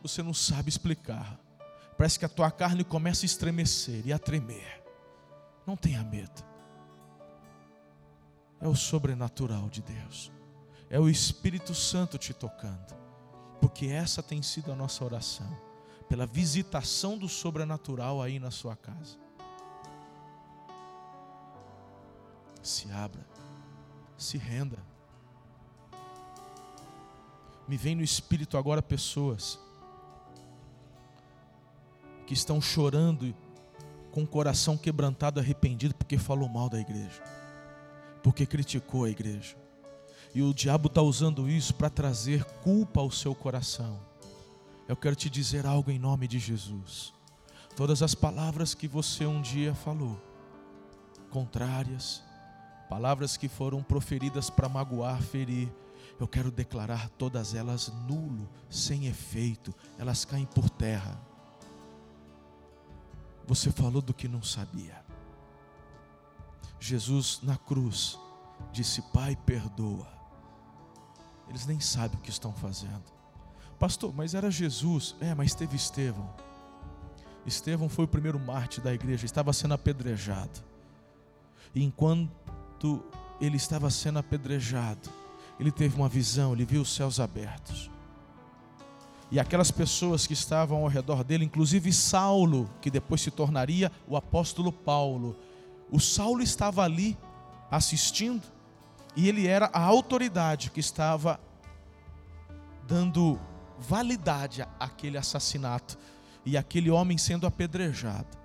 você 0.02 0.24
não 0.24 0.34
sabe 0.34 0.70
explicar. 0.70 1.40
Parece 1.98 2.20
que 2.20 2.26
a 2.26 2.30
tua 2.30 2.52
carne 2.52 2.84
começa 2.84 3.26
a 3.26 3.28
estremecer 3.28 4.06
e 4.06 4.12
a 4.12 4.20
tremer. 4.20 4.84
Não 5.66 5.78
tenha 5.78 6.04
medo. 6.04 6.44
É 8.60 8.68
o 8.68 8.76
sobrenatural 8.76 9.70
de 9.70 9.82
Deus. 9.82 10.32
É 10.90 11.00
o 11.00 11.10
Espírito 11.10 11.74
Santo 11.74 12.18
te 12.18 12.34
tocando. 12.34 12.96
Porque 13.62 13.88
essa 13.88 14.22
tem 14.22 14.42
sido 14.42 14.72
a 14.72 14.76
nossa 14.76 15.04
oração. 15.04 15.58
Pela 16.10 16.26
visitação 16.26 17.18
do 17.18 17.30
sobrenatural 17.30 18.22
aí 18.22 18.40
na 18.40 18.52
sua 18.52 18.76
casa. 18.76 19.18
Se 22.62 22.92
abra. 22.92 23.26
Se 24.18 24.38
renda. 24.38 24.78
Me 27.68 27.78
vem 27.78 27.96
no 27.96 28.04
espírito 28.04 28.58
agora 28.58 28.82
pessoas 28.82 29.60
que 32.26 32.34
estão 32.34 32.60
chorando 32.60 33.36
com 34.12 34.24
o 34.24 34.28
coração 34.28 34.78
quebrantado, 34.78 35.40
arrependido, 35.40 35.94
porque 35.94 36.18
falou 36.18 36.48
mal 36.50 36.70
da 36.70 36.80
igreja, 36.80 37.22
porque 38.24 38.46
criticou 38.46 39.04
a 39.04 39.10
igreja. 39.10 39.56
E 40.34 40.42
o 40.42 40.54
diabo 40.54 40.88
está 40.88 41.02
usando 41.02 41.50
isso 41.50 41.74
para 41.76 41.90
trazer 41.90 42.44
culpa 42.64 43.00
ao 43.00 43.12
seu 43.12 43.36
coração. 43.36 44.00
Eu 44.88 44.96
quero 44.96 45.16
te 45.16 45.30
dizer 45.30 45.66
algo 45.66 45.92
em 45.92 46.00
nome 46.00 46.28
de 46.28 46.40
Jesus. 46.40 47.14
Todas 47.76 48.02
as 48.02 48.16
palavras 48.16 48.74
que 48.74 48.88
você 48.88 49.26
um 49.26 49.42
dia 49.42 49.74
falou, 49.74 50.18
contrárias, 51.30 52.24
palavras 52.90 53.36
que 53.36 53.50
foram 53.50 53.84
proferidas 53.84 54.50
para 54.50 54.70
magoar, 54.70 55.22
ferir, 55.22 55.70
eu 56.20 56.28
quero 56.28 56.52
declarar 56.52 57.10
todas 57.18 57.54
elas 57.54 57.92
nulo, 58.08 58.50
sem 58.70 59.08
efeito, 59.08 59.74
elas 59.98 60.24
caem 60.24 60.46
por 60.46 60.70
terra 60.70 61.20
você 63.48 63.72
falou 63.72 64.02
do 64.02 64.14
que 64.14 64.28
não 64.28 64.44
sabia. 64.44 65.04
Jesus 66.80 67.40
na 67.44 67.58
cruz 67.58 68.20
disse: 68.72 69.02
Pai, 69.14 69.36
perdoa. 69.36 70.08
Eles 71.48 71.66
nem 71.66 71.80
sabem 71.80 72.18
o 72.18 72.22
que 72.22 72.30
estão 72.30 72.52
fazendo. 72.54 73.04
Pastor, 73.80 74.14
mas 74.14 74.34
era 74.34 74.50
Jesus. 74.50 75.16
É, 75.20 75.34
mas 75.34 75.54
teve 75.54 75.76
Estevão. 75.76 76.34
Estevão 77.46 77.88
foi 77.88 78.06
o 78.06 78.08
primeiro 78.08 78.40
mártir 78.40 78.84
da 78.84 78.94
igreja, 78.94 79.26
estava 79.26 79.54
sendo 79.54 79.76
apedrejado. 79.76 80.64
E 81.74 81.84
enquanto 81.84 83.04
ele 83.40 83.58
estava 83.58 83.90
sendo 83.92 84.18
apedrejado, 84.18 85.10
ele 85.60 85.72
teve 85.72 85.96
uma 85.96 86.10
visão, 86.10 86.54
ele 86.54 86.66
viu 86.66 86.82
os 86.82 86.94
céus 86.94 87.20
abertos 87.20 87.92
e 89.32 89.40
aquelas 89.40 89.72
pessoas 89.72 90.28
que 90.28 90.34
estavam 90.34 90.84
ao 90.84 90.88
redor 90.88 91.24
dele, 91.24 91.46
inclusive 91.46 91.92
Saulo, 91.92 92.70
que 92.82 92.92
depois 92.92 93.22
se 93.22 93.32
tornaria 93.32 93.92
o 94.08 94.16
apóstolo 94.16 94.72
Paulo. 94.72 95.36
O 95.92 96.00
Saulo 96.00 96.42
estava 96.42 96.84
ali 96.84 97.18
assistindo 97.70 98.44
e 99.16 99.28
ele 99.28 99.48
era 99.48 99.70
a 99.74 99.82
autoridade 99.82 100.70
que 100.70 100.80
estava 100.80 101.40
dando 102.88 103.40
validade 103.80 104.66
àquele 104.80 105.18
assassinato 105.18 105.98
e 106.46 106.56
aquele 106.56 106.90
homem 106.90 107.18
sendo 107.18 107.48
apedrejado. 107.48 108.38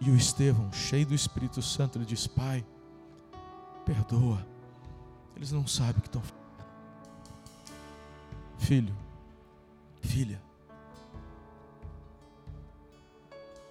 E 0.00 0.10
o 0.10 0.16
Estevão, 0.16 0.72
cheio 0.72 1.06
do 1.06 1.14
Espírito 1.14 1.60
Santo, 1.62 1.98
ele 1.98 2.04
diz: 2.04 2.26
Pai, 2.26 2.64
perdoa, 3.84 4.46
eles 5.34 5.50
não 5.50 5.66
sabem 5.66 5.98
o 5.98 6.02
que 6.02 6.08
estão 6.08 6.20
fazendo. 6.20 6.46
Filho, 8.58 9.05
Filha, 10.06 10.40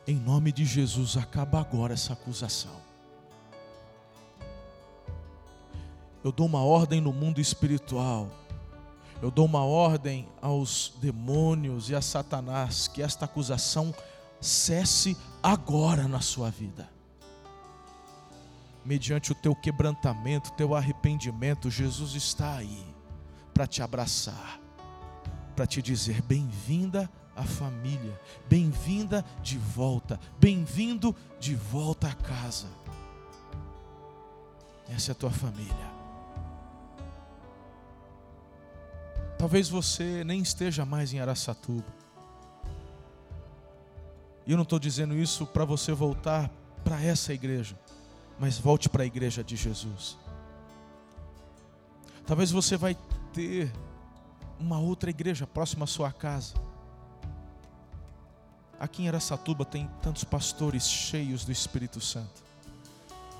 em 0.06 0.16
nome 0.18 0.52
de 0.52 0.66
Jesus, 0.66 1.18
acaba 1.18 1.60
agora 1.60 1.94
essa 1.94 2.14
acusação. 2.14 2.76
Eu 6.24 6.32
dou 6.32 6.46
uma 6.46 6.64
ordem 6.64 7.00
no 7.00 7.14
mundo 7.14 7.40
espiritual. 7.40 8.30
Eu 9.22 9.32
dou 9.32 9.46
uma 9.46 9.64
ordem 9.64 10.28
aos 10.42 10.94
demônios 11.02 11.90
e 11.90 11.96
a 11.96 12.02
Satanás 12.02 12.88
que 12.88 13.02
esta 13.02 13.26
acusação 13.26 13.94
cesse 14.42 15.18
agora 15.42 16.08
na 16.08 16.20
sua 16.20 16.52
vida. 16.52 16.90
Mediante 18.84 19.32
o 19.32 19.36
teu 19.36 19.56
quebrantamento, 19.56 20.52
teu 20.52 20.76
arrependimento, 20.76 21.72
Jesus 21.72 22.14
está 22.14 22.58
aí 22.58 22.86
para 23.54 23.66
te 23.66 23.82
abraçar, 23.82 24.60
para 25.56 25.66
te 25.66 25.82
dizer 25.82 26.22
bem-vinda 26.22 27.10
à 27.36 27.44
família, 27.44 28.20
bem-vinda 28.50 29.24
de 29.42 29.58
volta, 29.58 30.20
bem-vindo 30.38 31.16
de 31.40 31.56
volta 31.56 32.08
a 32.10 32.14
casa. 32.14 32.68
Essa 34.90 35.12
é 35.12 35.14
a 35.14 35.16
tua 35.16 35.32
família. 35.32 35.96
Talvez 39.38 39.70
você 39.70 40.24
nem 40.24 40.42
esteja 40.42 40.86
mais 40.86 41.14
em 41.14 41.20
Araçatuba. 41.20 41.86
E 44.46 44.52
eu 44.52 44.58
não 44.58 44.64
estou 44.64 44.78
dizendo 44.78 45.16
isso 45.16 45.46
para 45.46 45.66
você 45.66 45.92
voltar 45.92 46.50
para 46.84 47.02
essa 47.02 47.34
igreja, 47.34 47.78
mas 48.40 48.60
volte 48.60 48.88
para 48.88 49.04
a 49.04 49.06
igreja 49.06 49.44
de 49.44 49.56
Jesus. 49.56 50.18
Talvez 52.26 52.52
você 52.52 52.78
vai 52.78 52.96
ter 53.34 53.72
uma 54.60 54.80
outra 54.80 55.10
igreja 55.10 55.46
próxima 55.46 55.84
à 55.84 55.88
sua 55.88 56.12
casa. 56.12 56.54
Aqui 58.80 59.04
em 59.04 59.08
Araçatuba 59.08 59.64
tem 59.64 59.90
tantos 60.02 60.24
pastores 60.24 60.88
cheios 60.88 61.46
do 61.46 61.52
Espírito 61.52 62.02
Santo. 62.02 62.44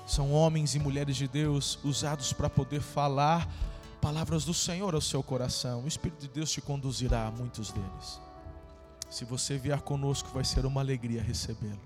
São 0.06 0.32
homens 0.32 0.74
e 0.74 0.78
mulheres 0.78 1.16
de 1.16 1.26
Deus 1.26 1.78
usados 1.84 2.32
para 2.32 2.48
poder 2.48 2.80
falar 2.80 3.48
palavras 4.00 4.44
do 4.44 4.54
Senhor 4.54 4.94
ao 4.94 5.00
seu 5.00 5.22
coração. 5.22 5.84
O 5.84 5.88
Espírito 5.88 6.20
de 6.20 6.28
Deus 6.28 6.50
te 6.50 6.60
conduzirá 6.60 7.26
a 7.26 7.30
muitos 7.30 7.72
deles. 7.72 8.20
Se 9.10 9.24
você 9.24 9.58
vier 9.58 9.80
conosco, 9.80 10.28
vai 10.30 10.44
ser 10.44 10.64
uma 10.64 10.80
alegria 10.80 11.22
recebê-lo. 11.22 11.80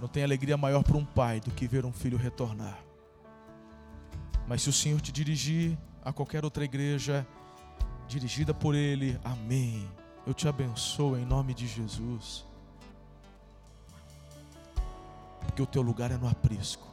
Não 0.00 0.08
tem 0.08 0.22
alegria 0.22 0.56
maior 0.56 0.82
para 0.82 0.96
um 0.96 1.04
pai 1.04 1.40
do 1.40 1.50
que 1.50 1.66
ver 1.66 1.84
um 1.84 1.92
filho 1.92 2.18
retornar. 2.18 2.78
Mas 4.46 4.62
se 4.62 4.68
o 4.68 4.72
Senhor 4.72 5.00
te 5.00 5.10
dirigir 5.10 5.76
a 6.04 6.12
qualquer 6.12 6.44
outra 6.44 6.64
igreja, 6.64 7.26
dirigida 8.06 8.54
por 8.54 8.74
Ele, 8.74 9.18
amém. 9.24 9.88
Eu 10.26 10.34
te 10.34 10.48
abençoo 10.48 11.16
em 11.16 11.24
nome 11.24 11.54
de 11.54 11.66
Jesus. 11.66 12.44
Porque 15.40 15.62
o 15.62 15.66
teu 15.66 15.82
lugar 15.82 16.10
é 16.10 16.16
no 16.16 16.28
aprisco. 16.28 16.86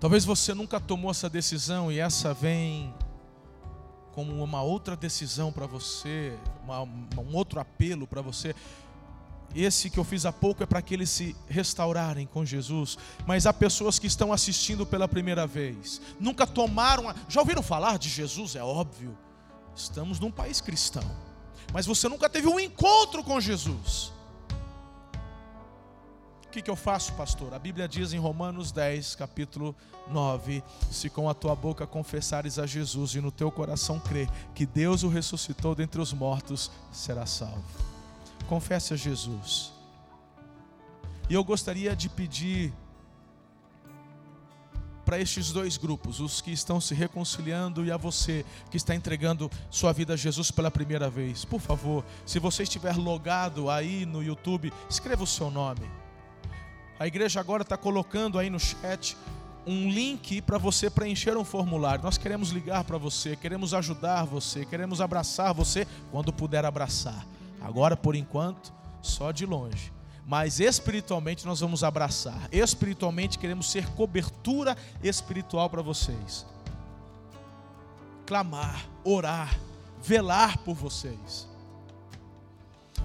Talvez 0.00 0.24
você 0.24 0.52
nunca 0.54 0.80
tomou 0.80 1.10
essa 1.10 1.30
decisão 1.30 1.92
e 1.92 1.98
essa 1.98 2.34
vem 2.34 2.92
como 4.12 4.42
uma 4.42 4.62
outra 4.62 4.96
decisão 4.96 5.52
para 5.52 5.66
você, 5.66 6.36
uma, 6.64 6.82
um 6.82 7.34
outro 7.34 7.60
apelo 7.60 8.06
para 8.06 8.20
você. 8.20 8.54
Esse 9.54 9.90
que 9.90 9.98
eu 9.98 10.04
fiz 10.04 10.24
há 10.24 10.32
pouco 10.32 10.62
é 10.62 10.66
para 10.66 10.82
que 10.82 10.94
eles 10.94 11.10
se 11.10 11.36
restaurarem 11.48 12.26
com 12.26 12.44
Jesus. 12.44 12.96
Mas 13.26 13.46
há 13.46 13.52
pessoas 13.52 13.98
que 13.98 14.06
estão 14.06 14.32
assistindo 14.32 14.86
pela 14.86 15.08
primeira 15.08 15.46
vez, 15.46 16.00
nunca 16.18 16.46
tomaram. 16.46 17.08
A... 17.08 17.14
Já 17.28 17.40
ouviram 17.40 17.62
falar 17.62 17.98
de 17.98 18.08
Jesus? 18.08 18.56
É 18.56 18.62
óbvio. 18.62 19.16
Estamos 19.74 20.18
num 20.20 20.30
país 20.30 20.60
cristão. 20.60 21.04
Mas 21.72 21.86
você 21.86 22.08
nunca 22.08 22.28
teve 22.28 22.48
um 22.48 22.60
encontro 22.60 23.22
com 23.24 23.40
Jesus 23.40 24.12
que, 26.52 26.60
que 26.60 26.70
eu 26.70 26.76
faço, 26.76 27.14
pastor? 27.14 27.54
A 27.54 27.58
Bíblia 27.58 27.88
diz 27.88 28.12
em 28.12 28.18
Romanos 28.18 28.70
10, 28.70 29.14
capítulo 29.14 29.74
9: 30.10 30.62
Se 30.90 31.08
com 31.08 31.28
a 31.28 31.34
tua 31.34 31.56
boca 31.56 31.86
confessares 31.86 32.58
a 32.58 32.66
Jesus 32.66 33.14
e 33.14 33.20
no 33.20 33.32
teu 33.32 33.50
coração 33.50 33.98
crer 33.98 34.28
que 34.54 34.66
Deus 34.66 35.02
o 35.02 35.08
ressuscitou 35.08 35.74
dentre 35.74 36.00
os 36.00 36.12
mortos, 36.12 36.70
será 36.92 37.24
salvo. 37.24 37.91
Confesse 38.52 38.92
a 38.92 38.96
Jesus. 38.98 39.72
E 41.26 41.32
eu 41.32 41.42
gostaria 41.42 41.96
de 41.96 42.10
pedir 42.10 42.70
para 45.06 45.18
estes 45.18 45.50
dois 45.50 45.78
grupos, 45.78 46.20
os 46.20 46.42
que 46.42 46.50
estão 46.50 46.78
se 46.78 46.94
reconciliando 46.94 47.82
e 47.82 47.90
a 47.90 47.96
você 47.96 48.44
que 48.70 48.76
está 48.76 48.94
entregando 48.94 49.50
sua 49.70 49.90
vida 49.94 50.12
a 50.12 50.16
Jesus 50.18 50.50
pela 50.50 50.70
primeira 50.70 51.08
vez. 51.08 51.46
Por 51.46 51.62
favor, 51.62 52.04
se 52.26 52.38
você 52.38 52.64
estiver 52.64 52.94
logado 52.94 53.70
aí 53.70 54.04
no 54.04 54.22
YouTube, 54.22 54.70
escreva 54.86 55.22
o 55.22 55.26
seu 55.26 55.50
nome. 55.50 55.90
A 57.00 57.06
igreja 57.06 57.40
agora 57.40 57.62
está 57.62 57.78
colocando 57.78 58.38
aí 58.38 58.50
no 58.50 58.60
chat 58.60 59.16
um 59.66 59.88
link 59.90 60.42
para 60.42 60.58
você 60.58 60.90
preencher 60.90 61.38
um 61.38 61.44
formulário. 61.44 62.04
Nós 62.04 62.18
queremos 62.18 62.50
ligar 62.50 62.84
para 62.84 62.98
você, 62.98 63.34
queremos 63.34 63.72
ajudar 63.72 64.26
você, 64.26 64.66
queremos 64.66 65.00
abraçar 65.00 65.54
você 65.54 65.88
quando 66.10 66.30
puder 66.34 66.66
abraçar. 66.66 67.26
Agora, 67.62 67.96
por 67.96 68.16
enquanto, 68.16 68.72
só 69.00 69.30
de 69.30 69.46
longe. 69.46 69.92
Mas 70.26 70.60
espiritualmente 70.60 71.46
nós 71.46 71.60
vamos 71.60 71.84
abraçar. 71.84 72.48
Espiritualmente 72.52 73.38
queremos 73.38 73.70
ser 73.70 73.86
cobertura 73.90 74.76
espiritual 75.02 75.68
para 75.68 75.82
vocês. 75.82 76.46
Clamar, 78.26 78.86
orar, 79.04 79.58
velar 80.02 80.58
por 80.58 80.74
vocês. 80.74 81.48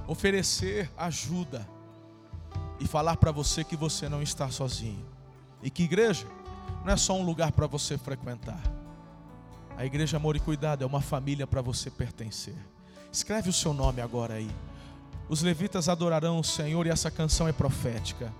Oferecer 0.07 0.91
ajuda 0.97 1.67
e 2.79 2.87
falar 2.87 3.17
para 3.17 3.31
você 3.31 3.63
que 3.63 3.75
você 3.75 4.07
não 4.07 4.21
está 4.21 4.49
sozinho. 4.49 5.05
E 5.61 5.69
que 5.69 5.83
igreja 5.83 6.27
não 6.85 6.93
é 6.93 6.97
só 6.97 7.13
um 7.13 7.23
lugar 7.23 7.51
para 7.51 7.67
você 7.67 7.97
frequentar. 7.97 8.61
A 9.75 9.85
igreja 9.85 10.17
Amor 10.17 10.35
e 10.35 10.39
Cuidado 10.39 10.83
é 10.83 10.87
uma 10.87 11.01
família 11.01 11.45
para 11.45 11.61
você 11.61 11.89
pertencer. 11.89 12.55
Escreve 13.11 13.49
o 13.49 13.53
seu 13.53 13.73
nome 13.73 14.01
agora 14.01 14.35
aí. 14.35 14.49
Os 15.29 15.41
levitas 15.41 15.89
adorarão 15.89 16.39
o 16.39 16.43
Senhor 16.43 16.85
e 16.85 16.89
essa 16.89 17.11
canção 17.11 17.47
é 17.47 17.51
profética. 17.51 18.33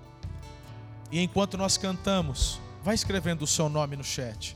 E 1.12 1.20
enquanto 1.20 1.58
nós 1.58 1.78
cantamos, 1.78 2.60
vai 2.84 2.96
escrevendo 2.96 3.44
o 3.44 3.48
seu 3.48 3.70
nome 3.70 3.96
no 3.96 4.04
chat 4.04 4.56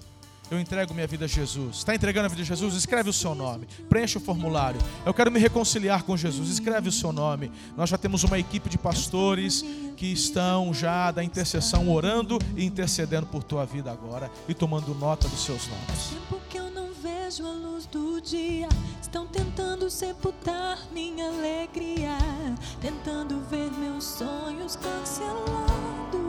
eu 0.51 0.59
entrego 0.59 0.93
minha 0.93 1.07
vida 1.07 1.23
a 1.23 1.27
Jesus. 1.29 1.77
Está 1.77 1.95
entregando 1.95 2.25
a 2.25 2.29
vida 2.29 2.41
a 2.41 2.45
Jesus? 2.45 2.75
Escreve 2.75 3.09
o 3.09 3.13
seu 3.13 3.33
nome, 3.33 3.65
preencha 3.89 4.19
o 4.19 4.21
formulário. 4.21 4.81
Eu 5.05 5.13
quero 5.13 5.31
me 5.31 5.39
reconciliar 5.39 6.03
com 6.03 6.17
Jesus. 6.17 6.49
Escreve 6.49 6.89
o 6.89 6.91
seu 6.91 7.13
nome. 7.13 7.49
Nós 7.77 7.89
já 7.89 7.97
temos 7.97 8.25
uma 8.25 8.37
equipe 8.37 8.69
de 8.69 8.77
pastores 8.77 9.63
que 9.95 10.07
estão 10.07 10.73
já 10.73 11.09
da 11.09 11.23
intercessão 11.23 11.89
orando 11.89 12.37
e 12.57 12.65
intercedendo 12.65 13.27
por 13.27 13.43
tua 13.43 13.65
vida 13.65 13.89
agora 13.89 14.29
e 14.49 14.53
tomando 14.53 14.93
nota 14.93 15.25
dos 15.29 15.41
seus 15.45 15.69
nomes. 15.69 16.60
Vejo 17.31 17.47
a 17.47 17.53
luz 17.53 17.85
do 17.85 18.19
dia, 18.19 18.67
estão 19.01 19.25
tentando 19.25 19.89
sepultar 19.89 20.77
minha 20.91 21.29
alegria, 21.29 22.17
tentando 22.81 23.39
ver 23.49 23.71
meus 23.71 24.03
sonhos 24.03 24.75
cancelados. 24.75 26.20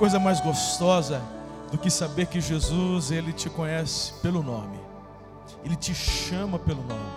Coisa 0.00 0.18
mais 0.18 0.40
gostosa 0.40 1.20
do 1.70 1.76
que 1.76 1.90
saber 1.90 2.24
que 2.24 2.40
Jesus, 2.40 3.10
ele 3.10 3.34
te 3.34 3.50
conhece 3.50 4.14
pelo 4.22 4.42
nome. 4.42 4.80
Ele 5.62 5.76
te 5.76 5.94
chama 5.94 6.58
pelo 6.58 6.82
nome. 6.82 7.10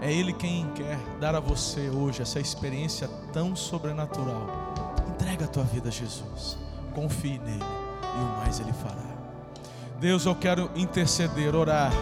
É 0.00 0.10
ele 0.10 0.32
quem 0.32 0.66
quer 0.74 0.98
dar 1.20 1.34
a 1.34 1.38
você 1.38 1.90
hoje 1.90 2.22
essa 2.22 2.40
experiência 2.40 3.06
tão 3.30 3.54
sobrenatural. 3.54 4.46
Entrega 5.10 5.44
a 5.44 5.48
tua 5.48 5.64
vida 5.64 5.90
a 5.90 5.92
Jesus. 5.92 6.56
Confie 6.94 7.38
nele 7.38 7.62
e 7.62 8.22
o 8.22 8.38
mais 8.38 8.58
ele 8.58 8.72
fará. 8.72 9.12
Deus, 10.00 10.24
eu 10.24 10.34
quero 10.34 10.70
interceder, 10.74 11.54
orar 11.54 11.92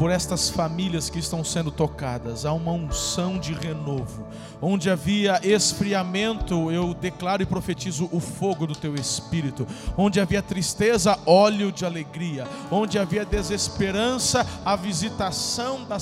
por 0.00 0.10
estas 0.10 0.48
famílias 0.48 1.10
que 1.10 1.18
estão 1.18 1.44
sendo 1.44 1.70
tocadas. 1.70 2.46
Há 2.46 2.54
uma 2.54 2.72
unção 2.72 3.38
de 3.38 3.52
renovo. 3.52 4.26
Onde 4.58 4.88
havia 4.88 5.38
esfriamento, 5.46 6.70
eu 6.70 6.94
declaro 6.94 7.42
e 7.42 7.46
profetizo 7.46 8.08
o 8.10 8.18
fogo 8.18 8.66
do 8.66 8.74
teu 8.74 8.94
espírito. 8.94 9.66
Onde 9.98 10.18
havia 10.18 10.40
tristeza, 10.40 11.18
óleo 11.26 11.70
de 11.70 11.84
alegria. 11.84 12.48
Onde 12.70 12.98
havia 12.98 13.26
desesperança, 13.26 14.46
a 14.64 14.74
visitação 14.74 15.84
da 15.84 15.98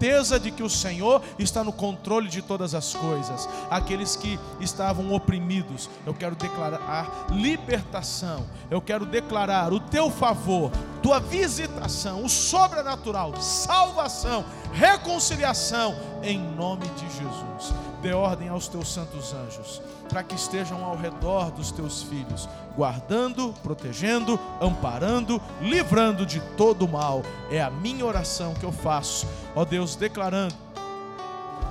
certeza 0.00 0.40
de 0.40 0.50
que 0.50 0.62
o 0.62 0.70
Senhor 0.70 1.20
está 1.38 1.62
no 1.62 1.72
controle 1.72 2.28
de 2.28 2.40
todas 2.40 2.74
as 2.74 2.94
coisas. 2.94 3.46
Aqueles 3.70 4.16
que 4.16 4.40
estavam 4.58 5.12
oprimidos, 5.12 5.90
eu 6.06 6.14
quero 6.14 6.34
declarar 6.34 7.26
libertação. 7.30 8.46
Eu 8.70 8.80
quero 8.80 9.04
declarar 9.04 9.74
o 9.74 9.78
teu 9.78 10.10
favor, 10.10 10.70
tua 11.02 11.20
visitação, 11.20 12.24
o 12.24 12.28
sobrenatural 12.30 13.34
salvação, 13.40 14.44
reconciliação, 14.72 15.94
em 16.22 16.38
nome 16.38 16.86
de 16.88 17.06
Jesus. 17.10 17.74
Dê 18.00 18.14
ordem 18.14 18.48
aos 18.48 18.66
teus 18.68 18.88
santos 18.88 19.34
anjos, 19.34 19.82
para 20.08 20.22
que 20.22 20.34
estejam 20.34 20.82
ao 20.82 20.96
redor 20.96 21.50
dos 21.50 21.70
teus 21.70 22.02
filhos, 22.02 22.48
guardando, 22.74 23.54
protegendo, 23.62 24.40
amparando, 24.60 25.40
livrando 25.60 26.24
de 26.24 26.40
todo 26.56 26.88
mal. 26.88 27.22
É 27.50 27.60
a 27.60 27.70
minha 27.70 28.04
oração 28.06 28.54
que 28.54 28.64
eu 28.64 28.72
faço, 28.72 29.26
ó 29.54 29.64
Deus, 29.64 29.96
declarando 29.96 30.54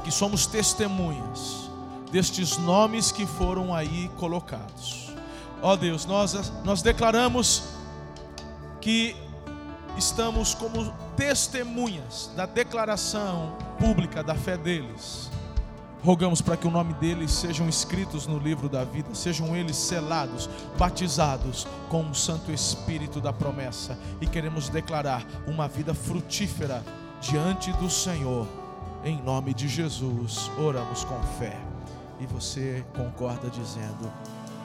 que 0.03 0.11
somos 0.11 0.45
testemunhas 0.45 1.69
destes 2.11 2.57
nomes 2.57 3.11
que 3.11 3.25
foram 3.25 3.73
aí 3.73 4.09
colocados. 4.17 5.13
Ó 5.61 5.75
Deus, 5.75 6.05
nós, 6.05 6.51
nós 6.63 6.81
declaramos 6.81 7.63
que 8.81 9.15
estamos 9.97 10.53
como 10.53 10.91
testemunhas 11.15 12.31
da 12.35 12.45
declaração 12.45 13.57
pública 13.77 14.23
da 14.23 14.35
fé 14.35 14.57
deles. 14.57 15.29
Rogamos 16.01 16.41
para 16.41 16.55
que 16.55 16.65
o 16.65 16.71
nome 16.71 16.93
deles 16.93 17.29
sejam 17.29 17.67
escritos 17.67 18.25
no 18.25 18.39
livro 18.39 18.69
da 18.69 18.85
vida, 18.85 19.13
sejam 19.13 19.53
eles 19.53 19.75
selados, 19.75 20.49
batizados 20.77 21.67
com 21.89 22.09
o 22.09 22.15
Santo 22.15 22.53
Espírito 22.53 23.19
da 23.19 23.33
promessa 23.33 23.99
e 24.21 24.25
queremos 24.25 24.69
declarar 24.69 25.25
uma 25.45 25.67
vida 25.67 25.93
frutífera 25.93 26.81
diante 27.21 27.71
do 27.73 27.89
Senhor. 27.89 28.47
Em 29.03 29.21
nome 29.21 29.53
de 29.53 29.67
Jesus, 29.67 30.51
oramos 30.57 31.03
com 31.03 31.21
fé. 31.39 31.57
E 32.19 32.25
você 32.25 32.83
concorda 32.95 33.49
dizendo: 33.49 34.11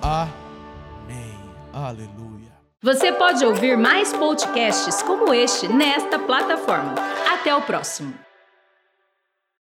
Amém. 0.02 1.38
Aleluia. 1.72 2.52
Você 2.82 3.12
pode 3.12 3.44
ouvir 3.44 3.78
mais 3.78 4.12
podcasts 4.12 5.02
como 5.02 5.32
este 5.32 5.66
nesta 5.68 6.18
plataforma. 6.18 6.94
Até 7.32 7.54
o 7.54 7.62
próximo. 7.62 8.23